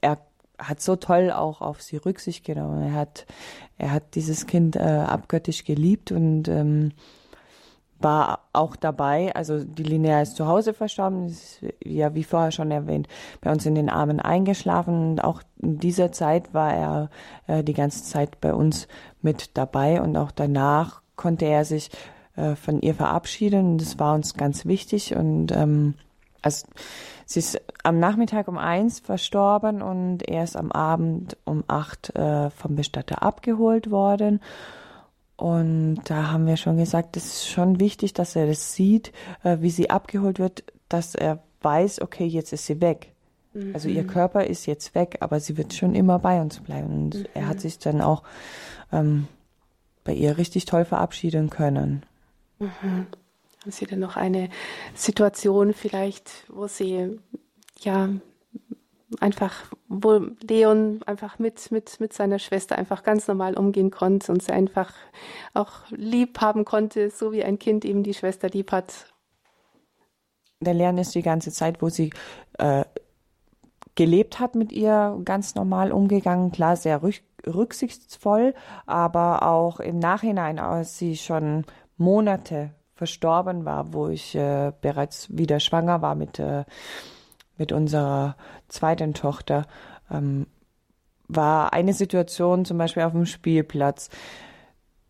er 0.00 0.18
hat 0.58 0.80
so 0.80 0.96
toll 0.96 1.32
auch 1.32 1.60
auf 1.60 1.82
sie 1.82 1.96
Rücksicht 1.96 2.44
genommen. 2.44 2.82
Er 2.82 2.92
hat, 2.92 3.26
er 3.78 3.90
hat 3.90 4.14
dieses 4.14 4.46
Kind 4.46 4.76
äh, 4.76 4.80
abgöttisch 4.80 5.64
geliebt 5.64 6.12
und 6.12 6.46
ähm, 6.48 6.92
war 8.00 8.40
auch 8.52 8.76
dabei. 8.76 9.34
Also 9.34 9.64
die 9.64 9.82
Linnea 9.82 10.22
ist 10.22 10.36
zu 10.36 10.46
Hause 10.46 10.74
verstorben, 10.74 11.26
ist, 11.26 11.60
ja 11.82 12.14
wie 12.14 12.24
vorher 12.24 12.52
schon 12.52 12.70
erwähnt, 12.70 13.08
bei 13.40 13.50
uns 13.50 13.66
in 13.66 13.74
den 13.74 13.88
Armen 13.88 14.20
eingeschlafen. 14.20 15.10
Und 15.10 15.24
auch 15.24 15.42
in 15.60 15.78
dieser 15.78 16.12
Zeit 16.12 16.52
war 16.52 16.72
er 16.72 17.10
äh, 17.46 17.64
die 17.64 17.74
ganze 17.74 18.04
Zeit 18.04 18.40
bei 18.40 18.54
uns 18.54 18.88
mit 19.22 19.56
dabei 19.56 20.00
und 20.00 20.16
auch 20.16 20.30
danach 20.30 21.00
konnte 21.16 21.46
er 21.46 21.64
sich 21.64 21.90
äh, 22.36 22.54
von 22.54 22.80
ihr 22.80 22.94
verabschieden. 22.94 23.78
Das 23.78 23.98
war 23.98 24.14
uns 24.14 24.34
ganz 24.34 24.66
wichtig. 24.66 25.16
Und 25.16 25.52
ähm, 25.52 25.94
also 26.42 26.66
sie 27.24 27.40
ist 27.40 27.60
am 27.82 27.98
Nachmittag 27.98 28.46
um 28.48 28.58
eins 28.58 29.00
verstorben 29.00 29.82
und 29.82 30.28
er 30.28 30.44
ist 30.44 30.56
am 30.56 30.70
Abend 30.70 31.36
um 31.44 31.64
acht 31.66 32.14
äh, 32.14 32.50
vom 32.50 32.76
Bestatter 32.76 33.22
abgeholt 33.22 33.90
worden. 33.90 34.40
Und 35.36 35.98
da 36.04 36.30
haben 36.30 36.46
wir 36.46 36.56
schon 36.56 36.78
gesagt, 36.78 37.16
es 37.16 37.26
ist 37.26 37.48
schon 37.48 37.78
wichtig, 37.78 38.14
dass 38.14 38.36
er 38.36 38.46
das 38.46 38.74
sieht, 38.74 39.12
äh, 39.44 39.58
wie 39.60 39.70
sie 39.70 39.90
abgeholt 39.90 40.38
wird, 40.38 40.64
dass 40.88 41.14
er 41.14 41.42
weiß, 41.60 42.00
okay, 42.00 42.26
jetzt 42.26 42.52
ist 42.52 42.66
sie 42.66 42.80
weg. 42.80 43.12
Mhm. 43.52 43.74
Also 43.74 43.88
ihr 43.88 44.06
Körper 44.06 44.44
ist 44.44 44.66
jetzt 44.66 44.94
weg, 44.94 45.18
aber 45.20 45.40
sie 45.40 45.56
wird 45.56 45.74
schon 45.74 45.94
immer 45.94 46.18
bei 46.18 46.40
uns 46.40 46.60
bleiben. 46.60 46.88
Und 46.88 47.14
mhm. 47.16 47.26
er 47.34 47.48
hat 47.48 47.60
sich 47.60 47.78
dann 47.78 48.00
auch 48.00 48.22
ähm, 48.92 49.28
bei 50.04 50.14
ihr 50.14 50.38
richtig 50.38 50.64
toll 50.64 50.84
verabschieden 50.84 51.50
können. 51.50 52.04
Mhm. 52.58 53.06
Haben 53.60 53.72
Sie 53.72 53.86
denn 53.86 53.98
noch 53.98 54.16
eine 54.16 54.48
Situation 54.94 55.74
vielleicht, 55.74 56.44
wo 56.48 56.66
Sie 56.68 57.18
ja 57.80 58.08
einfach, 59.20 59.52
wo 59.88 60.20
Leon 60.40 61.00
einfach 61.06 61.38
mit, 61.38 61.70
mit, 61.70 62.00
mit 62.00 62.12
seiner 62.12 62.38
Schwester 62.38 62.76
einfach 62.76 63.02
ganz 63.02 63.28
normal 63.28 63.56
umgehen 63.56 63.90
konnte 63.90 64.32
und 64.32 64.42
sie 64.42 64.52
einfach 64.52 64.92
auch 65.54 65.70
lieb 65.90 66.40
haben 66.40 66.64
konnte, 66.64 67.10
so 67.10 67.32
wie 67.32 67.44
ein 67.44 67.58
Kind 67.58 67.84
eben 67.84 68.02
die 68.02 68.14
Schwester 68.14 68.48
lieb 68.48 68.72
hat. 68.72 69.12
Der 70.60 70.74
Leon 70.74 70.98
ist 70.98 71.14
die 71.14 71.22
ganze 71.22 71.52
Zeit, 71.52 71.82
wo 71.82 71.88
sie 71.88 72.10
äh, 72.58 72.84
gelebt 73.94 74.40
hat 74.40 74.54
mit 74.54 74.72
ihr, 74.72 75.20
ganz 75.24 75.54
normal 75.54 75.92
umgegangen, 75.92 76.50
klar, 76.50 76.76
sehr 76.76 77.02
rück, 77.02 77.22
rücksichtsvoll, 77.46 78.54
aber 78.86 79.46
auch 79.46 79.80
im 79.80 79.98
Nachhinein, 79.98 80.58
als 80.58 80.98
sie 80.98 81.16
schon 81.16 81.64
Monate 81.96 82.70
verstorben 82.94 83.64
war, 83.64 83.92
wo 83.92 84.08
ich 84.08 84.34
äh, 84.34 84.72
bereits 84.80 85.36
wieder 85.36 85.60
schwanger 85.60 86.00
war 86.02 86.14
mit 86.14 86.38
äh, 86.38 86.64
mit 87.58 87.72
unserer 87.72 88.36
zweiten 88.68 89.14
Tochter 89.14 89.66
ähm, 90.10 90.46
war 91.28 91.72
eine 91.72 91.92
Situation 91.92 92.64
zum 92.64 92.78
Beispiel 92.78 93.02
auf 93.02 93.12
dem 93.12 93.26
Spielplatz. 93.26 94.10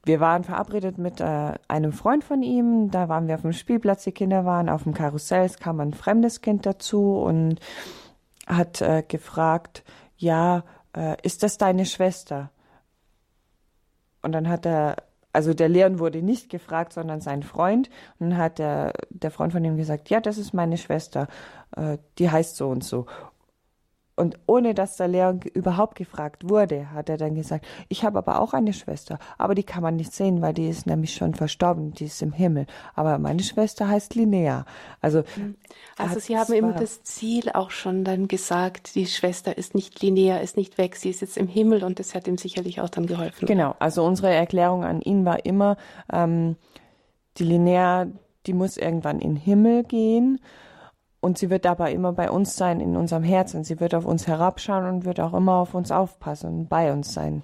Wir 0.05 0.20
waren 0.20 0.44
verabredet 0.44 0.99
mit 0.99 1.20
äh, 1.20 1.55
einem 1.68 1.92
Freund 1.92 2.22
von 2.22 2.42
ihm, 2.42 2.90
da 2.90 3.09
waren 3.09 3.26
wir 3.26 3.34
auf 3.34 3.42
dem 3.42 3.53
Spielplatz, 3.53 4.05
die 4.05 4.12
Kinder 4.12 4.44
waren 4.44 4.68
auf 4.68 4.84
dem 4.84 4.94
Karussell, 4.94 5.44
es 5.44 5.59
kam 5.59 5.80
ein 5.80 5.94
fremdes 5.94 6.40
Kind 6.40 6.64
dazu 6.64 7.18
und 7.18 7.59
hat 8.47 8.80
äh, 8.80 9.03
gefragt, 9.07 9.82
ja, 10.16 10.62
äh, 10.97 11.16
ist 11.22 11.42
das 11.42 11.59
deine 11.59 11.84
Schwester? 11.84 12.51
Und 14.22 14.32
dann 14.32 14.49
hat 14.49 14.64
er 14.64 14.97
also 15.37 15.53
der 15.53 15.68
Leon 15.68 15.99
wurde 15.99 16.22
nicht 16.22 16.49
gefragt, 16.49 16.95
sondern 16.95 17.20
sein 17.20 17.43
Freund. 17.43 17.91
Und 18.18 18.30
dann 18.30 18.39
hat 18.39 18.59
der, 18.59 18.95
der 19.11 19.30
Freund 19.30 19.53
von 19.53 19.62
ihm 19.62 19.76
gesagt, 19.76 20.09
ja, 20.09 20.18
das 20.18 20.39
ist 20.39 20.55
meine 20.55 20.78
Schwester, 20.78 21.28
äh, 21.76 21.99
die 22.18 22.30
heißt 22.30 22.57
so 22.57 22.68
und 22.70 22.82
so. 22.82 23.05
Und 24.17 24.39
ohne 24.47 24.73
dass 24.73 24.97
der 24.97 25.09
Leon 25.09 25.41
überhaupt 25.53 25.95
gefragt 25.95 26.49
wurde, 26.49 26.91
hat 26.93 27.11
er 27.11 27.19
dann 27.19 27.35
gesagt, 27.35 27.67
ich 27.91 28.03
habe 28.03 28.17
aber 28.17 28.41
auch 28.41 28.55
eine 28.55 28.73
Schwester, 28.73 29.19
aber 29.37 29.55
die 29.55 29.62
kann 29.62 29.83
man 29.83 29.97
nicht 29.97 30.12
sehen, 30.14 30.41
weil 30.41 30.55
die 30.55 30.69
ist 30.69 30.87
nämlich 30.87 31.14
schon 31.14 31.35
verstorben, 31.35 31.93
die 31.93 32.07
ist 32.07 32.23
im 32.23 32.33
Himmel. 32.33 32.67
Aber 32.95 33.19
meine 33.19 33.43
Schwester 33.43 33.89
heißt 33.89 34.14
Linnea. 34.14 34.64
Also, 35.03 35.23
mhm. 35.37 35.57
also 35.99 36.19
Sie 36.19 36.39
haben 36.39 36.53
eben 36.55 36.75
das 36.75 37.03
Ziel 37.03 37.51
auch 37.53 37.71
schon 37.71 38.05
dann 38.05 38.27
gesagt, 38.27 38.95
die 38.95 39.07
Schwester 39.07 39.59
ist 39.59 39.75
nicht 39.75 40.01
Linnea, 40.01 40.39
ist 40.39 40.57
nicht 40.57 40.79
weg, 40.79 40.97
sie 40.97 41.11
ist 41.11 41.21
jetzt 41.21 41.37
im 41.37 41.47
Himmel 41.47 41.85
und 41.85 41.99
das 41.99 42.14
hat 42.14 42.27
ihm 42.27 42.39
sicherlich 42.39 42.81
auch 42.81 42.89
dann 42.89 43.05
geholfen. 43.05 43.45
Genau, 43.45 43.77
also 43.79 44.03
unsere 44.03 44.33
Erklärung 44.33 44.83
an 44.83 45.03
ihn 45.03 45.27
war 45.27 45.45
immer, 45.45 45.77
ähm, 46.11 46.57
die 47.37 47.45
Linnea, 47.45 48.07
die 48.47 48.55
muss 48.55 48.79
irgendwann 48.79 49.19
in 49.19 49.35
den 49.35 49.37
Himmel 49.37 49.85
gehen 49.85 50.41
und 51.27 51.39
sie 51.39 51.51
wird 51.51 51.66
aber 51.66 51.91
immer 51.91 52.12
bei 52.12 52.31
uns 52.31 52.55
sein, 52.57 52.79
in 52.79 52.97
unserem 52.97 53.24
Herzen. 53.24 53.64
Sie 53.64 53.81
wird 53.81 53.97
auf 53.97 54.07
uns 54.07 54.29
herabschauen 54.29 54.87
und 54.87 55.05
wird 55.05 55.18
auch 55.18 55.35
immer 55.35 55.55
auf 55.55 55.74
uns 55.74 55.91
aufpassen 55.91 56.61
und 56.61 56.68
bei 56.68 56.93
uns 56.93 57.12
sein. 57.12 57.43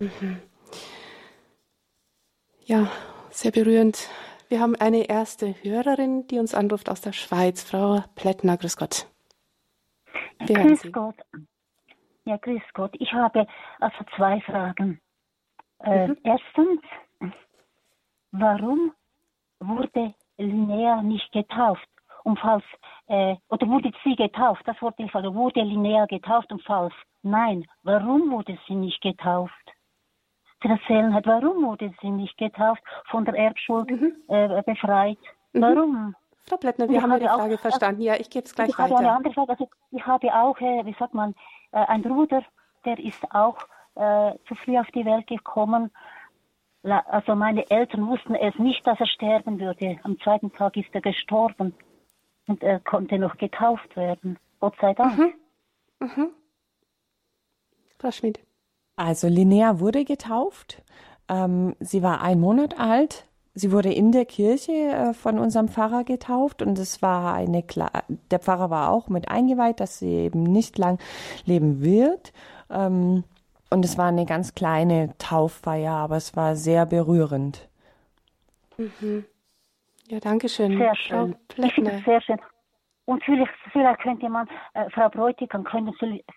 Mhm. 0.00 0.42
Ja, 2.64 2.90
sehr 3.30 3.52
berührend. 3.52 4.10
Wir 4.48 4.58
haben 4.58 4.74
eine 4.74 5.08
erste 5.08 5.54
Hörerin, 5.62 6.26
die 6.26 6.40
uns 6.40 6.56
anruft 6.56 6.90
aus 6.90 7.00
der 7.00 7.12
Schweiz, 7.12 7.62
Frau 7.62 8.02
Plättner. 8.16 8.56
Grüß 8.56 8.76
Gott. 8.76 9.06
Wir 10.40 10.56
grüß 10.56 10.90
Gott. 10.90 11.14
Ja, 12.24 12.36
grüß 12.36 12.62
Gott. 12.74 12.96
Ich 12.98 13.12
habe 13.12 13.46
also 13.78 13.98
zwei 14.16 14.40
Fragen. 14.40 15.00
Äh, 15.84 16.08
mhm. 16.08 16.18
Erstens, 16.24 16.80
warum 18.32 18.92
wurde 19.60 20.14
Linnea 20.36 21.00
nicht 21.02 21.30
getauft? 21.30 21.91
Und 22.24 22.38
falls, 22.38 22.64
äh, 23.06 23.36
oder 23.48 23.68
wurde 23.68 23.92
sie 24.04 24.16
getauft? 24.16 24.62
Das 24.66 24.80
Wort 24.82 24.98
ist 24.98 25.14
also, 25.14 25.34
wurde 25.34 25.62
Linnea 25.62 26.06
getauft 26.06 26.52
und 26.52 26.62
falls 26.62 26.94
nein, 27.22 27.66
warum 27.82 28.30
wurde 28.30 28.58
sie 28.66 28.74
nicht 28.74 29.00
getauft? 29.00 29.52
Sie 30.62 30.68
erzählen 30.68 31.12
hat, 31.12 31.26
warum 31.26 31.64
wurde 31.64 31.92
sie 32.00 32.10
nicht 32.10 32.36
getauft, 32.38 32.82
von 33.10 33.24
der 33.24 33.34
Erbschuld 33.34 33.90
mhm. 33.90 34.14
äh, 34.28 34.62
befreit? 34.62 35.18
Mhm. 35.52 35.60
Warum? 35.60 36.16
Frau 36.44 36.56
Plättner, 36.56 36.88
wir 36.88 37.02
haben 37.02 37.18
die 37.20 37.26
Frage 37.26 37.54
auch, 37.54 37.60
verstanden. 37.60 38.02
Ja, 38.02 38.14
ich 38.14 38.30
gebe 38.30 38.44
es 38.44 38.54
gleich 38.54 38.70
ich 38.70 38.78
weiter. 38.78 38.96
Habe 38.96 39.06
eine 39.06 39.16
andere 39.16 39.34
Frage. 39.34 39.50
Also, 39.50 39.68
ich 39.90 40.06
habe 40.06 40.34
auch, 40.34 40.58
äh, 40.60 40.84
wie 40.84 40.94
sagt 40.98 41.14
man, 41.14 41.34
äh, 41.72 41.78
ein 41.86 42.02
Bruder, 42.02 42.42
der 42.84 42.98
ist 42.98 43.22
auch 43.32 43.58
äh, 43.94 44.34
zu 44.48 44.54
früh 44.56 44.78
auf 44.78 44.88
die 44.94 45.04
Welt 45.04 45.26
gekommen. 45.26 45.90
Also 46.82 47.36
meine 47.36 47.70
Eltern 47.70 48.08
wussten 48.08 48.34
es 48.34 48.58
nicht, 48.58 48.84
dass 48.84 48.98
er 48.98 49.06
sterben 49.06 49.60
würde. 49.60 50.00
Am 50.02 50.18
zweiten 50.18 50.52
Tag 50.52 50.76
ist 50.76 50.92
er 50.92 51.00
gestorben 51.00 51.74
und 52.46 52.62
er 52.62 52.80
konnte 52.80 53.18
noch 53.18 53.36
getauft 53.38 53.96
werden. 53.96 54.38
Gott 54.60 54.74
sei 54.80 54.94
Dank. 54.94 55.18
Mhm. 55.18 55.32
Mhm. 56.00 56.28
Frau 57.98 58.10
Schmidt. 58.10 58.40
Also 58.96 59.28
Linnea 59.28 59.80
wurde 59.80 60.04
getauft. 60.04 60.82
Ähm, 61.28 61.74
sie 61.80 62.02
war 62.02 62.20
ein 62.20 62.40
Monat 62.40 62.78
alt. 62.78 63.26
Sie 63.54 63.70
wurde 63.70 63.92
in 63.92 64.12
der 64.12 64.24
Kirche 64.24 64.72
äh, 64.72 65.14
von 65.14 65.38
unserem 65.38 65.68
Pfarrer 65.68 66.04
getauft 66.04 66.62
und 66.62 66.78
es 66.78 67.02
war 67.02 67.34
eine 67.34 67.62
Kla 67.62 67.90
der 68.30 68.38
Pfarrer 68.38 68.70
war 68.70 68.90
auch 68.90 69.08
mit 69.08 69.28
eingeweiht, 69.28 69.78
dass 69.78 69.98
sie 69.98 70.10
eben 70.10 70.42
nicht 70.42 70.78
lang 70.78 70.98
leben 71.44 71.82
wird. 71.82 72.32
Ähm, 72.70 73.24
und 73.70 73.84
es 73.84 73.98
war 73.98 74.06
eine 74.06 74.26
ganz 74.26 74.54
kleine 74.54 75.10
Tauffeier, 75.18 75.92
aber 75.92 76.16
es 76.16 76.34
war 76.36 76.56
sehr 76.56 76.86
berührend. 76.86 77.68
Mhm. 78.78 79.24
Ja, 80.12 80.20
danke 80.20 80.46
schön. 80.46 80.76
Sehr 80.76 80.94
schön. 80.94 81.34
Ich 81.56 81.72
finde 81.72 81.92
es 81.92 82.04
sehr 82.04 82.20
schön. 82.20 82.38
Und 83.06 83.24
vielleicht, 83.24 83.50
vielleicht 83.72 84.00
könnte 84.00 84.28
man, 84.28 84.46
äh, 84.74 84.90
Frau 84.90 85.08
Bräutigam, 85.08 85.64
könnte 85.64 85.92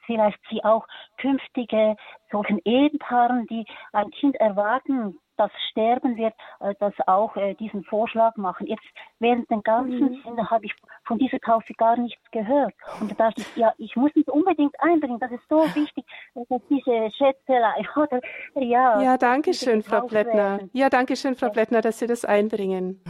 vielleicht 0.05 0.39
Sie 0.49 0.63
auch 0.63 0.87
künftige 1.17 1.97
solchen 2.31 2.59
Ehepaaren, 2.63 3.45
die 3.47 3.65
ein 3.91 4.09
Kind 4.11 4.37
erwarten, 4.37 5.19
das 5.37 5.51
sterben 5.71 6.17
wird, 6.17 6.33
äh, 6.59 6.73
das 6.79 6.93
auch 7.07 7.35
äh, 7.35 7.53
diesen 7.55 7.83
Vorschlag 7.83 8.35
machen. 8.35 8.67
Jetzt 8.67 8.83
während 9.19 9.49
den 9.49 9.63
ganzen 9.63 9.99
mhm. 9.99 10.21
Sinn 10.23 10.49
habe 10.49 10.65
ich 10.65 10.73
von 11.05 11.17
dieser 11.17 11.39
Taufe 11.39 11.73
gar 11.73 11.97
nichts 11.97 12.21
gehört. 12.31 12.73
Und 12.99 13.11
da 13.11 13.15
dachte 13.15 13.41
ich, 13.41 13.55
ja, 13.55 13.73
ich 13.77 13.95
muss 13.95 14.13
mich 14.15 14.27
unbedingt 14.27 14.75
einbringen. 14.79 15.19
Das 15.19 15.31
ist 15.31 15.47
so 15.49 15.63
wichtig, 15.75 16.05
dass 16.33 16.61
diese 16.69 17.11
Schätzelei 17.15 17.85
oder 17.95 18.19
ja. 18.55 19.01
Ja, 19.01 19.17
danke 19.17 19.53
schön, 19.53 19.83
Frau 19.83 20.01
Plättner. 20.01 20.59
Ja, 20.73 20.89
danke 20.89 21.15
schön, 21.15 21.35
Frau 21.35 21.49
Plättner, 21.49 21.81
dass 21.81 21.99
Sie 21.99 22.07
das 22.07 22.25
einbringen. 22.25 23.01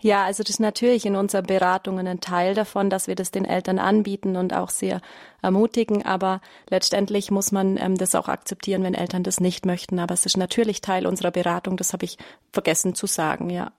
Ja, 0.00 0.24
also 0.24 0.42
das 0.42 0.50
ist 0.50 0.60
natürlich 0.60 1.06
in 1.06 1.16
unseren 1.16 1.46
Beratungen 1.46 2.06
ein 2.06 2.20
Teil 2.20 2.54
davon, 2.54 2.90
dass 2.90 3.08
wir 3.08 3.14
das 3.14 3.30
den 3.30 3.44
Eltern 3.44 3.78
anbieten 3.78 4.36
und 4.36 4.54
auch 4.54 4.68
sehr 4.68 5.00
ermutigen. 5.46 6.04
Aber 6.04 6.42
letztendlich 6.68 7.30
muss 7.30 7.52
man 7.52 7.78
ähm, 7.78 7.96
das 7.96 8.14
auch 8.14 8.28
akzeptieren, 8.28 8.82
wenn 8.82 8.94
Eltern 8.94 9.22
das 9.22 9.40
nicht 9.40 9.64
möchten. 9.64 9.98
Aber 9.98 10.12
es 10.12 10.26
ist 10.26 10.36
natürlich 10.36 10.82
Teil 10.82 11.06
unserer 11.06 11.30
Beratung. 11.30 11.78
Das 11.78 11.94
habe 11.94 12.04
ich 12.04 12.18
vergessen 12.52 12.94
zu 12.94 13.06
sagen. 13.06 13.48
Ja, 13.48 13.72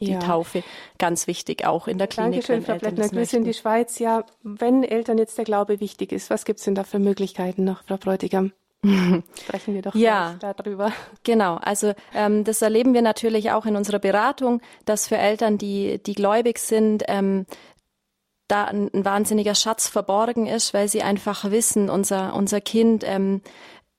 die 0.00 0.12
ja. 0.12 0.20
Taufe 0.20 0.62
ganz 0.98 1.26
wichtig 1.26 1.66
auch 1.66 1.88
in 1.88 1.98
der 1.98 2.06
Klinik. 2.06 2.46
Dankeschön, 2.46 2.62
Frau 2.62 2.78
Plättner. 2.78 3.08
Grüße 3.08 3.36
in 3.36 3.44
die 3.44 3.54
Schweiz. 3.54 3.98
Ja, 3.98 4.24
wenn 4.42 4.84
Eltern 4.84 5.18
jetzt 5.18 5.36
der 5.36 5.44
Glaube 5.44 5.80
wichtig 5.80 6.12
ist, 6.12 6.30
was 6.30 6.44
gibt 6.44 6.60
es 6.60 6.64
denn 6.64 6.74
da 6.74 6.84
für 6.84 7.00
Möglichkeiten 7.00 7.64
noch, 7.64 7.82
Frau 7.84 7.96
Bräutigam? 7.96 8.52
Sprechen 9.40 9.74
wir 9.74 9.82
doch 9.82 9.94
ja, 9.94 10.36
darüber. 10.40 10.92
Genau, 11.22 11.56
also 11.56 11.94
ähm, 12.14 12.44
das 12.44 12.60
erleben 12.60 12.92
wir 12.92 13.02
natürlich 13.02 13.50
auch 13.50 13.66
in 13.66 13.76
unserer 13.76 13.98
Beratung, 13.98 14.60
dass 14.84 15.08
für 15.08 15.16
Eltern, 15.16 15.58
die, 15.58 16.02
die 16.04 16.14
gläubig 16.14 16.58
sind, 16.58 17.04
ähm, 17.08 17.46
da 18.48 18.64
ein, 18.64 18.90
wahnsinniger 18.92 19.54
Schatz 19.54 19.88
verborgen 19.88 20.46
ist, 20.46 20.74
weil 20.74 20.88
sie 20.88 21.02
einfach 21.02 21.50
wissen, 21.50 21.88
unser, 21.88 22.34
unser 22.34 22.60
Kind 22.60 23.04
ähm, 23.06 23.40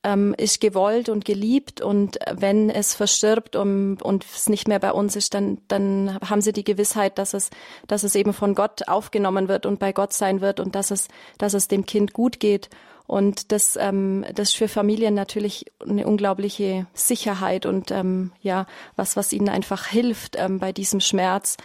ähm, 0.06 0.34
ist 0.38 0.60
gewollt 0.60 1.08
und 1.08 1.24
geliebt 1.24 1.80
und 1.80 2.18
wenn 2.30 2.70
es 2.70 2.94
verstirbt 2.94 3.56
um, 3.56 3.98
und 4.00 4.24
es 4.24 4.48
nicht 4.48 4.68
mehr 4.68 4.78
bei 4.78 4.92
uns 4.92 5.16
ist, 5.16 5.34
dann, 5.34 5.58
dann 5.66 6.18
haben 6.20 6.40
sie 6.40 6.52
die 6.52 6.62
Gewissheit, 6.62 7.18
dass 7.18 7.34
es, 7.34 7.50
dass 7.88 8.04
es 8.04 8.14
eben 8.14 8.32
von 8.32 8.54
Gott 8.54 8.86
aufgenommen 8.86 9.48
wird 9.48 9.66
und 9.66 9.80
bei 9.80 9.92
Gott 9.92 10.12
sein 10.12 10.40
wird 10.40 10.60
und 10.60 10.76
dass 10.76 10.92
es, 10.92 11.08
dass 11.38 11.54
es 11.54 11.66
dem 11.66 11.86
Kind 11.86 12.12
gut 12.12 12.38
geht. 12.38 12.70
Und 13.08 13.50
das, 13.52 13.76
ähm, 13.76 14.24
das 14.34 14.50
ist 14.50 14.56
für 14.56 14.68
Familien 14.68 15.14
natürlich 15.14 15.66
eine 15.80 16.06
unglaubliche 16.06 16.86
Sicherheit 16.92 17.66
und 17.66 17.90
ähm, 17.90 18.32
ja, 18.40 18.66
was, 18.94 19.16
was 19.16 19.32
ihnen 19.32 19.48
einfach 19.48 19.86
hilft 19.86 20.36
ähm, 20.38 20.60
bei 20.60 20.72
diesem 20.72 21.00
Schmerz. 21.00 21.56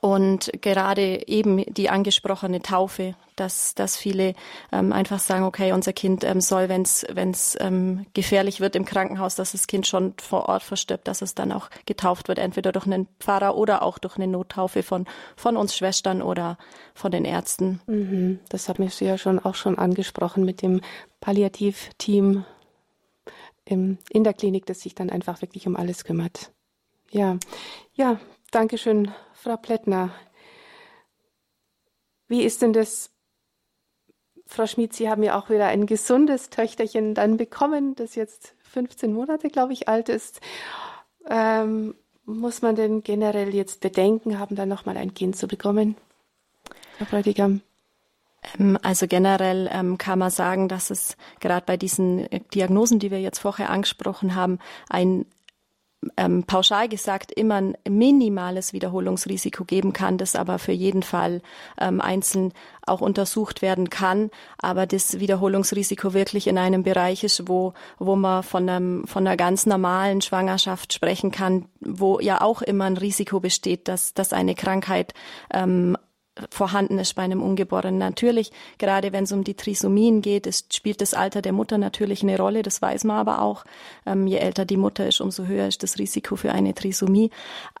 Und 0.00 0.52
gerade 0.60 1.26
eben 1.26 1.64
die 1.74 1.90
angesprochene 1.90 2.62
Taufe, 2.62 3.16
dass, 3.34 3.74
dass 3.74 3.96
viele 3.96 4.34
ähm, 4.70 4.92
einfach 4.92 5.18
sagen, 5.18 5.44
okay, 5.44 5.72
unser 5.72 5.92
Kind 5.92 6.22
ähm, 6.22 6.40
soll, 6.40 6.68
wenn 6.68 6.82
es 6.82 7.56
ähm, 7.60 8.06
gefährlich 8.14 8.60
wird 8.60 8.76
im 8.76 8.84
Krankenhaus, 8.84 9.34
dass 9.34 9.52
das 9.52 9.66
Kind 9.66 9.88
schon 9.88 10.14
vor 10.18 10.48
Ort 10.48 10.62
verstirbt, 10.62 11.08
dass 11.08 11.20
es 11.20 11.34
dann 11.34 11.50
auch 11.50 11.68
getauft 11.86 12.28
wird, 12.28 12.38
entweder 12.38 12.70
durch 12.70 12.86
einen 12.86 13.08
Pfarrer 13.18 13.56
oder 13.56 13.82
auch 13.82 13.98
durch 13.98 14.16
eine 14.16 14.28
Nottaufe 14.28 14.84
von, 14.84 15.06
von 15.36 15.56
uns 15.56 15.76
Schwestern 15.76 16.22
oder 16.22 16.58
von 16.94 17.10
den 17.10 17.24
Ärzten. 17.24 17.80
Mhm. 17.86 18.38
Das 18.50 18.68
hat 18.68 18.78
mich 18.78 19.00
ja 19.00 19.18
schon 19.18 19.40
auch 19.40 19.56
schon 19.56 19.78
angesprochen 19.78 20.44
mit 20.44 20.62
dem 20.62 20.80
Palliativteam 21.20 22.44
in 23.64 23.98
der 24.14 24.32
Klinik, 24.32 24.64
das 24.64 24.80
sich 24.80 24.94
dann 24.94 25.10
einfach 25.10 25.42
wirklich 25.42 25.66
um 25.66 25.76
alles 25.76 26.04
kümmert. 26.04 26.52
Ja, 27.10 27.36
ja, 27.94 28.18
Dankeschön, 28.50 29.12
Frau 29.34 29.56
Plättner. 29.56 30.10
Wie 32.28 32.42
ist 32.42 32.62
denn 32.62 32.72
das, 32.72 33.10
Frau 34.46 34.66
Schmid, 34.66 34.94
Sie 34.94 35.10
haben 35.10 35.22
ja 35.22 35.38
auch 35.38 35.50
wieder 35.50 35.66
ein 35.66 35.86
gesundes 35.86 36.48
Töchterchen 36.48 37.14
dann 37.14 37.36
bekommen, 37.36 37.94
das 37.94 38.14
jetzt 38.14 38.54
15 38.62 39.12
Monate, 39.12 39.48
glaube 39.48 39.72
ich, 39.74 39.88
alt 39.88 40.08
ist. 40.08 40.40
Ähm, 41.28 41.94
muss 42.24 42.62
man 42.62 42.74
denn 42.74 43.02
generell 43.02 43.54
jetzt 43.54 43.80
Bedenken 43.80 44.38
haben, 44.38 44.56
dann 44.56 44.68
nochmal 44.68 44.96
ein 44.96 45.14
Kind 45.14 45.36
zu 45.36 45.46
bekommen? 45.46 45.96
Herr 46.98 47.06
Bräutigam. 47.06 47.60
Ähm, 48.58 48.78
also 48.82 49.06
generell 49.06 49.68
ähm, 49.72 49.98
kann 49.98 50.18
man 50.18 50.30
sagen, 50.30 50.68
dass 50.68 50.90
es 50.90 51.16
gerade 51.40 51.64
bei 51.66 51.76
diesen 51.76 52.30
äh, 52.30 52.40
Diagnosen, 52.54 52.98
die 52.98 53.10
wir 53.10 53.20
jetzt 53.20 53.38
vorher 53.40 53.70
angesprochen 53.70 54.34
haben, 54.34 54.58
ein 54.88 55.26
ähm, 56.16 56.44
pauschal 56.44 56.88
gesagt 56.88 57.32
immer 57.32 57.56
ein 57.56 57.76
minimales 57.88 58.72
Wiederholungsrisiko 58.72 59.64
geben 59.64 59.92
kann, 59.92 60.16
das 60.16 60.36
aber 60.36 60.58
für 60.58 60.72
jeden 60.72 61.02
Fall 61.02 61.42
ähm, 61.80 62.00
einzeln 62.00 62.52
auch 62.86 63.00
untersucht 63.00 63.62
werden 63.62 63.90
kann, 63.90 64.30
aber 64.58 64.86
das 64.86 65.18
Wiederholungsrisiko 65.18 66.14
wirklich 66.14 66.46
in 66.46 66.56
einem 66.56 66.82
Bereich 66.84 67.24
ist, 67.24 67.48
wo, 67.48 67.74
wo 67.98 68.16
man 68.16 68.42
von, 68.42 68.68
einem, 68.68 69.06
von 69.06 69.26
einer 69.26 69.36
ganz 69.36 69.66
normalen 69.66 70.20
Schwangerschaft 70.20 70.92
sprechen 70.92 71.30
kann, 71.30 71.66
wo 71.80 72.20
ja 72.20 72.40
auch 72.40 72.62
immer 72.62 72.84
ein 72.84 72.96
Risiko 72.96 73.40
besteht, 73.40 73.88
dass, 73.88 74.14
dass 74.14 74.32
eine 74.32 74.54
Krankheit 74.54 75.14
ähm, 75.52 75.96
vorhanden 76.50 76.98
ist 76.98 77.14
bei 77.14 77.22
einem 77.22 77.42
Ungeborenen. 77.42 77.98
Natürlich, 77.98 78.50
gerade 78.78 79.12
wenn 79.12 79.24
es 79.24 79.32
um 79.32 79.44
die 79.44 79.54
Trisomien 79.54 80.22
geht, 80.22 80.46
ist, 80.46 80.74
spielt 80.74 81.00
das 81.00 81.14
Alter 81.14 81.42
der 81.42 81.52
Mutter 81.52 81.78
natürlich 81.78 82.22
eine 82.22 82.36
Rolle, 82.36 82.62
das 82.62 82.80
weiß 82.82 83.04
man 83.04 83.16
aber 83.18 83.42
auch. 83.42 83.64
Ähm, 84.06 84.26
je 84.26 84.38
älter 84.38 84.64
die 84.64 84.76
Mutter 84.76 85.06
ist, 85.06 85.20
umso 85.20 85.44
höher 85.44 85.68
ist 85.68 85.82
das 85.82 85.98
Risiko 85.98 86.36
für 86.36 86.52
eine 86.52 86.74
Trisomie. 86.74 87.30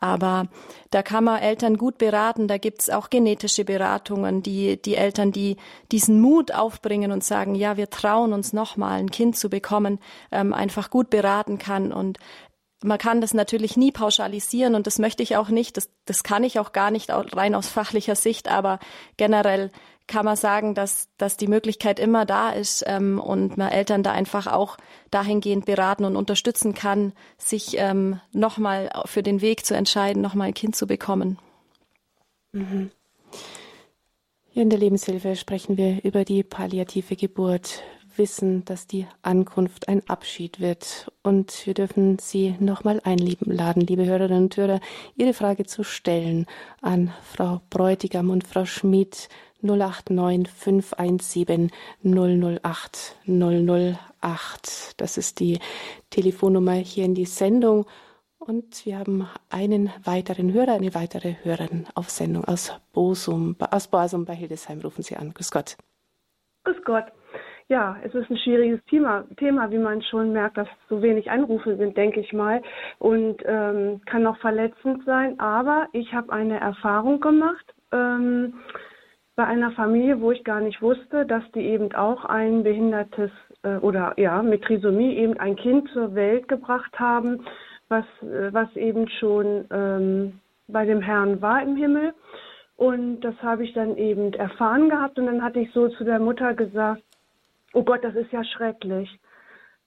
Aber 0.00 0.48
da 0.90 1.02
kann 1.02 1.24
man 1.24 1.40
Eltern 1.40 1.76
gut 1.76 1.98
beraten, 1.98 2.48
da 2.48 2.58
gibt's 2.58 2.90
auch 2.90 3.10
genetische 3.10 3.64
Beratungen, 3.64 4.42
die 4.42 4.80
die 4.80 4.94
Eltern, 4.94 5.32
die 5.32 5.56
diesen 5.92 6.20
Mut 6.20 6.52
aufbringen 6.52 7.12
und 7.12 7.24
sagen, 7.24 7.54
ja, 7.54 7.76
wir 7.76 7.90
trauen 7.90 8.32
uns 8.32 8.52
nochmal 8.52 8.98
ein 8.98 9.10
Kind 9.10 9.36
zu 9.36 9.50
bekommen, 9.50 9.98
ähm, 10.32 10.52
einfach 10.52 10.90
gut 10.90 11.10
beraten 11.10 11.58
kann 11.58 11.92
und 11.92 12.18
man 12.82 12.98
kann 12.98 13.20
das 13.20 13.34
natürlich 13.34 13.76
nie 13.76 13.90
pauschalisieren 13.90 14.74
und 14.74 14.86
das 14.86 14.98
möchte 14.98 15.22
ich 15.22 15.36
auch 15.36 15.48
nicht. 15.48 15.76
Das, 15.76 15.90
das 16.04 16.22
kann 16.22 16.44
ich 16.44 16.58
auch 16.58 16.72
gar 16.72 16.90
nicht 16.90 17.10
rein 17.10 17.54
aus 17.54 17.68
fachlicher 17.68 18.14
Sicht, 18.14 18.48
aber 18.48 18.78
generell 19.16 19.70
kann 20.06 20.24
man 20.24 20.36
sagen, 20.36 20.74
dass, 20.74 21.08
dass 21.18 21.36
die 21.36 21.48
Möglichkeit 21.48 22.00
immer 22.00 22.24
da 22.24 22.50
ist 22.50 22.82
ähm, 22.86 23.20
und 23.20 23.56
man 23.56 23.70
Eltern 23.70 24.02
da 24.02 24.12
einfach 24.12 24.46
auch 24.46 24.78
dahingehend 25.10 25.66
beraten 25.66 26.04
und 26.04 26.16
unterstützen 26.16 26.74
kann, 26.74 27.12
sich 27.36 27.76
ähm, 27.76 28.20
nochmal 28.32 28.90
für 29.04 29.22
den 29.22 29.40
Weg 29.40 29.66
zu 29.66 29.76
entscheiden, 29.76 30.22
nochmal 30.22 30.48
ein 30.48 30.54
Kind 30.54 30.74
zu 30.76 30.86
bekommen. 30.86 31.38
Mhm. 32.52 32.90
Hier 34.50 34.62
in 34.62 34.70
der 34.70 34.78
Lebenshilfe 34.78 35.36
sprechen 35.36 35.76
wir 35.76 36.02
über 36.04 36.24
die 36.24 36.42
palliative 36.42 37.14
Geburt 37.14 37.82
wissen, 38.18 38.64
dass 38.64 38.86
die 38.86 39.06
Ankunft 39.22 39.88
ein 39.88 40.02
Abschied 40.08 40.60
wird. 40.60 41.10
Und 41.22 41.66
wir 41.66 41.74
dürfen 41.74 42.18
Sie 42.18 42.56
nochmal 42.60 43.00
einladen, 43.04 43.80
liebe 43.80 44.04
Hörerinnen 44.04 44.44
und 44.44 44.56
Hörer, 44.56 44.80
Ihre 45.16 45.32
Frage 45.32 45.64
zu 45.64 45.84
stellen 45.84 46.46
an 46.82 47.12
Frau 47.22 47.60
Bräutigam 47.70 48.30
und 48.30 48.46
Frau 48.46 48.64
Schmid 48.64 49.28
089 49.62 50.48
517 50.48 51.70
008 52.02 53.16
008. 53.26 55.00
Das 55.00 55.16
ist 55.16 55.40
die 55.40 55.58
Telefonnummer 56.10 56.74
hier 56.74 57.04
in 57.04 57.14
die 57.14 57.26
Sendung. 57.26 57.86
Und 58.38 58.86
wir 58.86 58.98
haben 58.98 59.28
einen 59.50 59.90
weiteren 60.04 60.52
Hörer, 60.52 60.74
eine 60.74 60.94
weitere 60.94 61.34
Hörerin 61.42 61.86
auf 61.94 62.08
Sendung 62.08 62.44
aus 62.44 62.72
Bosum, 62.92 63.56
aus 63.58 63.88
Bosum 63.88 64.24
bei 64.24 64.34
Hildesheim. 64.34 64.80
Rufen 64.80 65.02
Sie 65.02 65.16
an. 65.16 65.34
Grüß 65.34 65.50
Gott. 65.50 65.76
Grüß 66.64 66.82
Gott. 66.84 67.06
Ja, 67.70 67.98
es 68.02 68.14
ist 68.14 68.30
ein 68.30 68.38
schwieriges 68.38 68.82
Thema, 68.86 69.24
Thema, 69.36 69.70
wie 69.70 69.76
man 69.76 70.00
schon 70.00 70.32
merkt, 70.32 70.56
dass 70.56 70.68
so 70.88 71.02
wenig 71.02 71.30
Anrufe 71.30 71.76
sind, 71.76 71.98
denke 71.98 72.20
ich 72.20 72.32
mal, 72.32 72.62
und 72.98 73.42
ähm, 73.44 74.00
kann 74.06 74.26
auch 74.26 74.38
verletzend 74.38 75.04
sein. 75.04 75.38
Aber 75.38 75.86
ich 75.92 76.14
habe 76.14 76.32
eine 76.32 76.58
Erfahrung 76.58 77.20
gemacht 77.20 77.74
ähm, 77.92 78.54
bei 79.36 79.44
einer 79.44 79.72
Familie, 79.72 80.18
wo 80.22 80.32
ich 80.32 80.44
gar 80.44 80.62
nicht 80.62 80.80
wusste, 80.80 81.26
dass 81.26 81.44
die 81.52 81.60
eben 81.60 81.94
auch 81.94 82.24
ein 82.24 82.62
behindertes 82.62 83.30
äh, 83.62 83.76
oder 83.76 84.14
ja 84.16 84.42
mit 84.42 84.64
Trisomie 84.64 85.16
eben 85.16 85.38
ein 85.38 85.56
Kind 85.56 85.90
zur 85.90 86.14
Welt 86.14 86.48
gebracht 86.48 86.98
haben, 86.98 87.44
was 87.90 88.06
äh, 88.22 88.50
was 88.50 88.74
eben 88.76 89.10
schon 89.10 89.66
ähm, 89.70 90.40
bei 90.68 90.86
dem 90.86 91.02
Herrn 91.02 91.42
war 91.42 91.62
im 91.62 91.76
Himmel. 91.76 92.14
Und 92.76 93.20
das 93.20 93.34
habe 93.42 93.64
ich 93.64 93.74
dann 93.74 93.98
eben 93.98 94.32
erfahren 94.32 94.88
gehabt 94.88 95.18
und 95.18 95.26
dann 95.26 95.42
hatte 95.42 95.60
ich 95.60 95.70
so 95.72 95.88
zu 95.88 96.04
der 96.04 96.18
Mutter 96.18 96.54
gesagt, 96.54 97.02
oh 97.72 97.82
Gott, 97.82 98.04
das 98.04 98.14
ist 98.14 98.32
ja 98.32 98.44
schrecklich, 98.44 99.18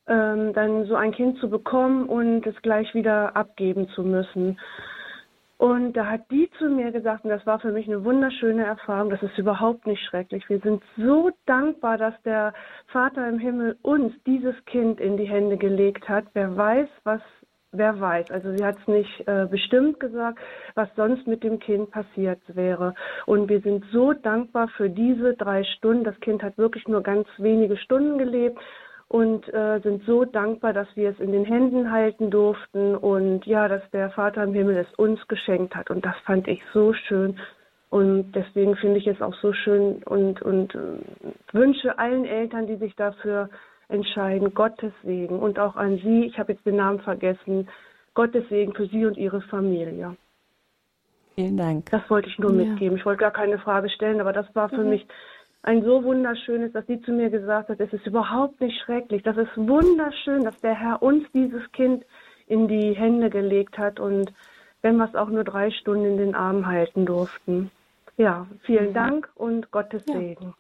ähm, 0.07 0.53
dann 0.53 0.85
so 0.85 0.95
ein 0.95 1.11
Kind 1.11 1.37
zu 1.39 1.49
bekommen 1.49 2.07
und 2.07 2.45
es 2.45 2.59
gleich 2.61 2.93
wieder 2.93 3.35
abgeben 3.35 3.87
zu 3.89 4.03
müssen. 4.03 4.57
Und 5.57 5.93
da 5.93 6.07
hat 6.07 6.21
die 6.31 6.49
zu 6.57 6.69
mir 6.69 6.91
gesagt, 6.91 7.23
und 7.23 7.29
das 7.29 7.45
war 7.45 7.59
für 7.59 7.71
mich 7.71 7.87
eine 7.87 8.03
wunderschöne 8.03 8.65
Erfahrung, 8.65 9.11
das 9.11 9.21
ist 9.21 9.37
überhaupt 9.37 9.85
nicht 9.85 10.03
schrecklich. 10.05 10.49
Wir 10.49 10.59
sind 10.59 10.81
so 10.97 11.29
dankbar, 11.45 11.99
dass 11.99 12.19
der 12.23 12.53
Vater 12.87 13.29
im 13.29 13.37
Himmel 13.37 13.77
uns 13.83 14.11
dieses 14.25 14.55
Kind 14.65 14.99
in 14.99 15.17
die 15.17 15.29
Hände 15.29 15.57
gelegt 15.57 16.09
hat. 16.09 16.25
Wer 16.33 16.57
weiß, 16.57 16.89
was 17.03 17.21
wer 17.71 17.99
weiß. 17.99 18.31
Also 18.31 18.55
sie 18.55 18.63
hat 18.63 18.77
es 18.79 18.87
nicht 18.87 19.27
äh, 19.27 19.47
bestimmt 19.49 19.99
gesagt, 19.99 20.39
was 20.75 20.89
sonst 20.95 21.27
mit 21.27 21.43
dem 21.43 21.59
Kind 21.59 21.91
passiert 21.91 22.39
wäre. 22.47 22.93
Und 23.25 23.49
wir 23.49 23.61
sind 23.61 23.85
so 23.91 24.13
dankbar 24.13 24.67
für 24.77 24.89
diese 24.89 25.35
drei 25.35 25.63
Stunden. 25.63 26.03
Das 26.03 26.19
Kind 26.19 26.43
hat 26.43 26.57
wirklich 26.57 26.87
nur 26.87 27.01
ganz 27.01 27.27
wenige 27.37 27.77
Stunden 27.77 28.17
gelebt 28.17 28.59
und 29.07 29.53
äh, 29.53 29.79
sind 29.81 30.03
so 30.05 30.23
dankbar, 30.23 30.73
dass 30.73 30.87
wir 30.95 31.09
es 31.09 31.19
in 31.19 31.33
den 31.33 31.43
Händen 31.43 31.91
halten 31.91 32.31
durften 32.31 32.95
und 32.95 33.45
ja, 33.45 33.67
dass 33.67 33.81
der 33.91 34.09
Vater 34.11 34.43
im 34.43 34.53
Himmel 34.53 34.77
es 34.77 34.93
uns 34.95 35.19
geschenkt 35.27 35.75
hat. 35.75 35.89
Und 35.89 36.05
das 36.05 36.15
fand 36.25 36.47
ich 36.47 36.61
so 36.73 36.93
schön. 36.93 37.37
Und 37.89 38.31
deswegen 38.31 38.77
finde 38.77 38.99
ich 38.99 39.07
es 39.07 39.21
auch 39.21 39.35
so 39.41 39.51
schön 39.51 40.01
und, 40.03 40.41
und 40.41 40.73
äh, 40.75 40.99
wünsche 41.51 41.99
allen 41.99 42.23
Eltern, 42.23 42.67
die 42.67 42.77
sich 42.77 42.95
dafür 42.95 43.49
entscheiden. 43.91 44.53
Gottes 44.53 44.93
Segen 45.03 45.39
und 45.39 45.59
auch 45.59 45.75
an 45.75 45.97
Sie, 45.97 46.25
ich 46.25 46.39
habe 46.39 46.53
jetzt 46.53 46.65
den 46.65 46.77
Namen 46.77 46.99
vergessen, 46.99 47.67
Gottes 48.13 48.47
Segen 48.49 48.73
für 48.73 48.87
Sie 48.87 49.05
und 49.05 49.17
Ihre 49.17 49.41
Familie. 49.41 50.15
Vielen 51.35 51.57
Dank. 51.57 51.89
Das 51.91 52.09
wollte 52.09 52.29
ich 52.29 52.37
nur 52.39 52.51
ja. 52.51 52.65
mitgeben. 52.65 52.97
Ich 52.97 53.05
wollte 53.05 53.21
gar 53.21 53.31
keine 53.31 53.57
Frage 53.59 53.89
stellen, 53.89 54.19
aber 54.19 54.33
das 54.33 54.53
war 54.53 54.69
für 54.69 54.83
mhm. 54.83 54.89
mich 54.89 55.07
ein 55.63 55.83
so 55.83 56.03
wunderschönes, 56.03 56.73
dass 56.73 56.85
sie 56.87 57.01
zu 57.01 57.11
mir 57.11 57.29
gesagt 57.29 57.69
hat, 57.69 57.79
es 57.79 57.93
ist 57.93 58.05
überhaupt 58.07 58.59
nicht 58.61 58.79
schrecklich. 58.81 59.23
Das 59.23 59.37
ist 59.37 59.55
wunderschön, 59.55 60.43
dass 60.43 60.59
der 60.61 60.75
Herr 60.75 61.01
uns 61.01 61.25
dieses 61.33 61.71
Kind 61.71 62.03
in 62.47 62.67
die 62.67 62.93
Hände 62.93 63.29
gelegt 63.29 63.77
hat 63.77 63.99
und 63.99 64.33
wenn 64.81 64.97
wir 64.97 65.05
es 65.05 65.15
auch 65.15 65.29
nur 65.29 65.43
drei 65.43 65.69
Stunden 65.71 66.05
in 66.05 66.17
den 66.17 66.35
Arm 66.35 66.65
halten 66.65 67.05
durften. 67.05 67.71
Ja, 68.17 68.47
vielen 68.63 68.89
mhm. 68.89 68.93
Dank 68.93 69.29
und 69.35 69.71
Gottes 69.71 70.03
ja. 70.07 70.15
Segen. 70.15 70.53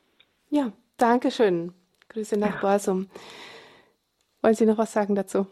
Ja, 0.49 0.71
danke 0.97 1.31
schön. 1.31 1.73
Grüße 2.11 2.37
nach 2.37 2.55
ja. 2.55 2.61
Borsum. 2.61 3.07
Wollen 4.41 4.55
Sie 4.55 4.65
noch 4.65 4.77
was 4.77 4.91
sagen 4.91 5.15
dazu? 5.15 5.47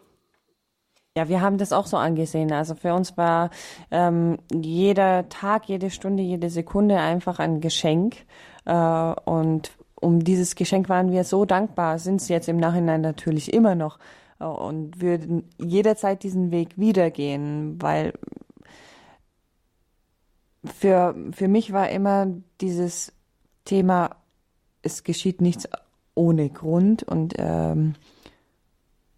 Ja, 1.16 1.28
wir 1.30 1.42
haben 1.42 1.58
das 1.58 1.74
auch 1.74 1.88
so 1.88 1.98
angesehen. 1.98 2.52
Also 2.52 2.76
für 2.76 2.94
uns 2.94 3.18
war 3.18 3.50
ähm, 3.92 4.38
jeder 4.52 5.30
Tag, 5.30 5.68
jede 5.68 5.90
Stunde, 5.90 6.22
jede 6.22 6.50
Sekunde 6.50 7.00
einfach 7.00 7.40
ein 7.40 7.62
Geschenk. 7.62 8.18
Äh, 8.66 8.74
und 8.74 9.72
um 9.96 10.24
dieses 10.24 10.56
Geschenk 10.56 10.90
waren 10.90 11.12
wir 11.12 11.24
so 11.24 11.46
dankbar, 11.46 11.98
sind 12.00 12.22
es 12.22 12.28
jetzt 12.28 12.48
im 12.50 12.58
Nachhinein 12.58 13.02
natürlich 13.02 13.54
immer 13.54 13.76
noch 13.76 14.00
äh, 14.40 14.46
und 14.46 15.02
würden 15.02 15.50
jederzeit 15.58 16.24
diesen 16.24 16.52
Weg 16.52 16.78
wiedergehen, 16.78 17.82
weil 17.82 18.14
für, 20.64 21.16
für 21.32 21.48
mich 21.48 21.74
war 21.74 21.90
immer 21.90 22.28
dieses 22.60 23.14
Thema, 23.66 24.16
es 24.82 25.04
geschieht 25.04 25.42
nichts 25.42 25.68
ohne 26.20 26.50
Grund 26.50 27.04
und 27.04 27.34
ähm, 27.38 27.94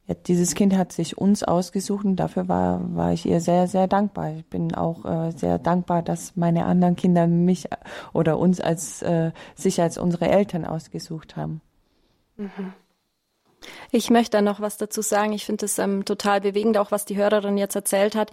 ja, 0.05 0.13
dieses 0.13 0.53
Kind 0.53 0.77
hat 0.77 0.91
sich 0.91 1.17
uns 1.17 1.43
ausgesucht 1.43 2.05
und 2.05 2.15
dafür 2.15 2.47
war, 2.47 2.95
war 2.95 3.11
ich 3.11 3.25
ihr 3.25 3.41
sehr, 3.41 3.67
sehr 3.67 3.87
dankbar. 3.87 4.33
Ich 4.35 4.45
bin 4.45 4.75
auch 4.75 5.03
äh, 5.03 5.31
sehr 5.31 5.57
dankbar, 5.57 6.03
dass 6.03 6.35
meine 6.35 6.65
anderen 6.65 6.95
Kinder 6.95 7.25
mich 7.25 7.67
oder 8.13 8.37
uns 8.37 8.61
als 8.61 9.01
äh, 9.01 9.31
sich 9.55 9.81
als 9.81 9.97
unsere 9.97 10.29
Eltern 10.29 10.63
ausgesucht 10.63 11.35
haben. 11.35 11.61
Mhm. 12.37 12.73
Ich 13.91 14.09
möchte 14.09 14.37
da 14.37 14.41
noch 14.41 14.59
was 14.59 14.77
dazu 14.77 15.01
sagen. 15.01 15.33
Ich 15.33 15.45
finde 15.45 15.65
es 15.65 15.77
ähm, 15.77 16.05
total 16.05 16.41
bewegend, 16.41 16.77
auch 16.77 16.91
was 16.91 17.05
die 17.05 17.17
Hörerin 17.17 17.57
jetzt 17.57 17.75
erzählt 17.75 18.15
hat. 18.15 18.31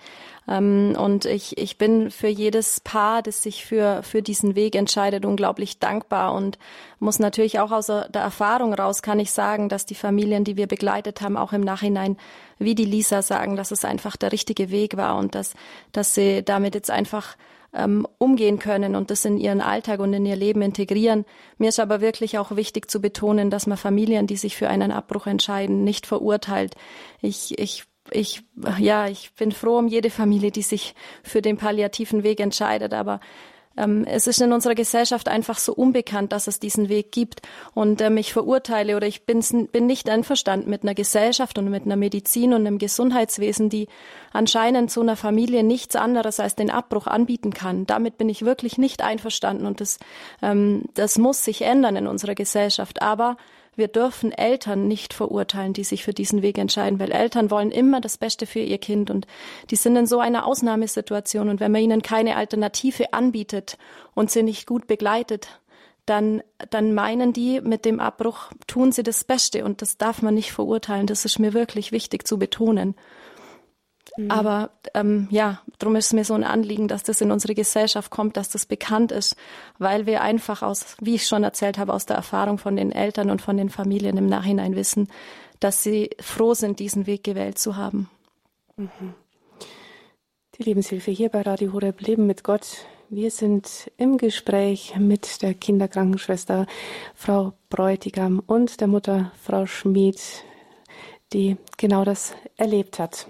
Ähm, 0.49 0.97
und 0.99 1.25
ich, 1.25 1.59
ich 1.59 1.79
bin 1.79 2.11
für 2.11 2.29
jedes 2.29 2.81
Paar, 2.81 3.23
das 3.23 3.43
sich 3.43 3.65
für, 3.65 4.03
für 4.03 4.23
diesen 4.23 4.55
Weg 4.55 4.75
entscheidet, 4.75 5.25
unglaublich 5.25 5.79
dankbar 5.79 6.35
und 6.35 6.59
muss 6.99 7.19
natürlich 7.19 7.61
auch 7.61 7.73
aus 7.73 7.87
der 7.87 8.09
Erfahrung 8.13 8.73
raus, 8.73 9.03
kann 9.03 9.21
ich 9.21 9.31
sagen, 9.31 9.69
dass 9.69 9.87
die 9.87 9.95
Familien, 9.95 10.45
die 10.45 10.57
wir 10.57 10.67
begleitet 10.67 11.21
haben, 11.21 11.37
auch 11.37 11.53
im 11.53 11.61
Nachhinein, 11.61 12.17
wie 12.59 12.75
die 12.75 12.85
Lisa 12.85 13.23
sagen, 13.23 13.57
dass 13.57 13.71
es 13.71 13.85
einfach 13.85 14.17
der 14.17 14.33
richtige 14.33 14.71
Weg 14.71 14.97
war 14.97 15.17
und 15.17 15.35
dass, 15.35 15.55
dass 15.93 16.15
sie 16.15 16.43
damit 16.43 16.75
jetzt 16.75 16.91
einfach 16.91 17.37
ähm, 17.73 18.07
umgehen 18.19 18.59
können 18.59 18.97
und 18.97 19.11
das 19.11 19.25
in 19.25 19.39
ihren 19.39 19.61
Alltag 19.61 20.01
und 20.01 20.13
in 20.13 20.27
ihr 20.27 20.37
Leben 20.37 20.63
integrieren. 20.63 21.25
Mir 21.59 21.69
ist 21.69 21.81
aber 21.81 22.01
wirklich 22.01 22.39
auch 22.39 22.57
wichtig 22.57 22.91
zu 22.91 23.01
betonen, 23.01 23.51
dass 23.51 23.67
man 23.67 23.77
Familien, 23.77 24.27
die 24.27 24.37
sich 24.37 24.57
für 24.57 24.69
einen 24.69 24.91
Abbruch 24.91 25.27
entscheiden, 25.27 25.85
nicht 25.85 26.07
verurteilt. 26.07 26.75
Ich, 27.21 27.59
ich 27.59 27.85
ich, 28.11 28.43
ja, 28.79 29.07
ich 29.07 29.35
bin 29.35 29.53
froh 29.53 29.77
um 29.77 29.87
jede 29.87 30.09
Familie, 30.09 30.51
die 30.51 30.63
sich 30.63 30.95
für 31.23 31.43
den 31.43 31.59
palliativen 31.59 32.23
Weg 32.23 32.41
entscheidet, 32.41 32.95
aber 32.95 33.21
ähm, 33.79 34.05
es 34.05 34.27
ist 34.27 34.41
in 34.41 34.53
unserer 34.53 34.75
Gesellschaft 34.75 35.29
einfach 35.29 35.59
so 35.59 35.73
unbekannt, 35.73 36.33
dass 36.33 36.49
es 36.49 36.59
diesen 36.59 36.89
Weg 36.89 37.13
gibt. 37.13 37.43
Und 37.75 38.01
ähm, 38.01 38.17
ich 38.17 38.33
verurteile 38.33 38.97
oder 38.97 39.07
ich 39.07 39.25
bin, 39.25 39.41
bin 39.71 39.87
nicht 39.87 40.11
einverstanden 40.11 40.69
mit 40.69 40.83
einer 40.83 40.95
Gesellschaft 40.95 41.59
und 41.59 41.71
mit 41.71 41.85
einer 41.85 41.97
Medizin 41.97 42.53
und 42.53 42.67
einem 42.67 42.79
Gesundheitswesen, 42.79 43.71
die 43.71 43.89
anscheinend 44.33 44.91
so 44.91 45.01
einer 45.01 45.17
Familie 45.17 45.63
nichts 45.63 45.97
anderes 45.97 46.41
als 46.41 46.57
den 46.57 46.71
Abbruch 46.71 47.07
anbieten 47.07 47.53
kann. 47.55 47.87
Damit 47.87 48.19
bin 48.19 48.29
ich 48.29 48.45
wirklich 48.45 48.79
nicht 48.79 49.03
einverstanden 49.03 49.67
und 49.67 49.81
das, 49.81 49.99
ähm, 50.43 50.85
das 50.95 51.17
muss 51.17 51.45
sich 51.45 51.63
ändern 51.63 51.97
in 51.97 52.07
unserer 52.07 52.35
Gesellschaft. 52.35 53.01
Aber 53.01 53.37
wir 53.79 53.89
dürfen 53.89 54.33
Eltern 54.33 54.89
nicht 54.89 55.15
verurteilen, 55.15 55.73
die 55.73 55.85
sich 55.85 56.05
für 56.05 56.13
diesen 56.13 56.43
Weg 56.43 56.59
entscheiden, 56.59 56.99
weil 56.99 57.13
Eltern 57.13 57.51
wollen 57.51 57.71
immer 57.71 58.01
das 58.01 58.19
Beste 58.19 58.47
für 58.47 58.59
ihr 58.59 58.79
Kind 58.79 59.11
und 59.11 59.27
die 59.71 59.77
sind 59.77 59.97
in 59.97 60.07
so 60.07 60.19
einer 60.19 60.45
Ausnahmesituation 60.47 61.49
und 61.49 61.61
wenn 61.61 61.73
man 61.73 61.83
ihnen 61.83 62.03
keine 62.03 62.37
Alternative 62.37 63.13
anbietet 63.13 63.79
und 64.15 64.31
sie 64.31 64.43
nicht 64.43 64.67
gut 64.67 64.87
begleitet, 64.87 65.61
dann, 66.05 66.43
dann 66.71 66.95
meinen 66.95 67.33
die, 67.33 67.61
mit 67.61 67.85
dem 67.85 68.01
Abbruch 68.01 68.51
tun 68.67 68.93
sie 68.93 69.03
das 69.03 69.25
Beste 69.25 69.65
und 69.65 69.83
das 69.83 69.99
darf 69.99 70.23
man 70.23 70.35
nicht 70.35 70.53
verurteilen. 70.53 71.07
Das 71.07 71.25
ist 71.25 71.39
mir 71.39 71.53
wirklich 71.53 71.93
wichtig 71.93 72.27
zu 72.27 72.39
betonen. 72.39 72.95
Mhm. 74.17 74.31
Aber 74.31 74.71
ähm, 74.95 75.29
ja, 75.31 75.61
darum 75.79 75.97
ist 75.97 76.07
es 76.07 76.13
mir 76.13 76.25
so 76.25 76.35
ein 76.35 76.45
Anliegen, 76.45 76.89
dass 76.89 77.03
das 77.03 77.21
in 77.21 77.31
unsere 77.31 77.55
Gesellschaft 77.55 78.11
kommt, 78.11 78.37
dass 78.37 78.49
das 78.49 78.67
bekannt 78.67 79.13
ist, 79.13 79.37
weil 79.79 80.07
wir 80.07 80.23
einfach 80.23 80.63
aus, 80.63 80.97
wie 81.01 81.17
ich 81.17 81.27
schon 81.27 81.45
erzählt 81.45 81.79
habe, 81.79 81.93
aus 81.93 82.07
der 82.07 82.17
Erfahrung 82.17 82.59
von 82.59 82.77
den 82.77 82.93
Eltern 82.93 83.31
und 83.31 83.43
von 83.43 83.57
den 83.57 83.71
Familien 83.71 84.17
im 84.17 84.27
Nachhinein 84.27 84.77
wissen, 84.77 85.09
dass 85.61 85.83
sie 85.83 86.11
froh 86.21 86.55
sind, 86.55 86.79
diesen 86.79 87.07
Weg 87.07 87.25
gewählt 87.25 87.59
zu 87.59 87.77
haben. 87.77 88.09
Mhm. 88.77 89.15
Die 90.57 90.65
Lebenshilfe 90.65 91.11
hier 91.11 91.29
bei 91.29 91.43
Radio 91.43 91.73
Horeb 91.73 92.01
Leben 92.01 92.27
mit 92.27 92.43
Gott. 92.43 92.67
Wir 93.11 93.31
sind 93.31 93.91
im 93.97 94.19
Gespräch 94.19 94.95
mit 94.99 95.41
der 95.41 95.55
Kinderkrankenschwester 95.55 96.67
Frau 97.15 97.53
Bräutigam 97.71 98.43
und 98.45 98.81
der 98.81 98.89
Mutter 98.89 99.33
Frau 99.41 99.67
Schmid, 99.67 100.21
die 101.33 101.57
genau 101.77 102.05
das 102.05 102.35
erlebt 102.57 102.99
hat. 102.99 103.29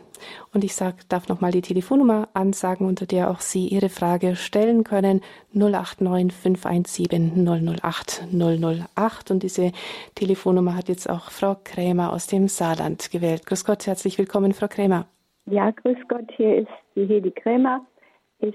Und 0.53 0.65
ich 0.65 0.75
sag, 0.75 1.09
darf 1.09 1.29
nochmal 1.29 1.51
die 1.51 1.63
Telefonnummer 1.63 2.29
ansagen, 2.35 2.87
unter 2.87 3.07
der 3.07 3.31
auch 3.31 3.41
Sie 3.41 3.69
Ihre 3.69 3.89
Frage 3.89 4.37
stellen 4.37 4.85
können. 4.85 5.21
089 5.53 6.33
517 6.33 7.47
008 7.83 8.25
008. 8.33 9.31
Und 9.31 9.43
diese 9.43 9.73
Telefonnummer 10.15 10.77
hat 10.77 10.89
jetzt 10.89 11.09
auch 11.09 11.31
Frau 11.31 11.57
Krämer 11.63 12.13
aus 12.13 12.27
dem 12.27 12.49
Saarland 12.49 13.11
gewählt. 13.11 13.47
Grüß 13.47 13.65
Gott, 13.65 13.87
herzlich 13.87 14.19
willkommen, 14.19 14.53
Frau 14.53 14.69
Krämer. 14.69 15.07
Ja, 15.47 15.71
grüß 15.71 15.99
Gott, 16.09 16.31
hier 16.37 16.57
ist 16.57 16.71
die 16.95 17.07
Hedi 17.07 17.31
Krämer. 17.31 17.85
Ich 18.41 18.55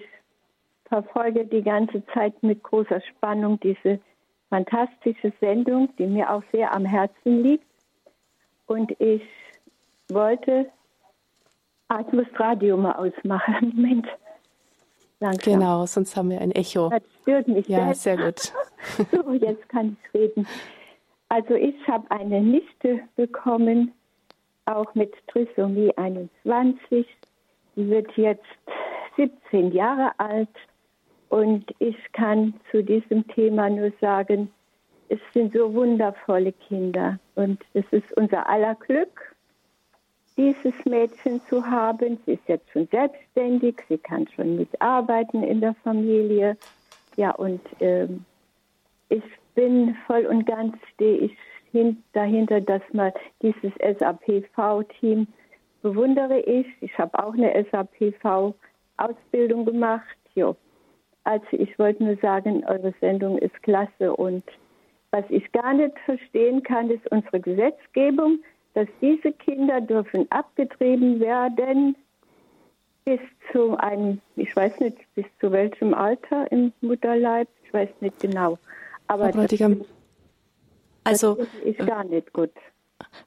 verfolge 0.86 1.46
die 1.46 1.64
ganze 1.64 2.06
Zeit 2.14 2.42
mit 2.44 2.62
großer 2.62 3.02
Spannung 3.02 3.60
diese 3.62 4.00
fantastische 4.50 5.34
Sendung, 5.40 5.90
die 5.98 6.06
mir 6.06 6.32
auch 6.32 6.44
sehr 6.52 6.72
am 6.74 6.86
Herzen 6.86 7.42
liegt. 7.42 7.66
Und 8.68 8.92
ich 9.00 9.24
wollte 10.10 10.70
Ah, 11.94 12.04
ich 12.08 12.12
muss 12.12 12.26
das 12.32 12.40
Radio 12.40 12.76
mal 12.76 12.94
ausmachen. 12.94 13.72
Moment. 13.76 14.08
Langsam. 15.20 15.54
Genau, 15.54 15.86
sonst 15.86 16.16
haben 16.16 16.32
wir 16.32 16.42
ein 16.42 16.52
Echo. 16.52 16.90
Das 16.90 17.04
stört 17.22 17.48
mich. 17.48 17.68
Ja, 17.68 17.94
sehr 17.94 18.18
gut. 18.18 18.52
so, 19.12 19.32
jetzt 19.34 19.70
kann 19.70 19.96
ich 19.96 20.20
reden. 20.20 20.48
Also 21.30 21.54
ich 21.54 21.76
habe 21.88 22.10
eine 22.10 22.42
Nichte 22.42 23.02
bekommen, 23.16 23.92
auch 24.66 24.96
mit 24.96 25.14
Trisomie 25.28 25.96
21. 25.96 27.06
Die 27.76 27.90
wird 27.90 28.12
jetzt 28.18 28.42
17 29.16 29.72
Jahre 29.72 30.14
alt 30.18 30.50
und 31.30 31.76
ich 31.78 31.98
kann 32.14 32.56
zu 32.72 32.84
diesem 32.84 33.28
Thema 33.28 33.70
nur 33.70 33.92
sagen, 34.02 34.52
es 35.10 35.20
sind 35.32 35.54
so 35.54 35.72
wundervolle 35.76 36.54
Kinder 36.54 37.20
und 37.36 37.62
es 37.76 37.86
ist 37.92 38.12
unser 38.18 38.50
aller 38.50 38.74
Glück 38.76 39.33
dieses 40.38 40.74
Mädchen 40.86 41.42
zu 41.50 41.66
haben. 41.66 42.20
Sie 42.26 42.34
ist 42.34 42.48
jetzt 42.48 42.70
schon 42.72 42.88
selbstständig, 42.88 43.76
sie 43.88 43.98
kann 43.98 44.28
schon 44.36 44.56
mitarbeiten 44.58 45.44
in 45.44 45.62
der 45.62 45.76
Familie. 45.84 46.58
Ja, 47.16 47.32
und 47.32 47.62
ähm, 47.80 48.26
ich 49.10 49.24
bin 49.56 49.96
voll 50.08 50.26
und 50.26 50.46
ganz, 50.46 50.76
stehe 50.94 51.18
ich 51.18 51.38
dahinter, 52.14 52.62
dass 52.62 52.82
man 52.92 53.12
dieses 53.42 53.72
SAPV-Team 54.00 55.28
bewundere 55.82 56.40
ich. 56.42 56.68
Ich 56.82 56.98
habe 56.98 57.18
auch 57.24 57.34
eine 57.34 57.66
SAPV-Ausbildung 57.72 59.66
gemacht. 59.66 60.18
Jo. 60.36 60.56
Also 61.24 61.46
ich 61.52 61.78
wollte 61.80 62.04
nur 62.04 62.18
sagen, 62.18 62.64
eure 62.66 62.94
Sendung 63.00 63.38
ist 63.38 63.62
klasse 63.64 64.16
und 64.16 64.44
was 65.12 65.24
ich 65.30 65.52
gar 65.52 65.74
nicht 65.74 65.98
verstehen 66.06 66.64
kann, 66.64 66.90
ist 66.90 67.06
unsere 67.12 67.40
Gesetzgebung 67.40 68.40
dass 68.74 68.88
diese 69.02 69.32
Kinder 69.32 69.82
dürfen 69.82 70.32
abgetrieben 70.32 71.20
werden 71.20 71.96
bis 73.06 73.20
zu 73.52 73.78
einem, 73.78 74.22
ich 74.36 74.56
weiß 74.56 74.80
nicht, 74.80 74.98
bis 75.16 75.26
zu 75.40 75.52
welchem 75.52 75.94
Alter 75.94 76.52
im 76.52 76.72
Mutterleib, 76.82 77.48
ich 77.66 77.74
weiß 77.74 77.90
nicht 78.00 78.20
genau. 78.20 78.58
Aber 79.08 79.32
das, 79.32 79.62
also, 81.04 81.36
das 81.36 81.48
ist 81.66 81.86
gar 81.86 82.04
nicht 82.06 82.32
gut. 82.34 82.52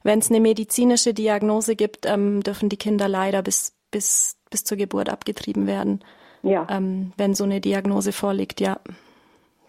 Wenn 0.03 0.19
es 0.19 0.29
eine 0.29 0.39
medizinische 0.39 1.13
Diagnose 1.13 1.75
gibt, 1.75 2.05
ähm, 2.05 2.41
dürfen 2.41 2.69
die 2.69 2.77
Kinder 2.77 3.07
leider 3.07 3.43
bis, 3.43 3.75
bis, 3.91 4.37
bis 4.49 4.63
zur 4.63 4.77
Geburt 4.77 5.09
abgetrieben 5.09 5.67
werden. 5.67 6.03
Ja. 6.41 6.67
Ähm, 6.69 7.13
wenn 7.17 7.35
so 7.35 7.43
eine 7.43 7.61
Diagnose 7.61 8.11
vorliegt, 8.11 8.59
ja. 8.59 8.79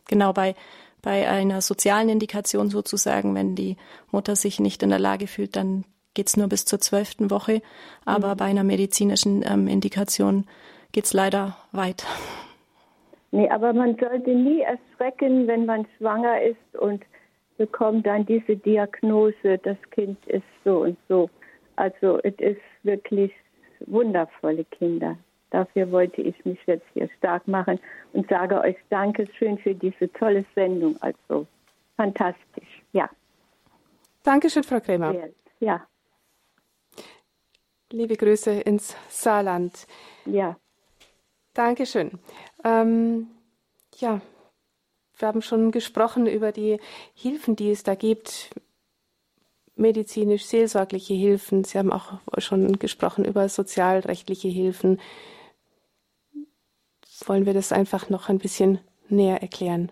Genau 0.08 0.32
bei 0.32 0.54
bei 1.08 1.26
einer 1.26 1.62
sozialen 1.62 2.10
Indikation 2.10 2.68
sozusagen, 2.68 3.34
wenn 3.34 3.54
die 3.54 3.78
Mutter 4.12 4.36
sich 4.36 4.60
nicht 4.60 4.82
in 4.82 4.90
der 4.90 4.98
Lage 4.98 5.26
fühlt, 5.26 5.56
dann 5.56 5.86
geht 6.12 6.26
es 6.26 6.36
nur 6.36 6.48
bis 6.48 6.66
zur 6.66 6.80
zwölften 6.80 7.30
Woche. 7.30 7.62
Aber 8.04 8.34
mhm. 8.34 8.36
bei 8.36 8.44
einer 8.44 8.62
medizinischen 8.62 9.42
ähm, 9.42 9.68
Indikation 9.68 10.44
geht 10.92 11.06
es 11.06 11.14
leider 11.14 11.56
weit. 11.72 12.04
Nee, 13.30 13.48
aber 13.48 13.72
man 13.72 13.96
sollte 13.98 14.34
nie 14.34 14.60
erschrecken, 14.60 15.46
wenn 15.46 15.64
man 15.64 15.86
schwanger 15.96 16.42
ist 16.42 16.78
und 16.78 17.02
bekommt 17.56 18.06
dann 18.06 18.26
diese 18.26 18.56
Diagnose, 18.56 19.56
das 19.62 19.78
Kind 19.92 20.18
ist 20.26 20.44
so 20.62 20.82
und 20.82 20.98
so. 21.08 21.30
Also 21.76 22.18
es 22.22 22.34
ist 22.38 22.60
wirklich 22.82 23.32
wundervolle 23.86 24.66
Kinder. 24.66 25.16
Dafür 25.50 25.90
wollte 25.90 26.20
ich 26.20 26.44
mich 26.44 26.58
jetzt 26.66 26.86
hier 26.92 27.08
stark 27.18 27.48
machen 27.48 27.80
und 28.12 28.28
sage 28.28 28.60
euch 28.60 28.76
Dankeschön 28.90 29.58
für 29.58 29.74
diese 29.74 30.12
tolle 30.12 30.44
Sendung. 30.54 30.96
Also 31.00 31.46
fantastisch, 31.96 32.82
ja. 32.92 33.08
Dankeschön, 34.22 34.62
Frau 34.62 34.80
Krämer. 34.80 35.14
Ja. 35.60 35.86
Liebe 37.90 38.16
Grüße 38.16 38.50
ins 38.50 38.94
Saarland. 39.08 39.86
Ja. 40.26 40.56
Dankeschön. 41.54 42.18
Ähm, 42.62 43.28
ja, 43.96 44.20
wir 45.16 45.28
haben 45.28 45.42
schon 45.42 45.72
gesprochen 45.72 46.26
über 46.26 46.52
die 46.52 46.78
Hilfen, 47.14 47.56
die 47.56 47.70
es 47.70 47.82
da 47.82 47.94
gibt, 47.94 48.50
medizinisch-seelsorgliche 49.74 51.14
Hilfen. 51.14 51.64
Sie 51.64 51.78
haben 51.78 51.92
auch 51.92 52.20
schon 52.38 52.78
gesprochen 52.78 53.24
über 53.24 53.48
sozialrechtliche 53.48 54.48
Hilfen. 54.48 55.00
Wollen 57.26 57.46
wir 57.46 57.54
das 57.54 57.72
einfach 57.72 58.08
noch 58.08 58.28
ein 58.28 58.38
bisschen 58.38 58.80
näher 59.08 59.42
erklären? 59.42 59.90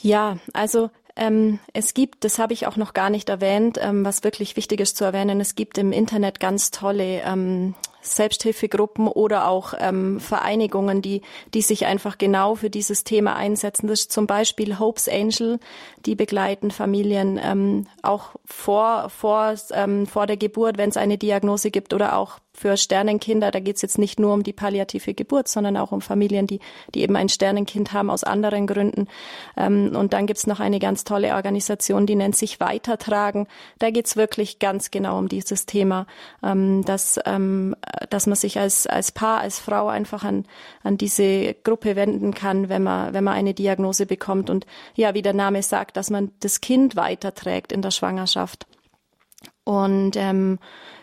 Ja, 0.00 0.38
also 0.52 0.90
ähm, 1.16 1.58
es 1.72 1.94
gibt, 1.94 2.24
das 2.24 2.38
habe 2.38 2.52
ich 2.52 2.66
auch 2.66 2.76
noch 2.76 2.92
gar 2.92 3.08
nicht 3.08 3.28
erwähnt, 3.30 3.78
ähm, 3.80 4.04
was 4.04 4.22
wirklich 4.22 4.56
wichtig 4.56 4.80
ist 4.80 4.96
zu 4.96 5.04
erwähnen, 5.04 5.40
es 5.40 5.54
gibt 5.54 5.78
im 5.78 5.92
Internet 5.92 6.40
ganz 6.40 6.70
tolle 6.70 7.22
ähm, 7.22 7.74
Selbsthilfegruppen 8.02 9.08
oder 9.08 9.48
auch 9.48 9.74
ähm, 9.78 10.20
Vereinigungen, 10.20 11.02
die, 11.02 11.22
die 11.54 11.62
sich 11.62 11.86
einfach 11.86 12.18
genau 12.18 12.54
für 12.54 12.70
dieses 12.70 13.04
Thema 13.04 13.34
einsetzen. 13.34 13.88
Das 13.88 14.00
ist 14.00 14.12
zum 14.12 14.26
Beispiel 14.26 14.78
Hope's 14.78 15.08
Angel, 15.08 15.58
die 16.04 16.14
begleiten 16.14 16.70
Familien 16.70 17.40
ähm, 17.42 17.86
auch 18.02 18.36
vor, 18.44 19.08
vor, 19.10 19.54
ähm, 19.72 20.06
vor 20.06 20.26
der 20.26 20.36
Geburt, 20.36 20.78
wenn 20.78 20.90
es 20.90 20.96
eine 20.96 21.18
Diagnose 21.18 21.70
gibt 21.70 21.94
oder 21.94 22.16
auch 22.16 22.38
für 22.56 22.76
Sternenkinder, 22.76 23.50
da 23.50 23.60
geht 23.60 23.76
es 23.76 23.82
jetzt 23.82 23.98
nicht 23.98 24.18
nur 24.18 24.32
um 24.32 24.42
die 24.42 24.52
palliative 24.52 25.14
Geburt, 25.14 25.48
sondern 25.48 25.76
auch 25.76 25.92
um 25.92 26.00
Familien, 26.00 26.46
die, 26.46 26.60
die 26.94 27.02
eben 27.02 27.14
ein 27.16 27.28
Sternenkind 27.28 27.92
haben 27.92 28.10
aus 28.10 28.24
anderen 28.24 28.66
Gründen. 28.66 29.08
Ähm, 29.56 29.94
und 29.94 30.12
dann 30.12 30.26
gibt's 30.26 30.46
noch 30.46 30.58
eine 30.58 30.78
ganz 30.78 31.04
tolle 31.04 31.34
Organisation, 31.34 32.06
die 32.06 32.16
nennt 32.16 32.36
sich 32.36 32.58
Weitertragen. 32.60 33.46
Da 33.78 33.90
geht's 33.90 34.16
wirklich 34.16 34.58
ganz 34.58 34.90
genau 34.90 35.18
um 35.18 35.28
dieses 35.28 35.66
Thema, 35.66 36.06
ähm, 36.42 36.84
dass, 36.84 37.20
ähm, 37.26 37.76
dass 38.10 38.26
man 38.26 38.36
sich 38.36 38.58
als, 38.58 38.86
als 38.86 39.12
Paar, 39.12 39.40
als 39.40 39.58
Frau 39.58 39.88
einfach 39.88 40.24
an, 40.24 40.46
an 40.82 40.96
diese 40.96 41.54
Gruppe 41.62 41.94
wenden 41.96 42.34
kann, 42.34 42.68
wenn 42.68 42.82
man, 42.82 43.12
wenn 43.12 43.24
man 43.24 43.34
eine 43.34 43.54
Diagnose 43.54 44.06
bekommt. 44.06 44.48
Und 44.48 44.66
ja, 44.94 45.14
wie 45.14 45.22
der 45.22 45.34
Name 45.34 45.62
sagt, 45.62 45.96
dass 45.96 46.10
man 46.10 46.32
das 46.40 46.60
Kind 46.60 46.96
weiterträgt 46.96 47.70
in 47.72 47.82
der 47.82 47.90
Schwangerschaft. 47.90 48.66
Und 49.64 50.16
ähm, 50.16 50.58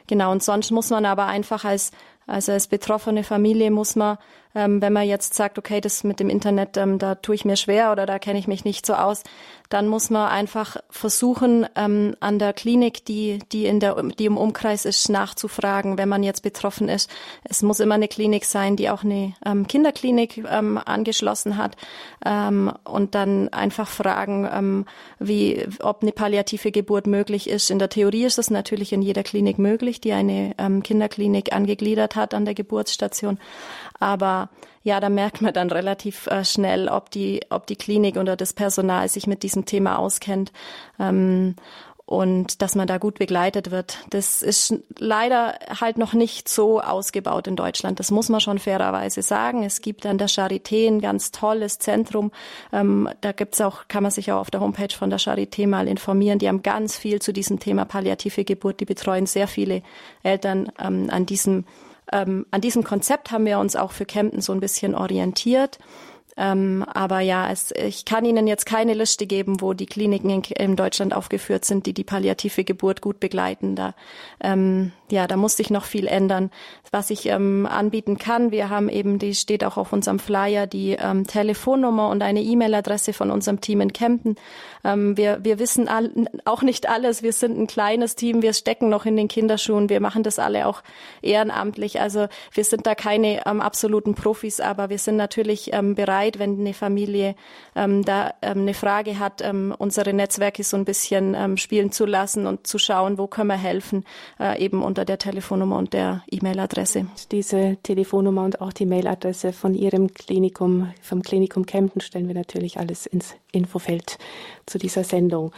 Genau, 0.07 0.31
und 0.31 0.43
sonst 0.43 0.71
muss 0.71 0.89
man 0.89 1.05
aber 1.05 1.25
einfach 1.27 1.65
als, 1.65 1.91
also 2.27 2.51
als 2.51 2.67
betroffene 2.67 3.23
Familie 3.23 3.71
muss 3.71 3.95
man 3.95 4.17
ähm, 4.55 4.81
wenn 4.81 4.93
man 4.93 5.07
jetzt 5.07 5.33
sagt, 5.33 5.57
okay, 5.57 5.81
das 5.81 6.03
mit 6.03 6.19
dem 6.19 6.29
Internet, 6.29 6.77
ähm, 6.77 6.99
da 6.99 7.15
tue 7.15 7.35
ich 7.35 7.45
mir 7.45 7.55
schwer 7.55 7.91
oder 7.91 8.05
da 8.05 8.19
kenne 8.19 8.39
ich 8.39 8.47
mich 8.47 8.65
nicht 8.65 8.85
so 8.85 8.93
aus, 8.93 9.23
dann 9.69 9.87
muss 9.87 10.11
man 10.11 10.29
einfach 10.29 10.77
versuchen, 10.89 11.65
ähm, 11.75 12.15
an 12.19 12.37
der 12.37 12.53
Klinik, 12.53 13.05
die, 13.05 13.39
die 13.51 13.65
in 13.65 13.79
der, 13.79 14.01
die 14.03 14.25
im 14.25 14.37
Umkreis 14.37 14.85
ist, 14.85 15.09
nachzufragen, 15.09 15.97
wenn 15.97 16.09
man 16.09 16.21
jetzt 16.21 16.43
betroffen 16.43 16.89
ist. 16.89 17.09
Es 17.43 17.63
muss 17.63 17.79
immer 17.79 17.95
eine 17.95 18.07
Klinik 18.07 18.45
sein, 18.45 18.75
die 18.75 18.91
auch 18.91 19.03
eine 19.03 19.33
ähm, 19.43 19.67
Kinderklinik 19.67 20.43
ähm, 20.47 20.77
angeschlossen 20.77 21.57
hat 21.57 21.75
ähm, 22.23 22.71
und 22.83 23.15
dann 23.15 23.49
einfach 23.49 23.87
fragen, 23.87 24.85
wie, 25.19 25.65
ob 25.81 26.01
eine 26.01 26.11
palliative 26.11 26.71
Geburt 26.71 27.07
möglich 27.07 27.49
ist. 27.49 27.71
In 27.71 27.79
der 27.79 27.89
Theorie 27.89 28.25
ist 28.25 28.37
das 28.37 28.49
natürlich 28.49 28.93
in 28.93 29.01
jeder 29.01 29.23
Klinik 29.23 29.57
möglich, 29.57 30.01
die 30.01 30.13
eine 30.13 30.53
Kinderklinik 30.83 31.53
angegliedert 31.53 32.15
hat 32.15 32.33
an 32.33 32.45
der 32.45 32.53
Geburtsstation. 32.53 33.39
Aber 34.03 34.49
ja, 34.83 34.99
da 34.99 35.07
merkt 35.07 35.41
man 35.41 35.53
dann 35.53 35.71
relativ 35.71 36.27
äh, 36.27 36.43
schnell, 36.43 36.89
ob 36.89 37.09
die, 37.09 37.39
ob 37.49 37.67
die 37.67 37.77
Klinik 37.77 38.17
oder 38.17 38.35
das 38.35 38.51
Personal 38.51 39.07
sich 39.07 39.27
mit 39.27 39.43
diesem 39.43 39.63
Thema 39.63 39.97
auskennt. 39.97 40.51
Ähm, 40.99 41.55
und 42.05 42.61
dass 42.61 42.75
man 42.75 42.85
da 42.85 42.97
gut 42.97 43.17
begleitet 43.17 43.71
wird. 43.71 43.99
Das 44.09 44.43
ist 44.43 44.75
leider 44.99 45.57
halt 45.79 45.97
noch 45.97 46.11
nicht 46.11 46.49
so 46.49 46.81
ausgebaut 46.81 47.47
in 47.47 47.55
Deutschland. 47.55 47.97
Das 47.97 48.11
muss 48.11 48.27
man 48.27 48.41
schon 48.41 48.59
fairerweise 48.59 49.21
sagen. 49.21 49.63
Es 49.63 49.79
gibt 49.79 50.05
an 50.05 50.17
der 50.17 50.27
Charité 50.27 50.85
ein 50.85 50.99
ganz 50.99 51.31
tolles 51.31 51.79
Zentrum. 51.79 52.33
Ähm, 52.73 53.07
da 53.21 53.31
gibt's 53.31 53.61
auch, 53.61 53.87
kann 53.87 54.03
man 54.03 54.11
sich 54.11 54.33
auch 54.33 54.41
auf 54.41 54.51
der 54.51 54.59
Homepage 54.59 54.93
von 54.93 55.11
der 55.11 55.19
Charité 55.19 55.65
mal 55.65 55.87
informieren. 55.87 56.39
Die 56.39 56.49
haben 56.49 56.61
ganz 56.61 56.97
viel 56.97 57.21
zu 57.21 57.31
diesem 57.31 57.61
Thema 57.61 57.85
palliative 57.85 58.43
Geburt. 58.43 58.81
Die 58.81 58.85
betreuen 58.85 59.27
sehr 59.27 59.47
viele 59.47 59.81
Eltern 60.23 60.73
ähm, 60.77 61.07
an 61.09 61.25
diesem 61.25 61.63
ähm, 62.11 62.45
an 62.51 62.61
diesem 62.61 62.83
Konzept 62.83 63.31
haben 63.31 63.45
wir 63.45 63.59
uns 63.59 63.75
auch 63.75 63.91
für 63.91 64.05
Kempten 64.05 64.41
so 64.41 64.53
ein 64.53 64.59
bisschen 64.59 64.95
orientiert. 64.95 65.79
Ähm, 66.36 66.84
aber 66.93 67.19
ja, 67.19 67.51
es, 67.51 67.71
ich 67.71 68.05
kann 68.05 68.25
Ihnen 68.25 68.47
jetzt 68.47 68.65
keine 68.65 68.93
Liste 68.93 69.27
geben, 69.27 69.61
wo 69.61 69.73
die 69.73 69.86
Kliniken 69.86 70.29
in, 70.29 70.43
in 70.43 70.75
Deutschland 70.75 71.13
aufgeführt 71.13 71.65
sind, 71.65 71.86
die 71.86 71.93
die 71.93 72.03
palliative 72.03 72.63
Geburt 72.63 73.01
gut 73.01 73.19
begleiten. 73.19 73.75
Da, 73.75 73.93
ähm, 74.41 74.91
ja, 75.11 75.27
da 75.27 75.38
muss 75.38 75.57
sich 75.57 75.69
noch 75.69 75.86
viel 75.86 76.07
ändern. 76.07 76.49
Was 76.91 77.09
ich 77.09 77.27
ähm, 77.27 77.67
anbieten 77.67 78.17
kann, 78.17 78.51
wir 78.51 78.69
haben 78.69 78.89
eben, 78.89 79.19
die 79.19 79.36
steht 79.36 79.63
auch 79.63 79.77
auf 79.77 79.93
unserem 79.93 80.19
Flyer, 80.19 80.67
die 80.67 80.91
ähm, 80.91 81.27
Telefonnummer 81.27 82.09
und 82.09 82.23
eine 82.23 82.41
E-Mail-Adresse 82.41 83.13
von 83.13 83.29
unserem 83.29 83.61
Team 83.61 83.81
in 83.81 83.93
Kempten. 83.93 84.36
Ähm, 84.84 85.15
wir, 85.17 85.39
wir 85.43 85.59
wissen 85.59 85.88
all, 85.88 86.11
auch 86.45 86.61
nicht 86.61 86.89
alles. 86.89 87.23
Wir 87.23 87.34
sind 87.34 87.57
ein 87.59 87.67
kleines 87.67 88.15
Team. 88.15 88.41
Wir 88.41 88.53
stecken 88.53 88.89
noch 88.89 89.05
in 89.05 89.15
den 89.15 89.27
Kinderschuhen. 89.27 89.89
Wir 89.89 89.99
machen 89.99 90.23
das 90.23 90.39
alle 90.39 90.67
auch 90.67 90.81
ehrenamtlich. 91.21 92.01
Also 92.01 92.27
wir 92.51 92.63
sind 92.63 92.86
da 92.86 92.95
keine 92.95 93.45
ähm, 93.45 93.61
absoluten 93.61 94.15
Profis, 94.15 94.59
aber 94.59 94.89
wir 94.89 94.99
sind 94.99 95.15
natürlich 95.15 95.73
ähm, 95.73 95.95
bereit, 95.95 96.22
wenn 96.32 96.59
eine 96.59 96.74
Familie 96.74 97.36
ähm, 97.76 98.03
da 98.03 98.34
ähm, 98.41 98.61
eine 98.61 98.74
Frage 98.74 99.19
hat, 99.19 99.41
ähm, 99.41 99.74
unsere 99.78 100.13
Netzwerke 100.13 100.63
so 100.63 100.78
ein 100.78 100.86
bisschen 100.86 101.36
ähm, 101.36 101.57
spielen 101.57 101.91
zu 101.91 102.05
lassen 102.05 102.47
und 102.47 102.65
zu 102.67 102.78
schauen, 102.78 103.17
wo 103.17 103.28
können 103.28 103.49
wir 103.49 103.57
helfen, 103.57 104.05
äh, 104.39 104.63
eben 104.63 104.82
unter 104.82 105.05
der 105.05 105.17
Telefonnummer 105.17 105.78
und 105.78 105.93
der 105.93 106.24
E-Mail-Adresse. 106.32 107.07
Diese 107.32 107.78
Telefonnummer 107.84 108.43
und 108.43 108.61
auch 108.61 108.74
die 108.74 108.86
Mailadresse 108.86 109.53
von 109.53 109.76
Ihrem 109.76 110.13
Klinikum, 110.13 110.93
vom 111.01 111.21
Klinikum 111.21 111.65
Kempten 111.65 112.01
stellen 112.01 112.28
wir 112.28 112.36
natürlich 112.36 112.80
alles 112.80 113.05
ins 113.05 113.36
Infofeld 113.51 114.17
zu 114.65 114.78
dieser 114.78 115.03
Sendung. 115.03 115.51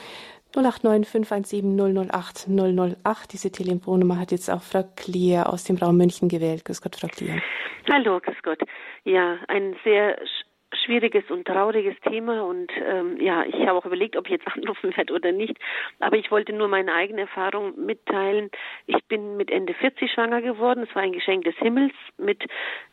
089 0.55 1.09
517 1.09 2.09
008 2.09 2.47
008. 2.47 3.33
Diese 3.33 3.51
Telefonnummer 3.51 4.17
hat 4.19 4.31
jetzt 4.31 4.49
auch 4.49 4.61
Frau 4.61 4.83
Klier 4.95 5.51
aus 5.51 5.65
dem 5.65 5.75
Raum 5.75 5.97
München 5.97 6.29
gewählt. 6.29 6.63
Grüß 6.63 6.81
Gott, 6.81 6.95
Frau 6.95 7.07
Klier. 7.07 7.41
Hallo, 7.91 8.19
grüß 8.19 8.37
Gott. 8.41 8.59
Ja, 9.03 9.37
ein 9.47 9.75
sehr 9.83 10.17
schwieriges 10.83 11.29
und 11.29 11.45
trauriges 11.45 11.95
Thema 12.01 12.43
und 12.43 12.71
ähm, 12.77 13.17
ja, 13.19 13.43
ich 13.43 13.55
habe 13.67 13.73
auch 13.73 13.85
überlegt, 13.85 14.15
ob 14.17 14.25
ich 14.25 14.33
jetzt 14.33 14.47
anrufen 14.55 14.95
werde 14.95 15.13
oder 15.13 15.31
nicht. 15.31 15.57
Aber 15.99 16.17
ich 16.17 16.31
wollte 16.31 16.53
nur 16.53 16.67
meine 16.67 16.93
eigene 16.93 17.21
Erfahrung 17.21 17.73
mitteilen. 17.85 18.49
Ich 18.87 19.03
bin 19.05 19.37
mit 19.37 19.51
Ende 19.51 19.73
40 19.73 20.11
schwanger 20.11 20.41
geworden. 20.41 20.85
Es 20.87 20.95
war 20.95 21.03
ein 21.03 21.11
Geschenk 21.11 21.45
des 21.45 21.55
Himmels. 21.57 21.93
Mit 22.17 22.43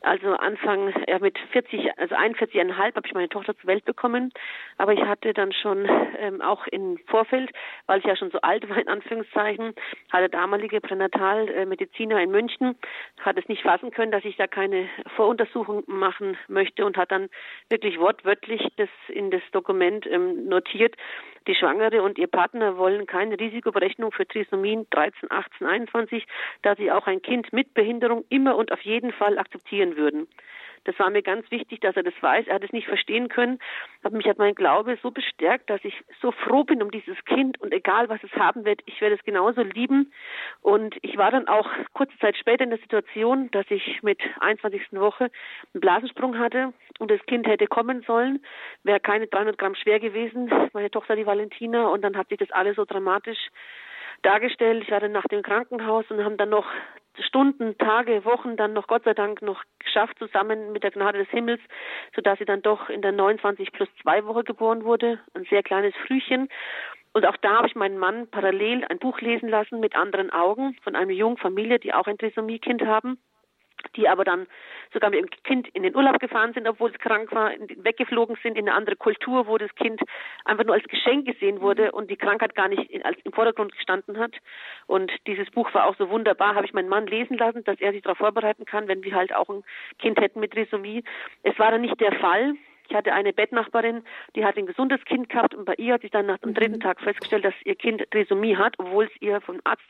also 0.01 0.35
Anfang 0.37 0.93
ja, 1.09 1.19
mit 1.19 1.39
40, 1.53 1.99
also 1.99 2.15
41,5 2.15 2.73
habe 2.77 3.07
ich 3.07 3.15
meine 3.15 3.29
Tochter 3.29 3.57
zur 3.57 3.69
Welt 3.69 3.85
bekommen. 3.85 4.33
Aber 4.79 4.93
ich 4.93 5.01
hatte 5.01 5.33
dann 5.33 5.53
schon 5.53 5.89
ähm, 6.19 6.41
auch 6.41 6.67
im 6.69 6.99
Vorfeld, 7.07 7.51
weil 7.87 8.01
ich 8.01 8.05
ja 8.05 8.17
schon 8.17 8.31
so 8.31 8.41
alt 8.41 8.69
war 8.69 8.79
in 8.79 8.89
Anführungszeichen, 8.89 9.75
hatte 10.11 10.29
damalige 10.29 10.81
Pränatalmediziner 10.81 12.21
in 12.21 12.31
München, 12.31 12.77
hat 13.21 13.39
es 13.39 13.49
nicht 13.49 13.63
fassen 13.63 13.91
können, 13.91 14.13
dass 14.13 14.25
ich 14.25 14.37
da 14.37 14.47
keine 14.47 14.89
Voruntersuchung 15.17 15.85
machen 15.87 16.37
möchte 16.49 16.85
und 16.85 16.97
hat 16.97 17.11
dann 17.11 17.29
wirklich 17.73 17.99
wortwörtlich 17.99 18.63
das 18.77 18.89
in 19.09 19.33
das 19.33 19.43
Dokument 19.51 20.07
ähm, 20.07 20.47
notiert. 20.47 20.95
Die 21.49 21.57
Schwangere 21.57 22.03
und 22.03 22.19
ihr 22.19 22.29
Partner 22.29 22.77
wollen 22.77 23.07
keine 23.07 23.41
Risikoberechnung 23.41 24.13
für 24.13 24.29
Trisomien 24.29 24.87
13, 24.91 25.29
18, 25.33 25.67
21, 25.67 26.25
da 26.63 26.77
sie 26.77 26.93
auch 26.93 27.09
ein 27.09 27.21
Kind 27.21 27.53
mit 27.53 27.75
Behinderung 27.75 28.25
immer 28.29 28.57
und 28.57 28.71
auf 28.71 28.81
jeden 28.83 29.11
Fall 29.11 29.39
akzeptieren 29.39 29.97
würden. 29.97 30.29
Das 30.85 30.99
war 30.99 31.11
mir 31.11 31.23
ganz 31.23 31.51
wichtig, 31.51 31.81
dass 31.81 31.97
er 31.97 32.03
das 32.03 32.15
weiß. 32.21 32.47
Er 32.47 32.57
hat 32.57 32.65
es 32.65 32.73
nicht 32.73 32.87
verstehen 32.87 33.29
können. 33.29 33.59
Aber 34.03 34.17
mich 34.17 34.27
hat 34.27 34.39
mein 34.39 34.55
Glaube 34.55 34.99
so 35.03 35.11
bestärkt, 35.11 35.71
dass 35.71 35.85
ich 35.85 35.95
so 36.21 36.33
froh 36.33 36.65
bin 36.65 36.83
um 36.83 36.91
dieses 36.91 37.23
Kind 37.25 37.61
und 37.61 37.73
egal 37.73 38.09
was 38.09 38.23
es 38.25 38.33
haben 38.33 38.65
wird, 38.65 38.81
ich 38.87 39.01
werde 39.01 39.15
es 39.15 39.25
genauso 39.25 39.63
lieben. 39.63 40.13
Und 40.61 40.97
ich 41.03 41.17
war 41.17 41.31
dann 41.31 41.49
auch 41.49 41.69
kurze 41.93 42.17
Zeit 42.19 42.37
später 42.37 42.65
in 42.65 42.71
der 42.71 42.79
Situation, 42.79 43.51
dass 43.53 43.67
ich 43.71 44.03
mit 44.03 44.21
21. 44.41 44.93
Woche 44.93 45.31
einen 45.73 45.81
Blasensprung 45.81 46.39
hatte 46.39 46.73
und 46.99 47.11
das 47.11 47.25
Kind 47.27 47.47
hätte 47.47 47.67
kommen 47.67 48.03
sollen, 48.03 48.45
wäre 48.83 49.01
keine 49.01 49.27
300 49.27 49.59
Gramm 49.59 49.75
schwer 49.75 50.01
gewesen, 50.01 50.51
meine 50.73 50.91
Tochter 50.91 51.17
die 51.17 51.27
Valentina 51.27 51.89
und 51.89 52.03
dann 52.03 52.17
hat 52.17 52.29
sich 52.29 52.39
das 52.39 52.51
alles 52.51 52.77
so 52.77 52.85
dramatisch 52.85 53.39
dargestellt. 54.23 54.85
Ich 54.85 54.91
war 54.91 55.01
dann 55.01 55.13
nach 55.13 55.27
dem 55.27 55.43
Krankenhaus 55.43 56.05
und 56.11 56.25
haben 56.25 56.37
dann 56.37 56.51
noch 56.51 56.67
Stunden, 57.21 57.77
Tage, 57.79 58.25
Wochen 58.25 58.57
dann 58.57 58.73
noch 58.73 58.87
Gott 58.87 59.05
sei 59.05 59.15
Dank 59.15 59.43
noch 59.43 59.63
geschafft, 59.79 60.19
zusammen 60.19 60.73
mit 60.73 60.83
der 60.83 60.91
Gnade 60.91 61.19
des 61.19 61.29
Himmels, 61.29 61.61
sodass 62.15 62.39
sie 62.39 62.45
dann 62.45 62.63
doch 62.63 62.89
in 62.89 63.03
der 63.03 63.13
29 63.13 63.73
plus 63.73 63.89
2 64.03 64.25
Woche 64.25 64.45
geboren 64.45 64.85
wurde. 64.85 65.21
Ein 65.35 65.45
sehr 65.51 65.63
kleines 65.63 65.95
Frühchen. 66.07 66.49
Und 67.13 67.27
auch 67.27 67.37
da 67.37 67.59
habe 67.59 67.67
ich 67.67 67.75
meinen 67.75 67.99
Mann 67.99 68.29
parallel 68.31 68.85
ein 68.89 68.99
Buch 68.99 69.21
lesen 69.21 69.49
lassen 69.49 69.81
mit 69.81 69.95
anderen 69.95 70.31
Augen 70.31 70.75
von 70.83 70.97
einer 70.97 71.13
jungen 71.13 71.37
Familie, 71.37 71.79
die 71.79 71.93
auch 71.93 72.07
ein 72.07 72.17
Trisomie-Kind 72.17 72.83
haben. 72.87 73.19
Die 73.97 74.09
aber 74.09 74.25
dann 74.25 74.47
sogar 74.93 75.11
mit 75.11 75.21
dem 75.21 75.31
Kind 75.45 75.69
in 75.75 75.83
den 75.83 75.97
Urlaub 75.97 76.19
gefahren 76.19 76.53
sind, 76.53 76.69
obwohl 76.69 76.91
es 76.91 76.99
krank 76.99 77.33
war, 77.33 77.53
weggeflogen 77.77 78.37
sind 78.43 78.59
in 78.59 78.69
eine 78.69 78.77
andere 78.77 78.97
Kultur, 78.97 79.47
wo 79.47 79.59
das 79.59 79.75
Kind 79.75 80.01
einfach 80.45 80.65
nur 80.65 80.75
als 80.75 80.85
Geschenk 80.85 81.27
gesehen 81.27 81.61
wurde 81.61 81.93
und 81.93 82.11
die 82.11 82.17
Krankheit 82.17 82.55
gar 82.55 82.69
nicht 82.69 82.91
in, 82.91 83.03
als 83.03 83.19
im 83.25 83.33
Vordergrund 83.33 83.73
gestanden 83.73 84.19
hat. 84.19 84.35
Und 84.87 85.11
dieses 85.27 85.51
Buch 85.51 85.73
war 85.75 85.87
auch 85.87 85.97
so 85.97 86.11
wunderbar, 86.11 86.55
habe 86.55 86.67
ich 86.67 86.73
meinen 86.73 86.89
Mann 86.89 87.07
lesen 87.07 87.37
lassen, 87.37 87.65
dass 87.65 87.81
er 87.81 87.93
sich 87.93 88.03
darauf 88.03 88.19
vorbereiten 88.19 88.65
kann, 88.65 88.89
wenn 88.89 89.03
wir 89.03 89.15
halt 89.15 89.35
auch 89.35 89.49
ein 89.49 89.65
Kind 89.99 90.21
hätten 90.21 90.41
mit 90.41 90.53
Trisomie. 90.53 91.05
Es 91.43 91.59
war 91.59 91.71
dann 91.71 91.81
nicht 91.81 92.01
der 92.01 92.13
Fall. 92.13 92.55
Ich 92.93 92.97
hatte 92.99 93.15
eine 93.15 93.33
Bettnachbarin, 93.33 94.05
die 94.37 94.45
hat 94.45 94.59
ein 94.59 94.67
gesundes 94.67 95.03
Kind 95.07 95.31
gehabt 95.31 95.55
und 95.55 95.65
bei 95.65 95.73
ihr 95.79 95.95
hat 95.95 96.03
sich 96.03 96.11
dann 96.11 96.27
nach 96.27 96.37
dem 96.37 96.53
dritten 96.53 96.75
mhm. 96.75 96.81
Tag 96.81 97.01
festgestellt, 97.01 97.43
dass 97.43 97.55
ihr 97.65 97.75
Kind 97.75 98.03
Trisomie 98.11 98.55
hat, 98.59 98.75
obwohl 98.79 99.07
es 99.07 99.23
ihr 99.23 99.41
vom 99.41 99.61
Arzt 99.65 99.81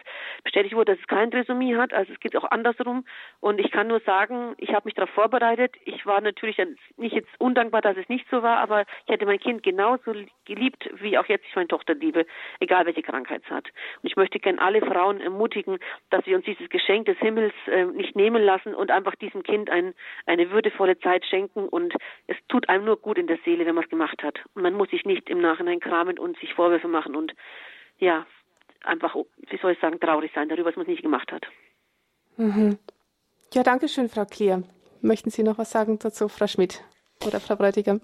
bestätigt 0.44 0.76
wurde, 0.76 0.92
dass 0.92 1.00
es 1.00 1.08
kein 1.08 1.32
Trisomie 1.32 1.74
hat. 1.74 1.92
Also 1.92 2.12
es 2.12 2.20
geht 2.20 2.36
auch 2.36 2.48
andersrum. 2.52 3.04
Und 3.40 3.58
ich 3.58 3.72
kann 3.72 3.88
nur 3.88 3.98
sagen, 4.06 4.54
ich 4.58 4.72
habe 4.72 4.82
mich 4.84 4.94
darauf 4.94 5.10
vorbereitet. 5.10 5.74
Ich 5.84 6.06
war 6.06 6.20
natürlich 6.20 6.62
nicht 6.96 7.12
jetzt 7.12 7.28
undankbar, 7.38 7.80
dass 7.80 7.96
es 7.96 8.08
nicht 8.08 8.24
so 8.30 8.44
war, 8.44 8.58
aber 8.58 8.82
ich 9.06 9.12
hätte 9.12 9.26
mein 9.26 9.40
Kind 9.40 9.64
genauso 9.64 10.14
geliebt, 10.44 10.88
wie 11.00 11.18
auch 11.18 11.26
jetzt 11.26 11.44
ich 11.48 11.56
meine 11.56 11.66
Tochter 11.66 11.96
liebe, 11.96 12.24
egal 12.60 12.86
welche 12.86 13.02
Krankheit 13.02 13.42
es 13.44 13.50
hat. 13.50 13.66
Und 14.00 14.10
ich 14.10 14.14
möchte 14.14 14.38
gerne 14.38 14.62
alle 14.62 14.80
Frauen 14.80 15.20
ermutigen, 15.20 15.80
dass 16.10 16.24
wir 16.26 16.36
uns 16.36 16.44
dieses 16.44 16.68
Geschenk 16.70 17.06
des 17.06 17.18
Himmels 17.18 17.54
äh, 17.66 17.84
nicht 17.86 18.14
nehmen 18.14 18.44
lassen 18.44 18.76
und 18.76 18.92
einfach 18.92 19.16
diesem 19.16 19.42
Kind 19.42 19.70
ein, 19.70 19.92
eine 20.26 20.52
würdevolle 20.52 21.00
Zeit 21.00 21.26
schenken. 21.26 21.66
Und 21.66 21.94
es 22.28 22.36
tut 22.46 22.68
einem 22.68 22.84
nur 22.84 22.91
gut 22.96 23.18
in 23.18 23.26
der 23.26 23.38
Seele, 23.44 23.66
wenn 23.66 23.74
man 23.74 23.84
es 23.84 23.90
gemacht 23.90 24.22
hat. 24.22 24.38
Und 24.54 24.62
man 24.62 24.74
muss 24.74 24.90
sich 24.90 25.04
nicht 25.04 25.28
im 25.30 25.40
Nachhinein 25.40 25.80
kramen 25.80 26.18
und 26.18 26.38
sich 26.38 26.54
Vorwürfe 26.54 26.88
machen 26.88 27.16
und 27.16 27.34
ja, 27.98 28.26
einfach, 28.84 29.14
wie 29.14 29.58
soll 29.58 29.72
ich 29.72 29.80
sagen, 29.80 30.00
traurig 30.00 30.32
sein 30.34 30.48
darüber, 30.48 30.70
was 30.70 30.76
man 30.76 30.86
nicht 30.86 31.02
gemacht 31.02 31.30
hat. 31.32 31.46
Mhm. 32.36 32.78
Ja, 33.52 33.62
danke 33.62 33.88
schön, 33.88 34.08
Frau 34.08 34.24
Klier. 34.24 34.62
Möchten 35.00 35.30
Sie 35.30 35.42
noch 35.42 35.58
was 35.58 35.70
sagen 35.70 35.98
dazu, 35.98 36.28
Frau 36.28 36.46
Schmidt 36.46 36.82
oder 37.26 37.40
Frau 37.40 37.56
Bräutigam? 37.56 38.00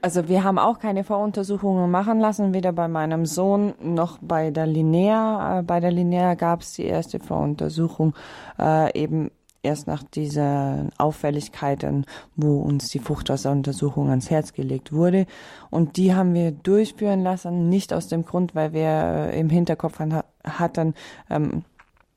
Also 0.00 0.28
wir 0.28 0.44
haben 0.44 0.58
auch 0.58 0.80
keine 0.80 1.02
Voruntersuchungen 1.02 1.90
machen 1.90 2.20
lassen, 2.20 2.52
weder 2.52 2.72
bei 2.72 2.88
meinem 2.88 3.24
Sohn 3.24 3.72
noch 3.80 4.18
bei 4.20 4.50
der 4.50 4.66
Linnea. 4.66 5.60
Äh, 5.60 5.62
bei 5.62 5.80
der 5.80 5.90
Linnea 5.90 6.34
gab 6.34 6.60
es 6.60 6.74
die 6.74 6.84
erste 6.84 7.20
Voruntersuchung 7.20 8.14
äh, 8.58 8.92
eben 9.00 9.30
erst 9.64 9.86
nach 9.86 10.02
diesen 10.02 10.90
Auffälligkeiten, 10.98 12.06
wo 12.36 12.60
uns 12.60 12.88
die 12.88 12.98
Fruchtwasseruntersuchung 12.98 14.10
ans 14.10 14.30
Herz 14.30 14.52
gelegt 14.52 14.92
wurde. 14.92 15.26
Und 15.70 15.96
die 15.96 16.14
haben 16.14 16.34
wir 16.34 16.52
durchführen 16.52 17.22
lassen, 17.22 17.68
nicht 17.68 17.92
aus 17.92 18.08
dem 18.08 18.24
Grund, 18.24 18.54
weil 18.54 18.72
wir 18.72 19.30
im 19.32 19.50
Hinterkopf 19.50 20.00
hatten, 20.44 20.94
ähm, 21.30 21.64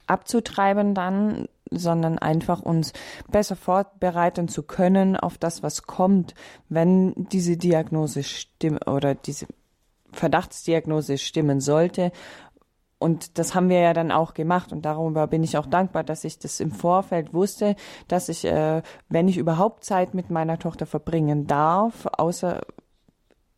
abzutreiben 0.07 0.93
dann, 0.93 1.47
sondern 1.69 2.17
einfach 2.17 2.61
uns 2.61 2.93
besser 3.29 3.55
vorbereiten 3.55 4.47
zu 4.47 4.63
können 4.63 5.17
auf 5.17 5.37
das, 5.37 5.63
was 5.63 5.83
kommt, 5.83 6.33
wenn 6.69 7.13
diese 7.31 7.57
Diagnose 7.57 8.23
stimmt 8.23 8.87
oder 8.87 9.15
diese 9.15 9.47
Verdachtsdiagnose 10.13 11.17
stimmen 11.17 11.59
sollte 11.59 12.11
und 12.99 13.37
das 13.37 13.53
haben 13.53 13.69
wir 13.69 13.79
ja 13.79 13.93
dann 13.93 14.11
auch 14.11 14.33
gemacht 14.33 14.71
und 14.71 14.83
darüber 14.83 15.27
bin 15.27 15.43
ich 15.43 15.57
auch 15.57 15.67
dankbar, 15.67 16.03
dass 16.03 16.23
ich 16.23 16.39
das 16.39 16.59
im 16.59 16.71
Vorfeld 16.71 17.33
wusste, 17.33 17.75
dass 18.07 18.27
ich, 18.27 18.43
äh, 18.45 18.81
wenn 19.09 19.27
ich 19.27 19.37
überhaupt 19.37 19.83
Zeit 19.83 20.13
mit 20.13 20.31
meiner 20.31 20.57
Tochter 20.57 20.85
verbringen 20.85 21.45
darf, 21.45 22.07
außer 22.17 22.61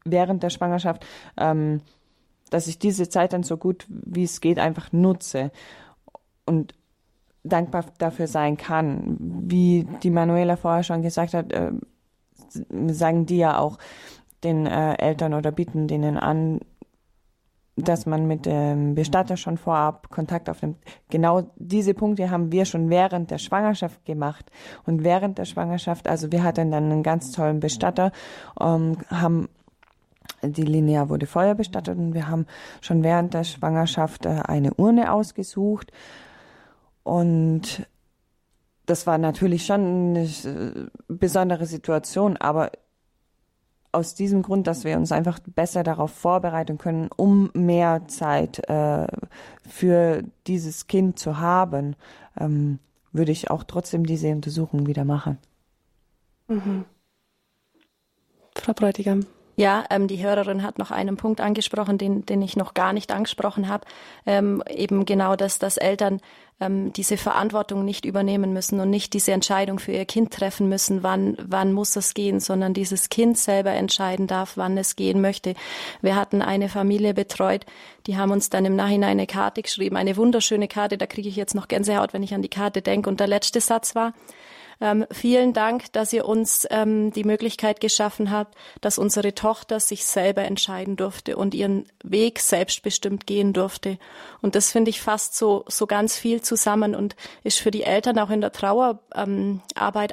während 0.04 0.44
der 0.44 0.50
Schwangerschaft, 0.50 1.06
ähm, 1.38 1.82
dass 2.50 2.68
ich 2.68 2.80
diese 2.80 3.08
Zeit 3.08 3.32
dann 3.32 3.44
so 3.44 3.58
gut 3.58 3.86
wie 3.88 4.24
es 4.24 4.42
geht 4.42 4.60
einfach 4.60 4.92
nutze 4.92 5.52
und 6.46 6.74
dankbar 7.44 7.86
dafür 7.98 8.28
sein 8.28 8.58
kann. 8.58 9.16
Wie 9.20 9.88
die 10.04 10.10
Manuela 10.10 10.58
vorher 10.58 10.84
schon 10.84 11.02
gesagt 11.02 11.34
hat, 11.34 11.54
äh, 11.54 11.72
sagen 12.88 13.26
die 13.26 13.38
ja 13.38 13.58
auch 13.58 13.78
den 14.44 14.66
äh, 14.66 14.96
Eltern 14.96 15.34
oder 15.34 15.52
bieten 15.52 15.88
denen 15.88 16.18
an, 16.18 16.60
dass 17.88 18.06
man 18.06 18.28
mit 18.28 18.46
dem 18.46 18.96
Bestatter 18.96 19.38
schon 19.38 19.58
vorab 19.58 20.10
Kontakt 20.10 20.50
aufnimmt. 20.50 20.78
Genau 21.10 21.52
diese 21.56 21.94
Punkte 21.94 22.30
haben 22.30 22.52
wir 22.52 22.66
schon 22.66 22.90
während 22.90 23.32
der 23.32 23.38
Schwangerschaft 23.38 24.06
gemacht. 24.06 24.52
Und 24.86 25.04
während 25.04 25.38
der 25.38 25.46
Schwangerschaft, 25.46 26.08
also 26.08 26.32
wir 26.32 26.44
hatten 26.44 26.72
dann 26.72 26.92
einen 26.92 27.04
ganz 27.04 27.32
tollen 27.32 27.60
Bestatter, 27.60 28.12
ähm, 28.60 28.98
haben 29.10 29.50
die 30.42 30.64
Linnea 30.64 31.10
wurde 31.10 31.26
vorher 31.26 31.56
bestattet 31.56 31.98
und 31.98 32.14
wir 32.14 32.30
haben 32.30 32.46
schon 32.82 33.04
während 33.04 33.34
der 33.34 33.44
Schwangerschaft 33.44 34.26
äh, 34.26 34.42
eine 34.46 34.74
Urne 34.76 35.12
ausgesucht. 35.12 35.92
Und 37.04 37.86
das 38.86 39.06
war 39.06 39.18
natürlich 39.18 39.66
schon 39.66 40.16
eine 40.16 40.24
äh, 40.24 40.88
besondere 41.08 41.66
Situation, 41.66 42.38
aber 42.38 42.72
aus 43.92 44.16
diesem 44.16 44.42
Grund, 44.44 44.68
dass 44.68 44.84
wir 44.84 44.98
uns 44.98 45.12
einfach 45.12 45.40
besser 45.40 45.84
darauf 45.84 46.12
vorbereiten 46.12 46.78
können, 46.78 47.10
um 47.16 47.50
mehr 47.54 48.08
Zeit 48.08 48.60
äh, 48.70 49.08
für 49.68 50.24
dieses 50.48 50.88
Kind 50.88 51.18
zu 51.18 51.40
haben, 51.40 51.96
ähm, 52.40 52.80
würde 53.12 53.32
ich 53.32 53.50
auch 53.50 53.64
trotzdem 53.64 54.06
diese 54.06 54.30
Untersuchung 54.30 54.86
wieder 54.86 55.06
machen. 55.06 55.38
Mhm. 56.48 56.86
Frau 58.56 58.74
Bräutigam. 58.74 59.26
Ja, 59.60 59.84
ähm, 59.90 60.08
die 60.08 60.24
Hörerin 60.24 60.64
hat 60.64 60.80
noch 60.80 60.90
einen 60.90 61.18
Punkt 61.18 61.42
angesprochen, 61.42 61.98
den, 61.98 62.26
den 62.26 62.42
ich 62.42 62.56
noch 62.56 62.74
gar 62.74 62.94
nicht 62.94 63.12
angesprochen 63.12 63.68
habe. 63.68 63.86
Ähm, 64.26 64.64
eben 64.70 65.04
genau 65.04 65.36
das, 65.36 65.60
dass 65.60 65.76
Eltern 65.76 66.22
ähm, 66.62 66.94
diese 66.94 67.18
Verantwortung 67.18 67.84
nicht 67.84 68.06
übernehmen 68.06 68.54
müssen 68.54 68.80
und 68.80 68.90
nicht 68.90 69.12
diese 69.12 69.34
Entscheidung 69.34 69.80
für 69.80 69.92
ihr 69.92 70.06
Kind 70.06 70.32
treffen 70.32 70.70
müssen, 70.70 71.04
wann, 71.04 71.36
wann 71.46 71.74
muss 71.74 71.98
es 71.98 72.14
gehen, 72.14 72.40
sondern 72.40 72.74
dieses 72.74 73.10
Kind 73.10 73.38
selber 73.38 73.72
entscheiden 73.72 74.28
darf, 74.28 74.56
wann 74.56 74.78
es 74.78 74.96
gehen 74.96 75.20
möchte. 75.20 75.56
Wir 76.02 76.16
hatten 76.16 76.42
eine 76.42 76.70
Familie 76.70 77.14
betreut, 77.14 77.66
die 78.08 78.16
haben 78.16 78.32
uns 78.32 78.50
dann 78.50 78.64
im 78.64 78.78
Nachhinein 78.78 79.10
eine 79.10 79.28
Karte 79.28 79.62
geschrieben, 79.62 79.98
eine 79.98 80.16
wunderschöne 80.16 80.70
Karte, 80.70 80.98
da 80.98 81.06
kriege 81.06 81.28
ich 81.28 81.36
jetzt 81.36 81.54
noch 81.54 81.68
Gänsehaut, 81.68 82.14
wenn 82.14 82.24
ich 82.24 82.34
an 82.34 82.42
die 82.42 82.48
Karte 82.48 82.82
denke. 82.82 83.10
Und 83.10 83.20
der 83.20 83.28
letzte 83.28 83.60
Satz 83.60 83.94
war, 83.94 84.14
ähm, 84.82 85.06
vielen 85.12 85.54
Dank, 85.54 85.92
dass 85.92 86.14
ihr 86.14 86.26
uns 86.26 86.66
ähm, 86.70 87.12
die 87.12 87.26
Möglichkeit 87.26 87.82
geschaffen 87.82 88.32
habt, 88.32 88.56
dass 88.82 88.98
unsere 88.98 89.36
Tochter 89.36 89.80
sich 89.80 90.06
selber 90.06 90.44
entscheiden 90.44 90.96
durfte 90.96 91.36
und 91.36 91.54
ihren 91.54 91.86
Weg 92.04 92.40
selbstbestimmt 92.40 93.28
gehen 93.28 93.52
durfte. 93.52 93.98
Und 94.42 94.56
das 94.56 94.72
finde 94.72 94.90
ich 94.90 95.02
fast 95.02 95.36
so, 95.36 95.66
so 95.68 95.86
ganz 95.86 96.18
viel 96.18 96.42
zusammen 96.42 96.96
und 96.96 97.16
ist 97.44 97.60
für 97.60 97.72
die 97.72 97.84
Eltern 97.84 98.18
auch 98.20 98.30
in 98.30 98.42
der 98.42 98.54
Trauerarbeit 98.54 99.02
ähm, 99.16 99.62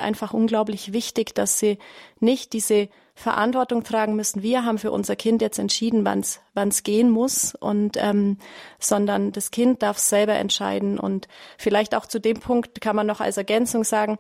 einfach 0.05 0.35
unglaublich 0.35 0.93
wichtig, 0.93 1.35
dass 1.35 1.61
sie 1.61 1.79
nicht 2.19 2.53
diese 2.53 2.89
Verantwortung 3.19 3.83
tragen 3.83 4.15
müssen. 4.15 4.43
Wir 4.43 4.65
haben 4.67 4.77
für 4.77 4.91
unser 4.91 5.17
Kind 5.17 5.41
jetzt 5.41 5.59
entschieden, 5.59 6.05
wann 6.05 6.69
es 6.69 6.83
gehen 6.83 7.09
muss 7.09 7.55
und 7.55 7.97
ähm, 7.97 8.37
sondern 8.79 9.33
das 9.33 9.51
Kind 9.51 9.83
darf 9.83 9.99
selber 9.99 10.35
entscheiden 10.35 10.99
und 10.99 11.27
vielleicht 11.57 11.95
auch 11.95 12.05
zu 12.05 12.21
dem 12.21 12.41
Punkt 12.41 12.83
kann 12.83 12.95
man 12.95 13.07
noch 13.07 13.21
als 13.21 13.39
Ergänzung 13.39 13.85
sagen, 13.85 14.19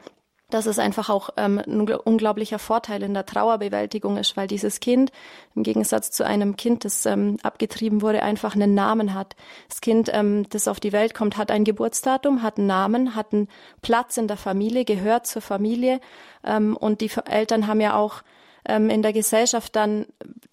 dass 0.50 0.66
es 0.66 0.78
einfach 0.78 1.10
auch 1.10 1.30
ähm, 1.36 1.58
ein 1.58 1.80
unglaublicher 1.80 2.60
Vorteil 2.60 3.02
in 3.02 3.14
der 3.14 3.26
Trauerbewältigung 3.26 4.16
ist, 4.16 4.36
weil 4.36 4.46
dieses 4.46 4.78
Kind 4.78 5.10
im 5.56 5.64
Gegensatz 5.64 6.12
zu 6.12 6.24
einem 6.24 6.56
Kind, 6.56 6.84
das 6.84 7.04
ähm, 7.04 7.38
abgetrieben 7.42 8.00
wurde, 8.00 8.22
einfach 8.22 8.54
einen 8.54 8.74
Namen 8.74 9.12
hat. 9.14 9.34
Das 9.68 9.80
Kind, 9.80 10.08
ähm, 10.12 10.48
das 10.50 10.68
auf 10.68 10.78
die 10.78 10.92
Welt 10.92 11.14
kommt, 11.14 11.36
hat 11.36 11.50
ein 11.50 11.64
Geburtsdatum, 11.64 12.42
hat 12.42 12.58
einen 12.58 12.68
Namen, 12.68 13.16
hat 13.16 13.32
einen 13.32 13.48
Platz 13.82 14.16
in 14.18 14.28
der 14.28 14.36
Familie, 14.36 14.84
gehört 14.84 15.26
zur 15.26 15.42
Familie 15.42 16.00
ähm, 16.44 16.76
und 16.76 17.00
die 17.00 17.10
Eltern 17.28 17.66
haben 17.66 17.80
ja 17.80 17.96
auch 17.96 18.22
ähm, 18.68 18.90
in 18.90 19.02
der 19.02 19.12
Gesellschaft 19.12 19.76
dann 19.76 20.06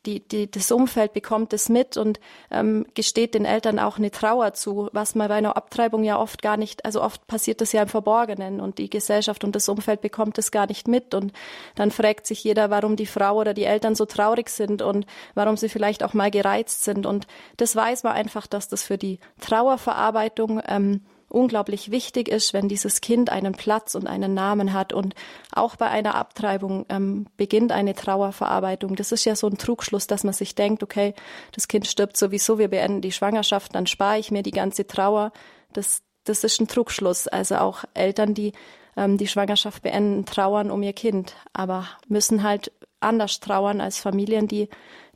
die, 0.06 0.20
die, 0.28 0.52
das 0.52 0.72
Umfeld 0.72 1.14
bekommt 1.14 1.54
es 1.54 1.70
mit 1.70 1.96
und 1.98 2.20
ähm, 2.52 2.86
gesteht 2.94 3.34
den 3.36 3.46
Eltern 3.46 3.80
auch 3.80 3.98
eine 3.98 4.12
Trauer 4.12 4.54
zu, 4.54 4.90
was 4.92 5.16
man 5.16 5.30
bei 5.30 5.36
einer 5.36 5.56
Abtreibung 5.56 6.04
ja 6.04 6.20
oft 6.20 6.42
gar 6.42 6.58
nicht, 6.58 6.84
also 6.86 7.02
oft 7.02 7.26
passiert 7.28 7.62
das 7.62 7.72
ja 7.72 7.84
im 7.84 7.88
Verborgenen 7.88 8.60
und 8.60 8.78
die 8.80 8.90
Gesellschaft 8.90 9.44
und 9.44 9.56
das 9.56 9.70
Umfeld 9.70 10.02
bekommt 10.02 10.38
es 10.38 10.52
gar 10.52 10.68
nicht 10.68 10.88
mit 10.88 11.14
und 11.14 11.32
dann 11.76 11.92
fragt 11.92 12.28
sich 12.28 12.44
jeder, 12.44 12.70
warum 12.70 12.96
die 12.96 13.06
Frau 13.06 13.38
oder 13.38 13.54
die 13.54 13.64
Eltern 13.64 13.96
so 13.96 14.06
traurig 14.06 14.50
sind 14.50 14.82
und 14.82 15.06
warum 15.36 15.56
sie 15.56 15.70
vielleicht 15.70 16.04
auch 16.04 16.14
mal 16.14 16.32
gereizt 16.32 16.84
sind 16.84 17.06
und 17.06 17.28
das 17.58 17.76
weiß 17.76 18.04
man 18.04 18.14
einfach, 18.14 18.48
dass 18.48 18.68
das 18.68 18.84
für 18.84 18.98
die 18.98 19.20
Trauerverarbeitung 19.40 20.62
ähm, 20.68 21.02
unglaublich 21.34 21.92
wichtig 21.92 22.28
ist, 22.30 22.54
wenn 22.54 22.68
dieses 22.68 23.02
Kind 23.02 23.30
einen 23.30 23.54
Platz 23.54 23.96
und 23.96 24.08
einen 24.08 24.34
Namen 24.34 24.74
hat. 24.74 24.94
Und 24.94 25.16
auch 25.52 25.76
bei 25.76 25.88
einer 25.88 26.16
Abtreibung 26.16 26.86
ähm, 26.90 27.28
beginnt 27.38 27.72
eine 27.72 27.96
Trauerverarbeitung. 27.96 28.96
Das 28.96 29.12
ist 29.12 29.26
ja 29.26 29.36
so 29.36 29.48
ein 29.48 29.58
Trugschluss, 29.58 30.08
dass 30.08 30.24
man 30.24 30.34
sich 30.34 30.56
denkt, 30.56 30.84
okay, 30.84 31.14
das 31.52 31.68
Kind 31.68 31.88
stirbt 31.88 32.18
sowieso, 32.18 32.60
wir 32.60 32.68
beenden 32.68 33.02
die 33.02 33.12
Schwangerschaft, 33.12 33.76
dann 33.76 33.88
spare 33.88 34.20
ich 34.20 34.32
mir 34.32 34.44
die 34.44 34.52
ganze 34.52 34.86
Trauer. 34.86 35.32
Das, 35.74 36.04
das 36.24 36.44
ist 36.44 36.62
ein 36.62 36.68
Trugschluss. 36.68 37.28
Also 37.28 37.56
auch 37.56 37.84
Eltern, 37.94 38.34
die 38.34 38.54
ähm, 38.96 39.18
die 39.18 39.28
Schwangerschaft 39.28 39.82
beenden, 39.84 40.26
trauern 40.26 40.70
um 40.70 40.84
ihr 40.84 40.94
Kind, 40.94 41.36
aber 41.52 41.88
müssen 42.08 42.44
halt 42.44 42.72
anders 43.00 43.40
trauern 43.40 43.82
als 43.82 44.00
Familien, 44.00 44.48
die 44.48 44.70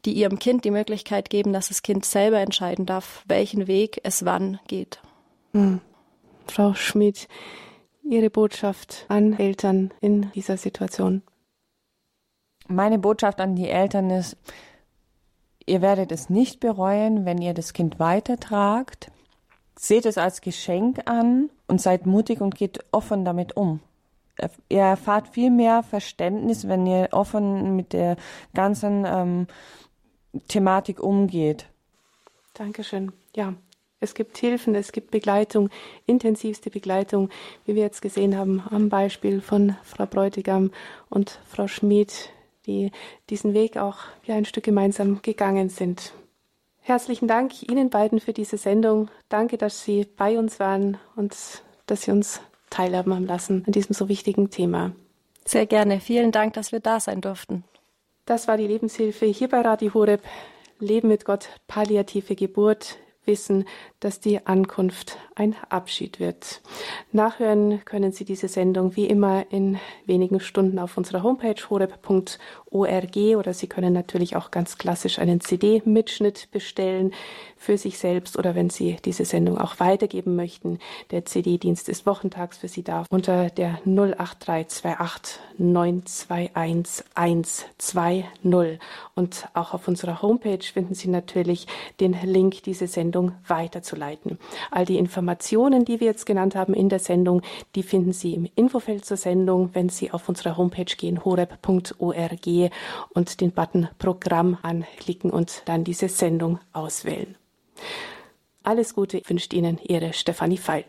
die 0.05 0.13
ihrem 0.13 0.39
Kind 0.39 0.63
die 0.63 0.71
Möglichkeit 0.71 1.29
geben, 1.29 1.53
dass 1.53 1.69
das 1.69 1.81
Kind 1.81 2.05
selber 2.05 2.39
entscheiden 2.39 2.85
darf, 2.85 3.23
welchen 3.27 3.67
Weg 3.67 3.99
es 4.03 4.25
wann 4.25 4.59
geht. 4.67 5.01
Hm. 5.53 5.81
Frau 6.51 6.73
Schmidt, 6.73 7.27
Ihre 8.03 8.29
Botschaft 8.29 9.05
an 9.09 9.37
Eltern 9.37 9.93
in 10.01 10.31
dieser 10.31 10.57
Situation? 10.57 11.21
Meine 12.67 12.99
Botschaft 12.99 13.39
an 13.39 13.55
die 13.55 13.69
Eltern 13.69 14.09
ist, 14.09 14.37
ihr 15.65 15.81
werdet 15.81 16.11
es 16.11 16.29
nicht 16.29 16.59
bereuen, 16.59 17.25
wenn 17.25 17.41
ihr 17.41 17.53
das 17.53 17.73
Kind 17.73 17.99
weitertragt. 17.99 19.11
Seht 19.77 20.05
es 20.05 20.17
als 20.17 20.41
Geschenk 20.41 21.01
an 21.05 21.49
und 21.67 21.81
seid 21.81 22.05
mutig 22.05 22.41
und 22.41 22.55
geht 22.55 22.83
offen 22.91 23.25
damit 23.25 23.55
um. 23.55 23.79
Ihr 24.69 24.81
erfahrt 24.81 25.29
viel 25.29 25.49
mehr 25.49 25.83
Verständnis, 25.83 26.67
wenn 26.67 26.85
ihr 26.85 27.09
offen 27.11 27.75
mit 27.75 27.93
der 27.93 28.17
ganzen 28.53 29.05
ähm, 29.05 29.47
Thematik 30.47 31.01
umgeht. 31.01 31.67
Dankeschön. 32.53 33.13
Ja, 33.35 33.53
es 33.99 34.13
gibt 34.13 34.37
Hilfen, 34.37 34.75
es 34.75 34.91
gibt 34.91 35.11
Begleitung, 35.11 35.69
intensivste 36.05 36.69
Begleitung, 36.69 37.29
wie 37.65 37.75
wir 37.75 37.81
jetzt 37.83 38.01
gesehen 38.01 38.37
haben 38.37 38.61
am 38.69 38.89
Beispiel 38.89 39.41
von 39.41 39.75
Frau 39.83 40.05
Bräutigam 40.05 40.71
und 41.09 41.39
Frau 41.47 41.67
Schmid, 41.67 42.29
die 42.67 42.91
diesen 43.29 43.53
Weg 43.53 43.77
auch 43.77 43.97
ja 44.25 44.35
ein 44.35 44.45
Stück 44.45 44.65
gemeinsam 44.65 45.21
gegangen 45.21 45.69
sind. 45.69 46.13
Herzlichen 46.81 47.27
Dank 47.27 47.63
Ihnen 47.69 47.89
beiden 47.89 48.19
für 48.19 48.33
diese 48.33 48.57
Sendung. 48.57 49.09
Danke, 49.29 49.57
dass 49.57 49.83
Sie 49.83 50.05
bei 50.05 50.37
uns 50.37 50.59
waren 50.59 50.97
und 51.15 51.35
dass 51.87 52.03
Sie 52.03 52.11
uns 52.11 52.39
teilhaben 52.69 53.13
haben 53.13 53.25
lassen 53.25 53.63
an 53.65 53.73
diesem 53.73 53.93
so 53.93 54.09
wichtigen 54.09 54.51
Thema. 54.51 54.91
Sehr 55.43 55.65
gerne. 55.65 55.99
Vielen 55.99 56.31
Dank, 56.31 56.53
dass 56.53 56.71
wir 56.71 56.79
da 56.79 56.99
sein 56.99 57.21
durften. 57.21 57.63
Das 58.25 58.47
war 58.47 58.57
die 58.57 58.67
Lebenshilfe 58.67 59.25
hier 59.25 59.47
bei 59.47 59.61
Radio 59.61 59.93
Horeb. 59.93 60.21
Leben 60.79 61.07
mit 61.07 61.25
Gott, 61.25 61.49
palliative 61.67 62.35
Geburt 62.35 62.97
wissen, 63.27 63.65
dass 63.99 64.19
die 64.19 64.45
Ankunft 64.47 65.17
ein 65.35 65.55
Abschied 65.69 66.19
wird. 66.19 66.61
Nachhören 67.11 67.83
können 67.85 68.11
Sie 68.11 68.25
diese 68.25 68.47
Sendung 68.47 68.95
wie 68.95 69.05
immer 69.05 69.45
in 69.51 69.77
wenigen 70.05 70.39
Stunden 70.39 70.79
auf 70.79 70.97
unserer 70.97 71.23
Homepage 71.23 71.61
horeb.org 71.69 72.39
oder 72.81 73.53
Sie 73.53 73.67
können 73.67 73.93
natürlich 73.93 74.35
auch 74.35 74.51
ganz 74.51 74.77
klassisch 74.77 75.19
einen 75.19 75.41
CD-Mitschnitt 75.41 76.49
bestellen 76.51 77.13
für 77.57 77.77
sich 77.77 77.97
selbst 77.97 78.37
oder 78.37 78.55
wenn 78.55 78.69
Sie 78.69 78.97
diese 79.03 79.25
Sendung 79.25 79.57
auch 79.57 79.79
weitergeben 79.79 80.35
möchten. 80.35 80.79
Der 81.11 81.25
CD-Dienst 81.25 81.89
ist 81.89 82.05
wochentags 82.05 82.57
für 82.57 82.67
Sie 82.67 82.83
da 82.83 83.05
unter 83.09 83.49
der 83.49 83.79
08328 83.85 85.39
921 85.57 87.05
120 87.15 88.25
und 89.15 89.47
auch 89.53 89.73
auf 89.73 89.87
unserer 89.87 90.21
Homepage 90.21 90.61
finden 90.61 90.93
Sie 90.93 91.07
natürlich 91.07 91.67
den 91.99 92.15
Link, 92.23 92.63
diese 92.63 92.87
Sendung 92.87 93.31
weiterzuleiten. 93.47 94.37
All 94.71 94.85
die 94.85 94.97
Informationen, 94.97 95.85
die 95.85 95.99
wir 95.99 96.07
jetzt 96.07 96.25
genannt 96.25 96.55
haben 96.55 96.73
in 96.73 96.89
der 96.89 96.99
Sendung, 96.99 97.41
die 97.75 97.83
finden 97.83 98.13
Sie 98.13 98.33
im 98.33 98.47
Infofeld 98.55 99.05
zur 99.05 99.17
Sendung, 99.17 99.71
wenn 99.73 99.89
Sie 99.89 100.11
auf 100.11 100.29
unserer 100.29 100.57
Homepage 100.57 100.85
gehen, 100.85 101.25
horeb.org 101.25 102.66
und 103.09 103.41
den 103.41 103.51
Button 103.51 103.89
Programm 103.97 104.57
anklicken 104.61 105.31
und 105.31 105.63
dann 105.65 105.83
diese 105.83 106.09
Sendung 106.09 106.59
auswählen. 106.73 107.35
Alles 108.63 108.93
Gute 108.93 109.21
wünscht 109.27 109.53
Ihnen 109.53 109.79
Ihre 109.81 110.13
Stefanie 110.13 110.57
Feil. 110.57 110.85